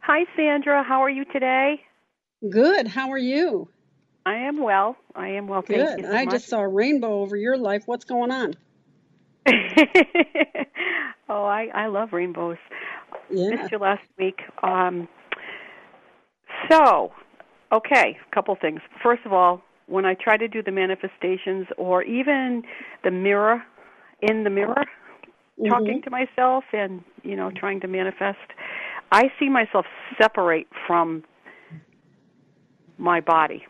Hi, 0.00 0.24
Sandra. 0.34 0.82
How 0.82 1.02
are 1.02 1.10
you 1.10 1.24
today? 1.26 1.80
Good. 2.48 2.88
How 2.88 3.10
are 3.10 3.18
you? 3.18 3.68
I 4.26 4.34
am 4.34 4.62
well. 4.62 4.96
I 5.14 5.28
am 5.28 5.48
well. 5.48 5.62
Thank 5.66 5.80
Good. 5.80 5.98
you 5.98 6.04
so 6.04 6.16
I 6.16 6.24
much. 6.24 6.34
just 6.34 6.48
saw 6.48 6.60
a 6.60 6.68
rainbow 6.68 7.20
over 7.22 7.36
your 7.36 7.56
life. 7.56 7.82
What's 7.86 8.04
going 8.04 8.30
on? 8.30 8.54
oh, 11.28 11.44
I 11.44 11.68
I 11.74 11.86
love 11.88 12.12
rainbows. 12.12 12.58
Yeah. 13.30 13.50
Missed 13.50 13.72
you 13.72 13.78
last 13.78 14.02
week. 14.18 14.40
Um, 14.62 15.08
so, 16.70 17.12
okay, 17.72 18.16
a 18.30 18.34
couple 18.34 18.56
things. 18.60 18.80
First 19.02 19.22
of 19.26 19.32
all, 19.32 19.62
when 19.86 20.04
I 20.04 20.14
try 20.14 20.36
to 20.36 20.46
do 20.48 20.62
the 20.62 20.70
manifestations 20.70 21.66
or 21.76 22.02
even 22.04 22.62
the 23.04 23.10
mirror 23.10 23.62
in 24.20 24.44
the 24.44 24.50
mirror, 24.50 24.84
talking 25.68 26.00
Mhm. 26.00 26.04
to 26.04 26.10
myself 26.10 26.64
and 26.72 27.02
you 27.24 27.34
know 27.34 27.50
trying 27.50 27.80
to 27.80 27.88
manifest, 27.88 28.38
I 29.10 29.32
see 29.38 29.48
myself 29.48 29.86
separate 30.20 30.68
from 30.86 31.24
my 32.98 33.20
body, 33.20 33.64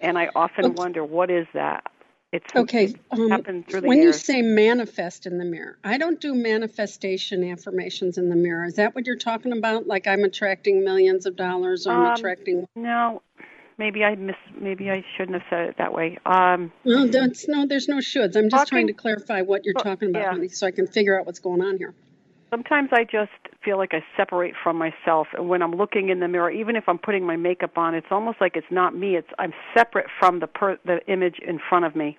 and 0.00 0.18
I 0.18 0.28
often 0.34 0.66
Okay. 0.66 0.74
wonder 0.74 1.04
what 1.04 1.30
is 1.30 1.46
that. 1.54 1.84
It's 2.32 2.46
Okay. 2.56 2.94
Um, 3.10 3.28
happened 3.30 3.66
through 3.68 3.82
the 3.82 3.88
when 3.88 4.02
you 4.02 4.12
say 4.12 4.42
manifest 4.42 5.26
in 5.26 5.38
the 5.38 5.44
mirror, 5.44 5.78
I 5.84 5.98
don't 5.98 6.20
do 6.20 6.34
manifestation 6.34 7.44
affirmations 7.50 8.18
in 8.18 8.28
the 8.28 8.36
mirror. 8.36 8.64
Is 8.64 8.74
that 8.74 8.94
what 8.94 9.06
you're 9.06 9.16
talking 9.16 9.52
about? 9.52 9.86
Like 9.86 10.06
I'm 10.06 10.24
attracting 10.24 10.84
millions 10.84 11.26
of 11.26 11.36
dollars 11.36 11.86
or 11.86 11.92
I'm 11.92 12.06
Um, 12.06 12.14
attracting. 12.14 12.66
No, 12.76 13.22
maybe 13.78 14.04
I 14.04 14.16
miss. 14.16 14.36
Maybe 14.60 14.90
I 14.90 15.04
shouldn't 15.16 15.40
have 15.40 15.48
said 15.50 15.68
it 15.70 15.76
that 15.78 15.92
way. 15.92 16.18
Um, 16.26 16.72
No, 16.84 17.06
that's 17.06 17.48
no. 17.48 17.66
There's 17.66 17.88
no 17.88 17.96
shoulds. 17.98 18.36
I'm 18.36 18.50
just 18.50 18.68
trying 18.68 18.88
to 18.88 18.92
clarify 18.92 19.42
what 19.42 19.64
you're 19.64 19.74
talking 19.74 20.10
about, 20.10 20.22
yeah. 20.24 20.30
honey, 20.32 20.48
so 20.48 20.66
I 20.66 20.72
can 20.72 20.86
figure 20.86 21.18
out 21.18 21.26
what's 21.26 21.40
going 21.40 21.62
on 21.62 21.78
here. 21.78 21.94
Sometimes 22.50 22.90
I 22.92 23.04
just 23.04 23.30
feel 23.64 23.76
like 23.76 23.92
I 23.92 24.04
separate 24.16 24.54
from 24.62 24.76
myself, 24.76 25.28
and 25.34 25.48
when 25.48 25.62
I'm 25.62 25.72
looking 25.72 26.08
in 26.08 26.20
the 26.20 26.28
mirror, 26.28 26.50
even 26.50 26.76
if 26.76 26.84
I'm 26.88 26.98
putting 26.98 27.26
my 27.26 27.36
makeup 27.36 27.76
on, 27.76 27.94
it's 27.94 28.06
almost 28.10 28.40
like 28.40 28.56
it's 28.56 28.66
not 28.70 28.94
me. 28.94 29.16
It's 29.16 29.28
I'm 29.38 29.52
separate 29.76 30.06
from 30.18 30.40
the 30.40 30.46
per, 30.46 30.78
the 30.84 30.98
image 31.06 31.38
in 31.46 31.58
front 31.68 31.84
of 31.84 31.96
me. 31.96 32.18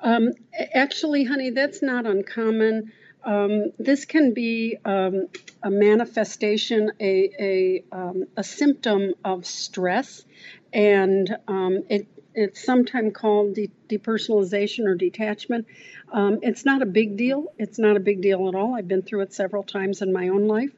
Um, 0.00 0.30
actually, 0.74 1.24
honey, 1.24 1.50
that's 1.50 1.82
not 1.82 2.06
uncommon. 2.06 2.92
Um, 3.24 3.72
this 3.78 4.04
can 4.04 4.32
be 4.32 4.76
um, 4.84 5.26
a 5.62 5.70
manifestation, 5.70 6.92
a, 7.00 7.30
a, 7.40 7.84
um, 7.90 8.24
a 8.36 8.44
symptom 8.44 9.14
of 9.24 9.44
stress, 9.44 10.24
and 10.72 11.36
um, 11.48 11.82
it, 11.88 12.06
it's 12.38 12.64
sometimes 12.64 13.12
called 13.14 13.54
de- 13.54 13.70
depersonalization 13.88 14.86
or 14.86 14.94
detachment. 14.94 15.66
Um, 16.12 16.38
it's 16.42 16.64
not 16.64 16.82
a 16.82 16.86
big 16.86 17.16
deal. 17.16 17.52
It's 17.58 17.78
not 17.78 17.96
a 17.96 18.00
big 18.00 18.22
deal 18.22 18.48
at 18.48 18.54
all. 18.54 18.74
I've 18.74 18.88
been 18.88 19.02
through 19.02 19.22
it 19.22 19.34
several 19.34 19.62
times 19.64 20.02
in 20.02 20.12
my 20.12 20.28
own 20.28 20.46
life. 20.46 20.70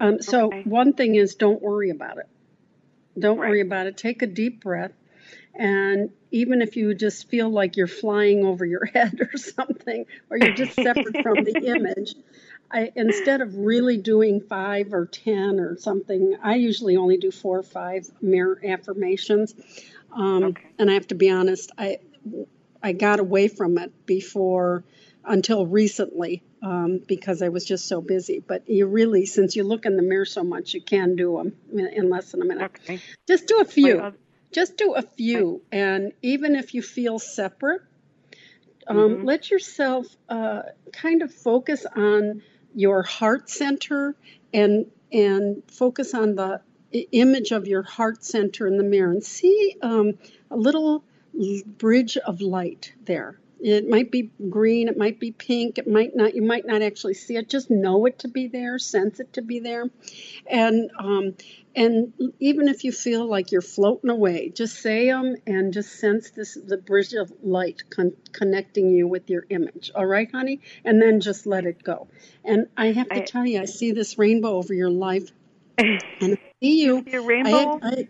Um, 0.00 0.20
so, 0.20 0.48
Okay. 0.48 0.62
one 0.64 0.92
thing 0.92 1.14
is 1.14 1.36
don't 1.36 1.62
worry 1.62 1.90
about 1.90 2.18
it. 2.18 2.28
Don't 3.18 3.38
Right. 3.38 3.48
worry 3.48 3.60
about 3.60 3.86
it. 3.86 3.96
Take 3.96 4.22
a 4.22 4.26
deep 4.26 4.60
breath. 4.62 4.92
And 5.54 6.10
even 6.30 6.60
if 6.60 6.76
you 6.76 6.92
just 6.94 7.28
feel 7.30 7.48
like 7.48 7.76
you're 7.76 7.86
flying 7.86 8.44
over 8.44 8.66
your 8.66 8.84
head 8.94 9.20
or 9.20 9.38
something, 9.38 10.04
or 10.28 10.36
you're 10.36 10.52
just 10.52 10.74
separate 10.74 11.22
from 11.22 11.44
the 11.44 11.66
image, 11.66 12.14
I, 12.70 12.90
instead 12.96 13.40
of 13.40 13.56
really 13.56 13.96
doing 13.96 14.40
five 14.40 14.92
or 14.92 15.06
ten 15.06 15.60
or 15.60 15.78
something, 15.78 16.36
I 16.42 16.56
usually 16.56 16.96
only 16.96 17.16
do 17.16 17.30
four 17.30 17.60
or 17.60 17.62
five 17.62 18.10
mirror 18.20 18.60
affirmations. 18.62 19.54
Um, 20.16 20.44
Okay. 20.44 20.62
And 20.78 20.90
I 20.90 20.94
have 20.94 21.06
to 21.08 21.14
be 21.14 21.30
honest, 21.30 21.70
I 21.78 21.98
I 22.82 22.92
got 22.92 23.20
away 23.20 23.48
from 23.48 23.78
it 23.78 24.06
before 24.06 24.84
until 25.24 25.66
recently 25.66 26.42
um, 26.62 27.00
because 27.06 27.42
I 27.42 27.48
was 27.48 27.64
just 27.64 27.86
so 27.86 28.00
busy. 28.00 28.40
But 28.46 28.68
you 28.68 28.86
really, 28.86 29.26
since 29.26 29.56
you 29.56 29.64
look 29.64 29.86
in 29.86 29.96
the 29.96 30.02
mirror 30.02 30.24
so 30.24 30.44
much, 30.44 30.74
you 30.74 30.80
can 30.80 31.16
do 31.16 31.36
them 31.36 31.56
in, 31.72 31.86
in 31.88 32.10
less 32.10 32.30
than 32.32 32.42
a 32.42 32.44
minute. 32.44 32.64
Okay. 32.86 33.00
Just 33.26 33.46
do 33.46 33.60
a 33.60 33.64
few. 33.64 34.12
Just 34.52 34.76
do 34.76 34.94
a 34.94 35.02
few. 35.02 35.62
And 35.72 36.12
even 36.22 36.54
if 36.54 36.74
you 36.74 36.82
feel 36.82 37.18
separate, 37.18 37.82
um, 38.86 38.96
Mhm. 38.96 39.24
let 39.24 39.50
yourself 39.50 40.06
uh, 40.28 40.62
kind 40.92 41.22
of 41.22 41.32
focus 41.34 41.84
on 41.94 42.42
your 42.74 43.02
heart 43.02 43.50
center 43.50 44.14
and 44.52 44.86
and 45.12 45.62
focus 45.70 46.14
on 46.14 46.34
the 46.34 46.60
image 46.92 47.52
of 47.52 47.66
your 47.66 47.82
heart 47.82 48.24
center 48.24 48.66
in 48.66 48.76
the 48.76 48.84
mirror 48.84 49.10
and 49.10 49.22
see 49.24 49.76
um, 49.82 50.12
a 50.50 50.56
little 50.56 51.04
bridge 51.78 52.16
of 52.16 52.40
light 52.40 52.92
there. 53.04 53.38
It 53.58 53.88
might 53.88 54.10
be 54.10 54.30
green, 54.50 54.88
it 54.88 54.98
might 54.98 55.18
be 55.18 55.32
pink, 55.32 55.78
it 55.78 55.88
might 55.88 56.14
not. 56.14 56.34
You 56.34 56.42
might 56.42 56.66
not 56.66 56.82
actually 56.82 57.14
see 57.14 57.36
it. 57.36 57.48
Just 57.48 57.70
know 57.70 58.04
it 58.04 58.18
to 58.20 58.28
be 58.28 58.48
there, 58.48 58.78
sense 58.78 59.18
it 59.18 59.32
to 59.32 59.42
be 59.42 59.60
there, 59.60 59.88
and 60.46 60.90
um, 60.98 61.34
and 61.74 62.12
even 62.38 62.68
if 62.68 62.84
you 62.84 62.92
feel 62.92 63.26
like 63.26 63.52
you're 63.52 63.62
floating 63.62 64.10
away, 64.10 64.50
just 64.50 64.78
say 64.80 65.06
them 65.06 65.36
and 65.46 65.72
just 65.72 65.98
sense 65.98 66.30
this 66.30 66.58
the 66.66 66.76
bridge 66.76 67.14
of 67.14 67.32
light 67.42 67.82
con- 67.88 68.16
connecting 68.32 68.90
you 68.90 69.08
with 69.08 69.30
your 69.30 69.46
image. 69.48 69.90
All 69.94 70.06
right, 70.06 70.30
honey, 70.30 70.60
and 70.84 71.00
then 71.00 71.20
just 71.20 71.46
let 71.46 71.64
it 71.64 71.82
go. 71.82 72.08
And 72.44 72.66
I 72.76 72.92
have 72.92 73.08
to 73.08 73.22
I- 73.22 73.24
tell 73.24 73.46
you, 73.46 73.62
I 73.62 73.64
see 73.64 73.92
this 73.92 74.18
rainbow 74.18 74.56
over 74.56 74.74
your 74.74 74.90
life, 74.90 75.30
and 75.78 76.36
see 76.62 76.82
you. 76.82 77.04
Your 77.06 77.22
I, 77.22 77.26
rainbow? 77.26 77.80
I, 77.82 78.08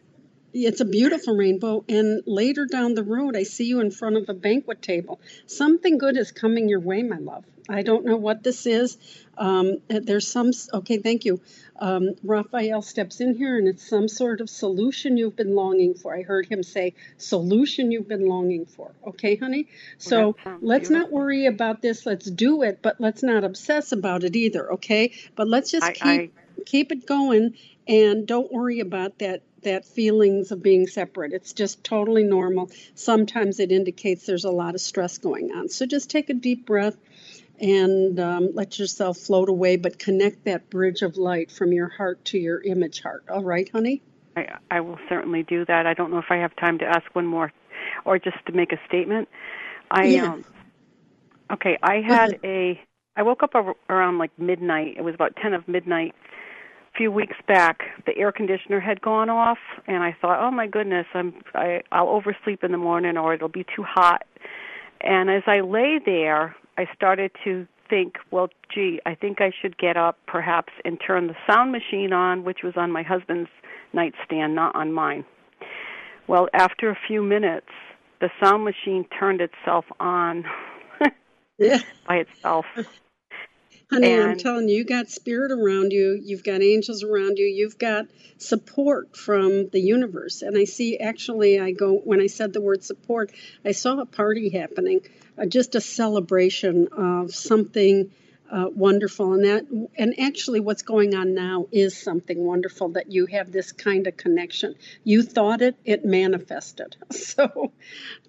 it's 0.52 0.80
a 0.80 0.84
beautiful 0.84 1.36
rainbow, 1.36 1.84
and 1.88 2.22
later 2.26 2.66
down 2.66 2.94
the 2.94 3.02
road, 3.02 3.36
I 3.36 3.42
see 3.42 3.66
you 3.66 3.80
in 3.80 3.90
front 3.90 4.16
of 4.16 4.28
a 4.28 4.34
banquet 4.34 4.80
table. 4.80 5.20
Something 5.46 5.98
good 5.98 6.16
is 6.16 6.32
coming 6.32 6.68
your 6.68 6.80
way, 6.80 7.02
my 7.02 7.18
love. 7.18 7.44
I 7.68 7.82
don't 7.82 8.06
know 8.06 8.16
what 8.16 8.42
this 8.44 8.64
is. 8.64 8.96
Um, 9.36 9.78
there's 9.88 10.26
some, 10.26 10.52
okay, 10.72 10.98
thank 10.98 11.24
you. 11.24 11.40
Um, 11.78 12.14
Raphael 12.22 12.80
steps 12.80 13.20
in 13.20 13.34
here, 13.34 13.58
and 13.58 13.68
it's 13.68 13.86
some 13.86 14.08
sort 14.08 14.40
of 14.40 14.48
solution 14.48 15.18
you've 15.18 15.36
been 15.36 15.54
longing 15.54 15.92
for. 15.92 16.16
I 16.16 16.22
heard 16.22 16.46
him 16.46 16.62
say, 16.62 16.94
solution 17.18 17.90
you've 17.90 18.08
been 18.08 18.26
longing 18.26 18.64
for. 18.64 18.92
Okay, 19.06 19.36
honey? 19.36 19.66
So 19.98 20.36
sounds 20.42 20.62
let's 20.62 20.88
not 20.88 21.10
worry 21.10 21.46
about 21.46 21.82
this. 21.82 22.06
Let's 22.06 22.30
do 22.30 22.62
it, 22.62 22.78
but 22.80 22.98
let's 22.98 23.22
not 23.22 23.44
obsess 23.44 23.92
about 23.92 24.24
it 24.24 24.36
either, 24.36 24.72
okay? 24.74 25.12
But 25.34 25.48
let's 25.48 25.70
just 25.72 25.84
I- 25.84 25.92
keep 25.92 26.34
keep 26.64 26.92
it 26.92 27.06
going 27.06 27.54
and 27.88 28.26
don't 28.26 28.50
worry 28.52 28.80
about 28.80 29.18
that 29.18 29.42
that 29.62 29.84
feelings 29.84 30.52
of 30.52 30.62
being 30.62 30.86
separate 30.86 31.32
it's 31.32 31.52
just 31.52 31.82
totally 31.82 32.24
normal 32.24 32.70
sometimes 32.94 33.58
it 33.58 33.72
indicates 33.72 34.26
there's 34.26 34.44
a 34.44 34.50
lot 34.50 34.74
of 34.74 34.80
stress 34.80 35.18
going 35.18 35.50
on 35.52 35.68
so 35.68 35.86
just 35.86 36.10
take 36.10 36.30
a 36.30 36.34
deep 36.34 36.66
breath 36.66 36.96
and 37.58 38.20
um, 38.20 38.50
let 38.52 38.78
yourself 38.78 39.16
float 39.18 39.48
away 39.48 39.76
but 39.76 39.98
connect 39.98 40.44
that 40.44 40.68
bridge 40.70 41.02
of 41.02 41.16
light 41.16 41.50
from 41.50 41.72
your 41.72 41.88
heart 41.88 42.24
to 42.24 42.38
your 42.38 42.60
image 42.62 43.00
heart 43.00 43.24
all 43.28 43.42
right 43.42 43.70
honey 43.70 44.02
I, 44.36 44.58
I 44.70 44.80
will 44.80 44.98
certainly 45.08 45.42
do 45.42 45.64
that. 45.64 45.86
I 45.86 45.94
don't 45.94 46.10
know 46.10 46.18
if 46.18 46.30
I 46.30 46.36
have 46.36 46.54
time 46.56 46.78
to 46.78 46.84
ask 46.84 47.04
one 47.14 47.26
more 47.26 47.52
or 48.04 48.18
just 48.18 48.36
to 48.46 48.52
make 48.52 48.72
a 48.72 48.78
statement. 48.86 49.28
I 49.90 50.10
Yeah. 50.10 50.32
um 50.32 50.44
okay, 51.52 51.78
I 51.82 52.00
had 52.00 52.38
a 52.44 52.80
I 53.16 53.22
woke 53.22 53.42
up 53.42 53.54
around 53.88 54.18
like 54.18 54.38
midnight. 54.38 54.96
It 54.98 55.02
was 55.02 55.14
about 55.14 55.36
10 55.36 55.54
of 55.54 55.66
midnight 55.66 56.14
few 56.96 57.10
weeks 57.12 57.36
back. 57.46 57.82
The 58.06 58.16
air 58.16 58.32
conditioner 58.32 58.80
had 58.80 59.00
gone 59.00 59.28
off 59.28 59.58
and 59.86 60.02
I 60.02 60.16
thought, 60.20 60.40
"Oh 60.40 60.50
my 60.50 60.66
goodness, 60.66 61.06
I'm 61.14 61.34
I 61.54 61.82
I'll 61.92 62.08
oversleep 62.08 62.64
in 62.64 62.72
the 62.72 62.78
morning 62.78 63.16
or 63.16 63.34
it'll 63.34 63.48
be 63.48 63.64
too 63.64 63.82
hot." 63.82 64.26
And 65.00 65.30
as 65.30 65.42
I 65.46 65.60
lay 65.60 66.00
there, 66.04 66.56
I 66.78 66.86
started 66.94 67.30
to 67.44 67.66
think, 67.88 68.16
well, 68.30 68.48
gee, 68.74 69.00
I 69.06 69.14
think 69.14 69.40
I 69.40 69.52
should 69.60 69.78
get 69.78 69.96
up 69.96 70.18
perhaps 70.26 70.72
and 70.84 70.98
turn 71.04 71.28
the 71.28 71.36
sound 71.46 71.72
machine 71.72 72.12
on, 72.12 72.44
which 72.44 72.62
was 72.62 72.74
on 72.76 72.90
my 72.90 73.02
husband's 73.02 73.50
nightstand, 73.92 74.54
not 74.54 74.74
on 74.74 74.92
mine. 74.92 75.24
Well, 76.26 76.48
after 76.52 76.90
a 76.90 76.98
few 77.06 77.22
minutes, 77.22 77.68
the 78.20 78.30
sound 78.42 78.64
machine 78.64 79.06
turned 79.18 79.40
itself 79.40 79.84
on 80.00 80.44
yeah 81.58 81.78
by 82.06 82.16
itself. 82.16 82.66
Honey 83.90 84.14
i'm 84.14 84.36
telling 84.36 84.68
you 84.68 84.78
you 84.78 84.84
got 84.84 85.08
spirit 85.08 85.52
around 85.52 85.92
you 85.92 86.20
you've 86.22 86.42
got 86.42 86.60
angels 86.60 87.04
around 87.04 87.38
you 87.38 87.46
you've 87.46 87.78
got 87.78 88.06
support 88.38 89.16
from 89.16 89.68
the 89.70 89.80
universe. 89.80 90.42
And 90.42 90.58
i 90.58 90.64
see 90.64 90.98
actually 90.98 91.60
i 91.60 91.70
go 91.70 91.94
when 91.94 92.20
i 92.20 92.26
said 92.26 92.52
the 92.52 92.60
word 92.60 92.82
support 92.82 93.32
i 93.64 93.72
saw 93.72 94.00
a 94.00 94.06
party 94.06 94.50
happening 94.50 95.00
uh, 95.38 95.46
just 95.46 95.74
a 95.74 95.80
celebration 95.80 96.88
of 96.88 97.34
something 97.34 98.10
uh, 98.50 98.68
wonderful 98.74 99.32
and 99.34 99.44
that 99.44 99.88
and 99.98 100.18
actually 100.20 100.60
what's 100.60 100.82
going 100.82 101.14
on 101.14 101.34
now 101.34 101.66
is 101.72 101.96
something 101.96 102.44
wonderful 102.44 102.90
that 102.90 103.10
you 103.10 103.26
have 103.26 103.50
this 103.52 103.72
kind 103.72 104.06
of 104.06 104.16
connection 104.16 104.74
you 105.04 105.22
thought 105.22 105.62
it 105.62 105.76
it 105.84 106.04
manifested 106.04 106.96
so 107.12 107.72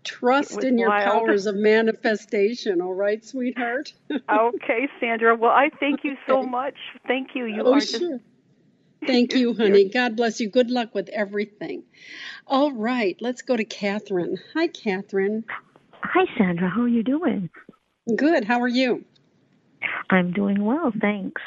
trust 0.03 0.63
in 0.63 0.77
your 0.77 0.89
wild. 0.89 1.03
powers 1.05 1.45
of 1.45 1.55
manifestation 1.55 2.81
all 2.81 2.93
right 2.93 3.25
sweetheart 3.25 3.93
okay, 4.31 4.87
Sandra. 4.99 5.35
Well, 5.35 5.51
I 5.51 5.69
thank 5.79 6.03
you 6.03 6.15
so 6.27 6.39
Okay. 6.39 6.49
much. 6.49 6.75
Thank 7.07 7.29
you. 7.35 7.45
You 7.45 7.63
oh, 7.65 7.73
are 7.73 7.79
just 7.79 7.99
sure. 7.99 8.19
Thank 9.05 9.33
you, 9.33 9.53
honey. 9.57 9.89
God 9.89 10.15
bless 10.15 10.39
you. 10.39 10.49
Good 10.49 10.69
luck 10.71 10.93
with 10.93 11.09
everything. 11.09 11.83
All 12.47 12.71
right, 12.71 13.17
let's 13.21 13.41
go 13.41 13.55
to 13.55 13.65
Catherine. 13.65 14.37
Hi, 14.53 14.67
Catherine. 14.67 15.45
Hi, 16.03 16.25
Sandra. 16.37 16.69
How 16.69 16.81
are 16.81 16.87
you 16.87 17.03
doing? 17.03 17.49
Good. 18.15 18.45
How 18.45 18.61
are 18.61 18.67
you? 18.67 19.05
I'm 20.09 20.31
doing 20.31 20.63
well, 20.63 20.91
thanks. 21.01 21.41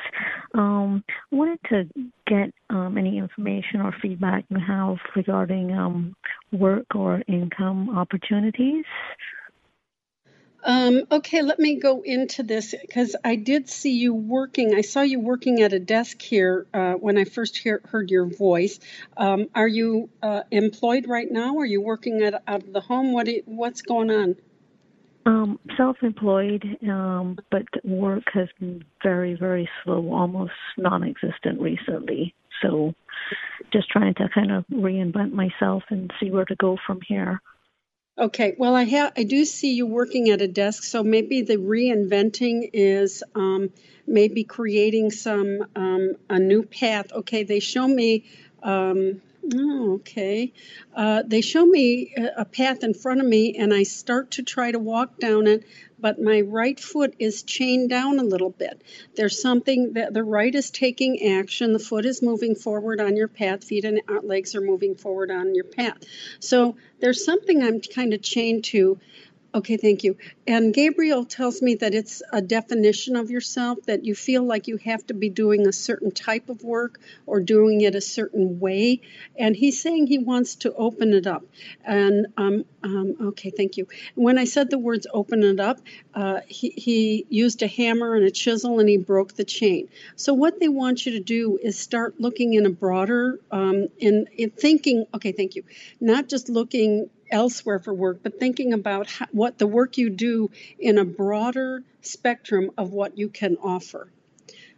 Um, 0.55 1.05
wanted 1.31 1.59
to 1.71 1.89
get 2.27 2.53
um, 2.69 2.99
any 2.99 3.19
information 3.19 3.81
or 3.81 3.95
feedback 4.01 4.45
you 4.49 4.59
have 4.59 4.97
regarding 5.17 5.73
um, 5.73 6.15
work 6.53 6.95
or 6.95 7.23
income 7.27 7.97
opportunities. 7.97 8.85
Um, 10.63 11.05
okay, 11.11 11.41
let 11.41 11.59
me 11.59 11.77
go 11.77 12.03
into 12.03 12.43
this 12.43 12.75
because 12.79 13.17
I 13.25 13.37
did 13.37 13.69
see 13.69 13.93
you 13.93 14.13
working. 14.15 14.75
I 14.75 14.83
saw 14.83 15.01
you 15.01 15.19
working 15.19 15.63
at 15.63 15.73
a 15.73 15.79
desk 15.79 16.21
here 16.21 16.67
uh, 16.75 16.95
when 16.95 17.17
I 17.17 17.25
first 17.25 17.57
hear, 17.57 17.81
heard 17.87 18.11
your 18.11 18.27
voice. 18.27 18.79
Um, 19.17 19.49
are 19.55 19.69
you 19.69 20.11
uh, 20.23 20.43
employed 20.51 21.09
right 21.09 21.31
now? 21.31 21.59
Are 21.59 21.65
you 21.65 21.81
working 21.81 22.23
at, 22.23 22.43
out 22.47 22.63
of 22.63 22.73
the 22.73 22.81
home? 22.81 23.13
What 23.13 23.29
what's 23.47 23.83
going 23.83 24.11
on? 24.11 24.37
Um, 25.27 25.61
self-employed, 25.77 26.65
um, 26.89 27.39
but 27.51 27.65
work 27.85 28.25
has 28.33 28.49
been 28.59 28.85
very, 29.03 29.35
very 29.35 29.69
slow, 29.85 30.13
almost 30.15 30.53
non-existent 30.79 31.61
recently. 31.61 32.35
So, 32.63 32.95
just 33.71 33.91
trying 33.91 34.15
to 34.15 34.29
kind 34.35 34.51
of 34.51 34.65
reinvent 34.69 35.33
myself 35.33 35.83
and 35.91 36.11
see 36.19 36.31
where 36.31 36.47
to 36.47 36.57
go 36.57 36.79
from 36.87 37.01
here. 37.07 37.41
Okay, 38.19 38.55
well, 38.59 38.75
I 38.75 38.85
have 38.85 39.13
I 39.17 39.23
do 39.25 39.45
see 39.45 39.75
you 39.75 39.87
working 39.87 40.29
at 40.31 40.43
a 40.43 40.49
desk, 40.49 40.83
so 40.85 41.03
maybe 41.03 41.43
the 41.43 41.57
reinventing 41.57 42.71
is 42.73 43.23
um, 43.35 43.71
maybe 44.07 44.45
creating 44.45 45.11
some 45.11 45.65
um, 45.77 46.13
a 46.29 46.39
new 46.39 46.63
path. 46.63 47.13
Okay, 47.13 47.45
they 47.45 47.61
show 47.61 47.87
me. 47.87 48.25
Um, 48.63 49.23
oh, 49.55 49.95
okay, 49.95 50.53
uh, 50.95 51.23
they 51.27 51.41
show 51.41 51.65
me 51.65 52.15
a, 52.17 52.43
a 52.43 52.45
path 52.45 52.83
in 52.85 52.95
front 52.95 53.21
of 53.21 53.27
me, 53.27 53.57
and 53.57 53.73
I 53.73 53.83
start 53.83 54.33
to 54.33 54.43
try 54.43 54.71
to 54.71 54.79
walk 54.79 55.19
down 55.19 55.47
it, 55.47 55.65
but 55.99 56.21
my 56.21 56.41
right 56.43 56.79
foot 56.79 57.15
is 57.19 57.43
chained 57.43 57.91
down 57.91 58.19
a 58.19 58.25
little 58.25 58.51
bit. 58.51 58.83
There's 59.17 59.41
something 59.41 59.95
that 59.95 60.15
the 60.15 60.25
right 60.25 60.55
is 60.55 60.71
taking 60.71 61.33
action, 61.33 61.73
the 61.73 61.79
foot 61.79 62.07
is 62.07 62.23
moving 62.23 62.55
forward 62.55 63.01
on 63.01 63.17
your 63.17 63.29
path, 63.29 63.65
feet 63.65 63.85
and 63.85 64.01
uh, 64.09 64.21
legs 64.23 64.55
are 64.55 64.61
moving 64.61 64.95
forward 64.95 65.31
on 65.31 65.55
your 65.55 65.65
path. 65.65 65.99
So 66.41 66.77
there's 67.01 67.25
something 67.25 67.63
I'm 67.63 67.81
kind 67.81 68.15
of 68.15 68.23
chained 68.23 68.65
to. 68.65 68.99
Okay, 69.53 69.77
thank 69.77 70.05
you. 70.05 70.17
And 70.47 70.73
Gabriel 70.73 71.25
tells 71.25 71.61
me 71.61 71.75
that 71.77 71.93
it's 71.93 72.23
a 72.33 72.41
definition 72.41 73.17
of 73.17 73.33
yourself 73.33 73.79
that 73.87 74.05
you 74.05 74.15
feel 74.15 74.45
like 74.45 74.69
you 74.69 74.77
have 74.77 75.05
to 75.09 75.15
be 75.15 75.29
doing 75.29 75.67
a 75.67 75.73
certain 75.73 76.13
type 76.13 76.49
of 76.49 76.63
work 76.63 77.01
or 77.27 77.41
doing 77.41 77.81
it 77.81 77.97
a 77.97 78.01
certain 78.01 78.61
way. 78.61 79.01
And 79.37 79.57
he's 79.57 79.83
saying 79.83 80.07
he 80.07 80.19
wants 80.19 80.55
to 80.57 80.73
open 80.75 81.13
it 81.13 81.27
up. 81.27 81.45
And 81.85 82.29
um, 82.37 82.65
um, 82.85 83.17
okay, 83.21 83.51
thank 83.51 83.77
you. 83.77 83.89
When 84.15 84.39
I 84.39 84.45
said 84.45 84.71
the 84.71 84.79
words 84.79 85.09
open 85.13 85.43
it 85.43 85.59
up, 85.59 85.81
uh, 86.15 86.41
he, 86.47 86.71
he 86.71 87.27
used 87.29 87.61
a 87.65 87.67
hammer 87.67 88.15
and 88.15 88.25
a 88.25 88.31
chisel 88.31 88.79
and 88.79 88.89
he 88.89 88.99
broke 88.99 89.35
the 89.35 89.45
chain. 89.45 89.89
So, 90.15 90.33
what 90.33 90.61
they 90.61 90.69
want 90.69 91.07
you 91.07 91.13
to 91.13 91.21
do 91.21 91.59
is 91.61 91.77
start 91.77 92.21
looking 92.21 92.55
in 92.55 92.67
a 92.67 92.71
broader, 92.71 93.41
um, 93.51 93.89
in, 93.99 94.29
in 94.37 94.51
thinking, 94.51 95.07
okay, 95.13 95.33
thank 95.33 95.57
you, 95.57 95.65
not 96.01 96.29
just 96.29 96.49
looking 96.49 97.11
elsewhere 97.31 97.79
for 97.79 97.95
work, 97.95 98.21
but 98.23 98.39
thinking 98.39 98.73
about 98.73 99.09
how, 99.09 99.27
what 99.33 99.59
the 99.59 99.67
work 99.67 99.99
you 99.99 100.11
do 100.11 100.51
in 100.79 100.99
a 100.99 101.05
broader 101.05 101.83
spectrum 102.03 102.71
of 102.77 102.93
what 102.93 103.19
you 103.19 103.29
can 103.29 103.57
offer. 103.63 104.09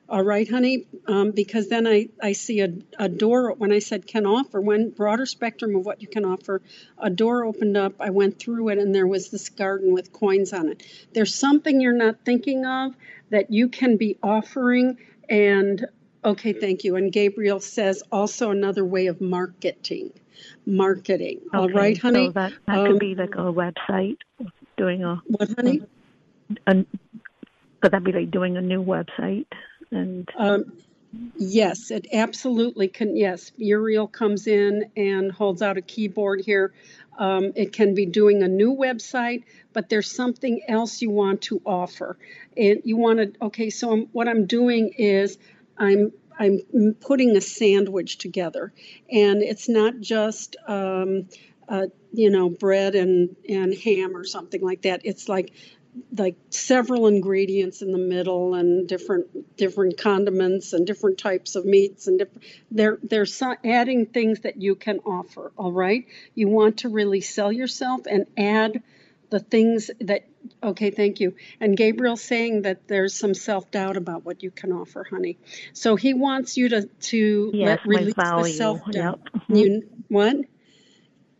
All 0.08 0.22
right, 0.22 0.48
honey, 0.48 0.86
um, 1.06 1.30
because 1.30 1.68
then 1.68 1.86
I, 1.86 2.08
I 2.20 2.32
see 2.32 2.60
a, 2.60 2.74
a 2.98 3.08
door. 3.08 3.52
When 3.54 3.72
I 3.72 3.78
said 3.78 4.06
can 4.06 4.26
offer, 4.26 4.60
when 4.60 4.90
broader 4.90 5.24
spectrum 5.24 5.74
of 5.74 5.86
what 5.86 6.02
you 6.02 6.08
can 6.08 6.24
offer, 6.24 6.60
a 6.98 7.08
door 7.08 7.44
opened 7.44 7.76
up. 7.78 7.94
I 7.98 8.10
went 8.10 8.38
through 8.38 8.68
it 8.68 8.78
and 8.78 8.94
there 8.94 9.06
was 9.06 9.30
this 9.30 9.48
garden 9.48 9.94
with 9.94 10.12
coins 10.12 10.52
on 10.52 10.68
it. 10.68 10.82
There's 11.14 11.34
something 11.34 11.80
you're 11.80 11.94
not 11.94 12.26
thinking 12.26 12.66
of 12.66 12.94
that 13.30 13.50
you 13.50 13.68
can 13.68 13.96
be 13.96 14.18
offering. 14.22 14.98
And 15.30 15.86
okay, 16.22 16.52
thank 16.52 16.84
you. 16.84 16.96
And 16.96 17.10
Gabriel 17.10 17.60
says 17.60 18.02
also 18.12 18.50
another 18.50 18.84
way 18.84 19.06
of 19.06 19.20
marketing 19.22 20.12
marketing. 20.66 21.40
Okay, 21.48 21.58
All 21.58 21.68
right, 21.68 21.98
honey. 21.98 22.26
So 22.26 22.32
that, 22.32 22.52
that 22.66 22.78
um, 22.78 22.86
could 22.86 22.98
be 22.98 23.14
like 23.14 23.34
a 23.34 23.52
website, 23.52 24.18
doing 24.76 25.04
a 25.04 25.16
what, 25.26 25.50
honey? 25.56 25.82
A, 26.66 26.78
a, 26.78 26.84
could 27.80 27.92
that 27.92 28.04
be 28.04 28.12
like 28.12 28.30
doing 28.30 28.56
a 28.56 28.60
new 28.60 28.82
website 28.82 29.46
and? 29.90 30.28
Um, 30.36 30.72
yes, 31.36 31.90
it 31.90 32.06
absolutely 32.12 32.88
can. 32.88 33.16
Yes, 33.16 33.52
Uriel 33.56 34.06
comes 34.06 34.46
in 34.46 34.90
and 34.96 35.32
holds 35.32 35.62
out 35.62 35.76
a 35.76 35.82
keyboard 35.82 36.40
here. 36.40 36.72
Um, 37.18 37.52
it 37.56 37.72
can 37.72 37.94
be 37.94 38.06
doing 38.06 38.42
a 38.42 38.48
new 38.48 38.74
website, 38.74 39.44
but 39.72 39.88
there's 39.88 40.10
something 40.10 40.62
else 40.66 41.02
you 41.02 41.10
want 41.10 41.42
to 41.42 41.60
offer. 41.64 42.16
And 42.56 42.80
you 42.84 42.96
want 42.96 43.18
to, 43.18 43.44
okay, 43.46 43.70
so 43.70 43.92
I'm, 43.92 44.06
what 44.12 44.28
I'm 44.28 44.46
doing 44.46 44.94
is 44.96 45.38
I'm 45.76 46.12
I'm 46.38 46.94
putting 47.00 47.36
a 47.36 47.40
sandwich 47.40 48.18
together, 48.18 48.72
and 49.10 49.42
it's 49.42 49.68
not 49.68 50.00
just 50.00 50.56
um, 50.66 51.28
uh, 51.68 51.86
you 52.12 52.30
know 52.30 52.48
bread 52.48 52.94
and 52.94 53.36
and 53.48 53.74
ham 53.74 54.16
or 54.16 54.24
something 54.24 54.62
like 54.62 54.82
that. 54.82 55.02
It's 55.04 55.28
like 55.28 55.52
like 56.16 56.36
several 56.50 57.06
ingredients 57.06 57.82
in 57.82 57.92
the 57.92 57.98
middle 57.98 58.54
and 58.54 58.88
different 58.88 59.56
different 59.56 59.98
condiments 59.98 60.72
and 60.72 60.86
different 60.86 61.18
types 61.18 61.54
of 61.54 61.66
meats 61.66 62.06
and 62.06 62.18
different 62.18 62.42
they're 62.70 62.98
they're 63.02 63.26
adding 63.62 64.06
things 64.06 64.40
that 64.40 64.60
you 64.60 64.74
can 64.74 65.00
offer 65.00 65.52
all 65.58 65.72
right 65.72 66.06
you 66.34 66.48
want 66.48 66.78
to 66.78 66.88
really 66.88 67.20
sell 67.20 67.52
yourself 67.52 68.00
and 68.06 68.26
add 68.38 68.82
the 69.32 69.40
things 69.40 69.90
that 70.00 70.28
okay 70.62 70.90
thank 70.90 71.18
you. 71.18 71.34
And 71.58 71.76
gabriel's 71.76 72.22
saying 72.22 72.62
that 72.62 72.86
there's 72.86 73.14
some 73.14 73.34
self-doubt 73.34 73.96
about 73.96 74.24
what 74.24 74.42
you 74.42 74.50
can 74.50 74.72
offer 74.72 75.04
honey. 75.08 75.38
So 75.72 75.96
he 75.96 76.14
wants 76.14 76.56
you 76.56 76.68
to 76.68 76.82
to 76.86 77.50
yes, 77.52 77.68
let, 77.68 77.86
release 77.86 78.14
the 78.14 78.52
self-doubt 78.56 79.20
yep. 79.24 79.42
Mm-hmm. 79.42 79.54
you 79.56 79.82
what? 80.08 80.36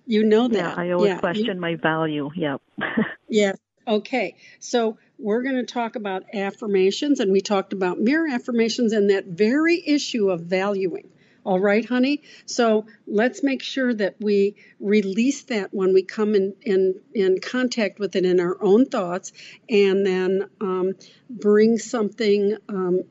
You 0.07 0.24
know 0.24 0.49
that. 0.49 0.57
Yeah 0.57 0.74
i 0.76 0.90
always 0.90 1.11
yeah. 1.11 1.18
question 1.18 1.47
you, 1.47 1.61
my 1.61 1.76
value. 1.76 2.30
Yep. 2.34 2.62
Yes 3.28 3.57
okay. 3.86 4.36
So 4.59 4.99
we're 5.18 5.43
going 5.43 5.57
to 5.57 5.64
talk 5.64 5.97
about 5.97 6.24
affirmations 6.34 7.20
and 7.20 7.32
we 7.32 7.40
talked 7.40 7.72
about 7.72 8.01
mirror 8.01 8.28
affirmations 8.28 8.93
and 8.93 9.11
that 9.11 9.26
very 9.26 9.82
issue 9.86 10.30
of 10.30 10.40
valuing 10.43 11.09
all 11.45 11.59
right, 11.59 11.84
honey? 11.84 12.22
So 12.47 12.86
let's 13.07 13.43
make 13.43 13.62
sure 13.62 13.93
that 13.93 14.16
we 14.20 14.57
release 14.78 15.43
that 15.45 15.72
when 15.72 15.93
we 15.93 16.03
come 16.03 16.34
in, 16.34 16.55
in, 16.62 17.01
in 17.14 17.40
contact 17.40 17.99
with 17.99 18.14
it 18.14 18.24
in 18.24 18.38
our 18.38 18.57
own 18.62 18.86
thoughts 18.86 19.32
and 19.68 20.07
then 20.07 20.49
um, 20.61 20.93
bring 21.28 21.78
something. 21.78 22.57
Um, 22.68 23.03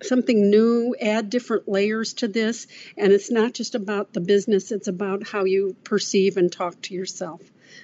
something 0.00 0.48
new, 0.48 0.94
add 1.00 1.28
different 1.28 1.68
layers 1.68 2.14
to 2.14 2.28
this. 2.28 2.68
And 2.96 3.12
it's 3.12 3.32
not 3.32 3.52
just 3.52 3.74
about 3.74 4.12
the 4.12 4.20
business, 4.20 4.70
it's 4.70 4.86
about 4.86 5.26
how 5.26 5.44
you 5.44 5.74
perceive 5.82 6.36
and 6.36 6.52
talk 6.52 6.80
to 6.82 6.94
yourself. 6.94 7.40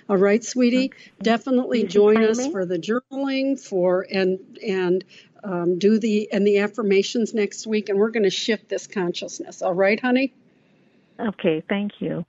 All 0.08 0.16
right, 0.16 0.42
sweetie, 0.44 0.92
okay. 0.92 1.10
definitely 1.22 1.84
join 1.84 2.22
us 2.22 2.46
for 2.46 2.66
the 2.66 2.78
journaling 2.78 3.58
for 3.58 4.06
and 4.10 4.38
and 4.64 5.04
um, 5.44 5.78
do 5.78 5.98
the 5.98 6.32
and 6.32 6.46
the 6.46 6.58
affirmations 6.58 7.34
next 7.34 7.66
week, 7.66 7.88
and 7.88 7.98
we're 7.98 8.10
going 8.10 8.24
to 8.24 8.30
shift 8.30 8.68
this 8.68 8.86
consciousness. 8.86 9.62
All 9.62 9.74
right, 9.74 10.00
honey. 10.00 10.32
Okay, 11.20 11.62
thank 11.68 12.00
you. 12.00 12.24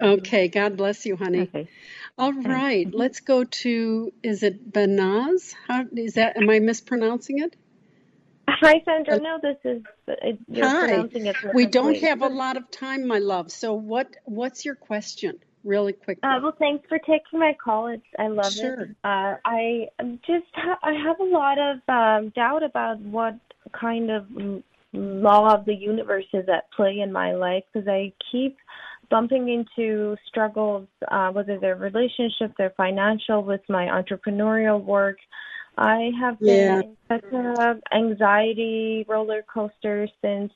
Okay, 0.00 0.48
God 0.48 0.76
bless 0.76 1.04
you, 1.06 1.16
honey. 1.16 1.42
Okay. 1.42 1.68
All 2.16 2.32
right, 2.32 2.88
let's 2.92 3.20
go 3.20 3.44
to 3.44 4.12
is 4.22 4.42
it 4.42 4.72
Banaz? 4.72 5.54
How 5.66 5.84
is 5.92 6.14
that? 6.14 6.36
Am 6.36 6.48
I 6.50 6.58
mispronouncing 6.60 7.38
it? 7.40 7.56
Hi, 8.48 8.82
Sandra. 8.84 9.14
Uh, 9.14 9.18
no, 9.18 9.38
this 9.42 9.56
is 9.64 9.82
you're 10.48 10.68
Hi. 10.68 10.86
pronouncing 10.86 11.26
it. 11.26 11.36
We 11.54 11.66
don't 11.66 11.96
have 11.98 12.22
a 12.22 12.28
lot 12.28 12.56
of 12.56 12.70
time, 12.70 13.06
my 13.06 13.18
love. 13.18 13.50
So 13.52 13.74
what 13.74 14.16
what's 14.24 14.64
your 14.64 14.74
question? 14.74 15.38
Really 15.64 15.92
quickly. 15.92 16.22
Uh, 16.22 16.40
well, 16.42 16.54
thanks 16.58 16.84
for 16.88 16.98
taking 16.98 17.38
my 17.38 17.56
call. 17.62 17.88
It's, 17.88 18.02
I 18.18 18.28
love 18.28 18.52
sure. 18.52 18.82
it. 18.82 18.90
Uh, 19.04 19.36
I 19.44 19.88
just 20.26 20.46
ha- 20.54 20.78
I 20.82 20.92
have 20.92 21.20
a 21.20 21.24
lot 21.24 21.58
of 21.58 21.76
um, 21.88 22.30
doubt 22.30 22.62
about 22.62 23.00
what 23.00 23.38
kind 23.72 24.10
of 24.10 24.26
law 24.92 25.54
of 25.54 25.64
the 25.64 25.74
universe 25.74 26.26
is 26.32 26.48
at 26.48 26.70
play 26.72 27.00
in 27.00 27.12
my 27.12 27.34
life 27.34 27.64
because 27.72 27.88
I 27.88 28.12
keep 28.32 28.56
bumping 29.10 29.48
into 29.48 30.16
struggles, 30.26 30.86
uh, 31.10 31.30
whether 31.30 31.58
they're 31.58 31.76
relationship, 31.76 32.52
they're 32.58 32.74
financial, 32.76 33.42
with 33.42 33.62
my 33.68 33.86
entrepreneurial 33.86 34.82
work. 34.82 35.18
I 35.76 36.10
have 36.20 36.40
been 36.40 36.48
yeah. 36.48 36.80
in 36.80 36.96
such 37.08 37.32
a 37.32 37.76
anxiety 37.94 39.06
roller 39.08 39.44
coaster 39.52 40.08
since 40.20 40.52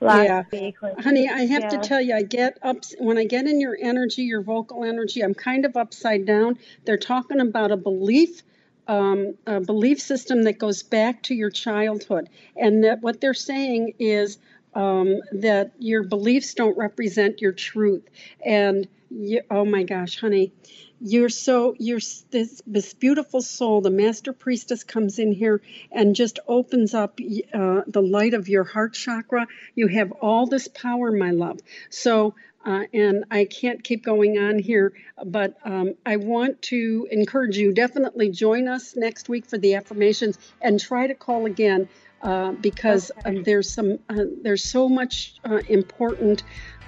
last 0.00 0.26
yeah. 0.52 0.60
week. 0.60 0.82
Like, 0.82 1.00
Honey, 1.00 1.28
I 1.28 1.40
have 1.46 1.62
yeah. 1.62 1.68
to 1.68 1.78
tell 1.78 2.00
you, 2.00 2.14
I 2.14 2.22
get 2.22 2.58
up 2.62 2.78
when 2.98 3.18
I 3.18 3.24
get 3.24 3.46
in 3.46 3.60
your 3.60 3.76
energy, 3.80 4.22
your 4.22 4.42
vocal 4.42 4.84
energy, 4.84 5.22
I'm 5.22 5.34
kind 5.34 5.64
of 5.64 5.76
upside 5.76 6.26
down. 6.26 6.58
They're 6.84 6.98
talking 6.98 7.40
about 7.40 7.70
a 7.70 7.76
belief. 7.76 8.42
Um, 8.88 9.34
a 9.46 9.60
belief 9.60 10.00
system 10.00 10.42
that 10.44 10.58
goes 10.58 10.82
back 10.82 11.22
to 11.24 11.34
your 11.34 11.50
childhood, 11.50 12.28
and 12.56 12.82
that 12.82 13.02
what 13.02 13.20
they're 13.20 13.34
saying 13.34 13.94
is 14.00 14.38
um, 14.74 15.20
that 15.30 15.72
your 15.78 16.02
beliefs 16.02 16.54
don't 16.54 16.76
represent 16.76 17.40
your 17.40 17.52
truth. 17.52 18.02
And 18.44 18.88
you, 19.10 19.42
oh 19.48 19.64
my 19.64 19.84
gosh, 19.84 20.20
honey, 20.20 20.52
you're 21.00 21.28
so 21.28 21.74
you're 21.78 22.00
this 22.30 22.62
this 22.66 22.94
beautiful 22.94 23.40
soul 23.40 23.80
the 23.80 23.90
master 23.90 24.32
priestess 24.32 24.84
comes 24.84 25.18
in 25.18 25.32
here 25.32 25.60
and 25.90 26.14
just 26.14 26.38
opens 26.46 26.94
up 26.94 27.18
uh, 27.54 27.80
the 27.86 28.02
light 28.02 28.34
of 28.34 28.48
your 28.48 28.64
heart 28.64 28.92
chakra 28.92 29.46
you 29.74 29.86
have 29.86 30.12
all 30.12 30.46
this 30.46 30.68
power 30.68 31.10
my 31.10 31.30
love 31.30 31.58
so 31.88 32.34
uh, 32.64 32.84
and 32.92 33.24
I 33.30 33.46
can't 33.46 33.82
keep 33.82 34.04
going 34.04 34.38
on 34.38 34.58
here, 34.58 34.92
but 35.24 35.56
um, 35.64 35.94
I 36.04 36.16
want 36.16 36.60
to 36.62 37.08
encourage 37.10 37.56
you 37.56 37.72
definitely 37.72 38.28
join 38.28 38.68
us 38.68 38.94
next 38.94 39.30
week 39.30 39.46
for 39.46 39.56
the 39.56 39.76
affirmations 39.76 40.38
and 40.60 40.78
try 40.78 41.06
to 41.06 41.14
call 41.14 41.46
again 41.46 41.88
uh, 42.22 42.52
because 42.52 43.10
okay. 43.18 43.40
there's 43.40 43.72
some 43.72 43.98
uh, 44.10 44.24
there's 44.42 44.64
so 44.64 44.90
much 44.90 45.36
uh, 45.42 45.62
important 45.68 46.42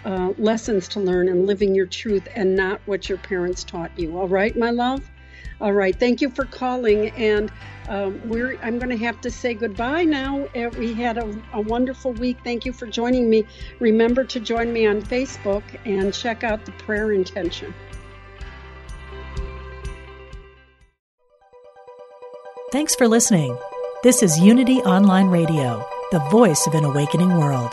uh, 0.05 0.33
lessons 0.39 0.89
to 0.89 1.01
learn 1.01 1.29
and 1.29 1.47
living 1.47 1.75
your 1.75 1.87
truth 1.87 2.27
and 2.35 2.57
not 2.57 2.81
what 2.87 3.09
your 3.09 3.19
parents 3.19 3.65
taught 3.65 3.97
you. 3.99 4.19
All 4.19 4.29
right, 4.29 4.57
my 4.57 4.71
love? 4.71 5.09
All 5.61 5.73
right. 5.73 5.97
Thank 5.97 6.21
you 6.21 6.29
for 6.29 6.45
calling. 6.45 7.11
And 7.11 7.53
um, 7.89 8.21
we're, 8.29 8.59
I'm 8.63 8.79
going 8.79 8.91
to 8.91 9.05
have 9.05 9.21
to 9.21 9.31
say 9.31 9.55
goodbye 9.55 10.05
now. 10.05 10.45
Uh, 10.57 10.71
we 10.77 10.93
had 10.93 11.19
a, 11.19 11.41
a 11.53 11.61
wonderful 11.61 12.13
week. 12.15 12.39
Thank 12.43 12.65
you 12.65 12.73
for 12.73 12.87
joining 12.87 13.31
me. 13.31 13.47
Remember 13.79 14.25
to 14.25 14.41
join 14.41 14.73
me 14.73 14.87
on 14.87 15.01
Facebook 15.03 15.63
and 15.85 16.13
check 16.13 16.43
out 16.43 16.65
the 16.65 16.73
prayer 16.73 17.13
intention. 17.13 17.73
Thanks 22.73 22.97
for 22.97 23.07
listening. 23.07 23.57
This 24.03 24.23
is 24.23 24.41
Unity 24.41 24.79
Online 24.79 25.29
Radio, 25.29 25.87
the 26.11 26.19
voice 26.31 26.67
of 26.67 26.75
an 26.75 26.85
awakening 26.85 27.37
world. 27.37 27.73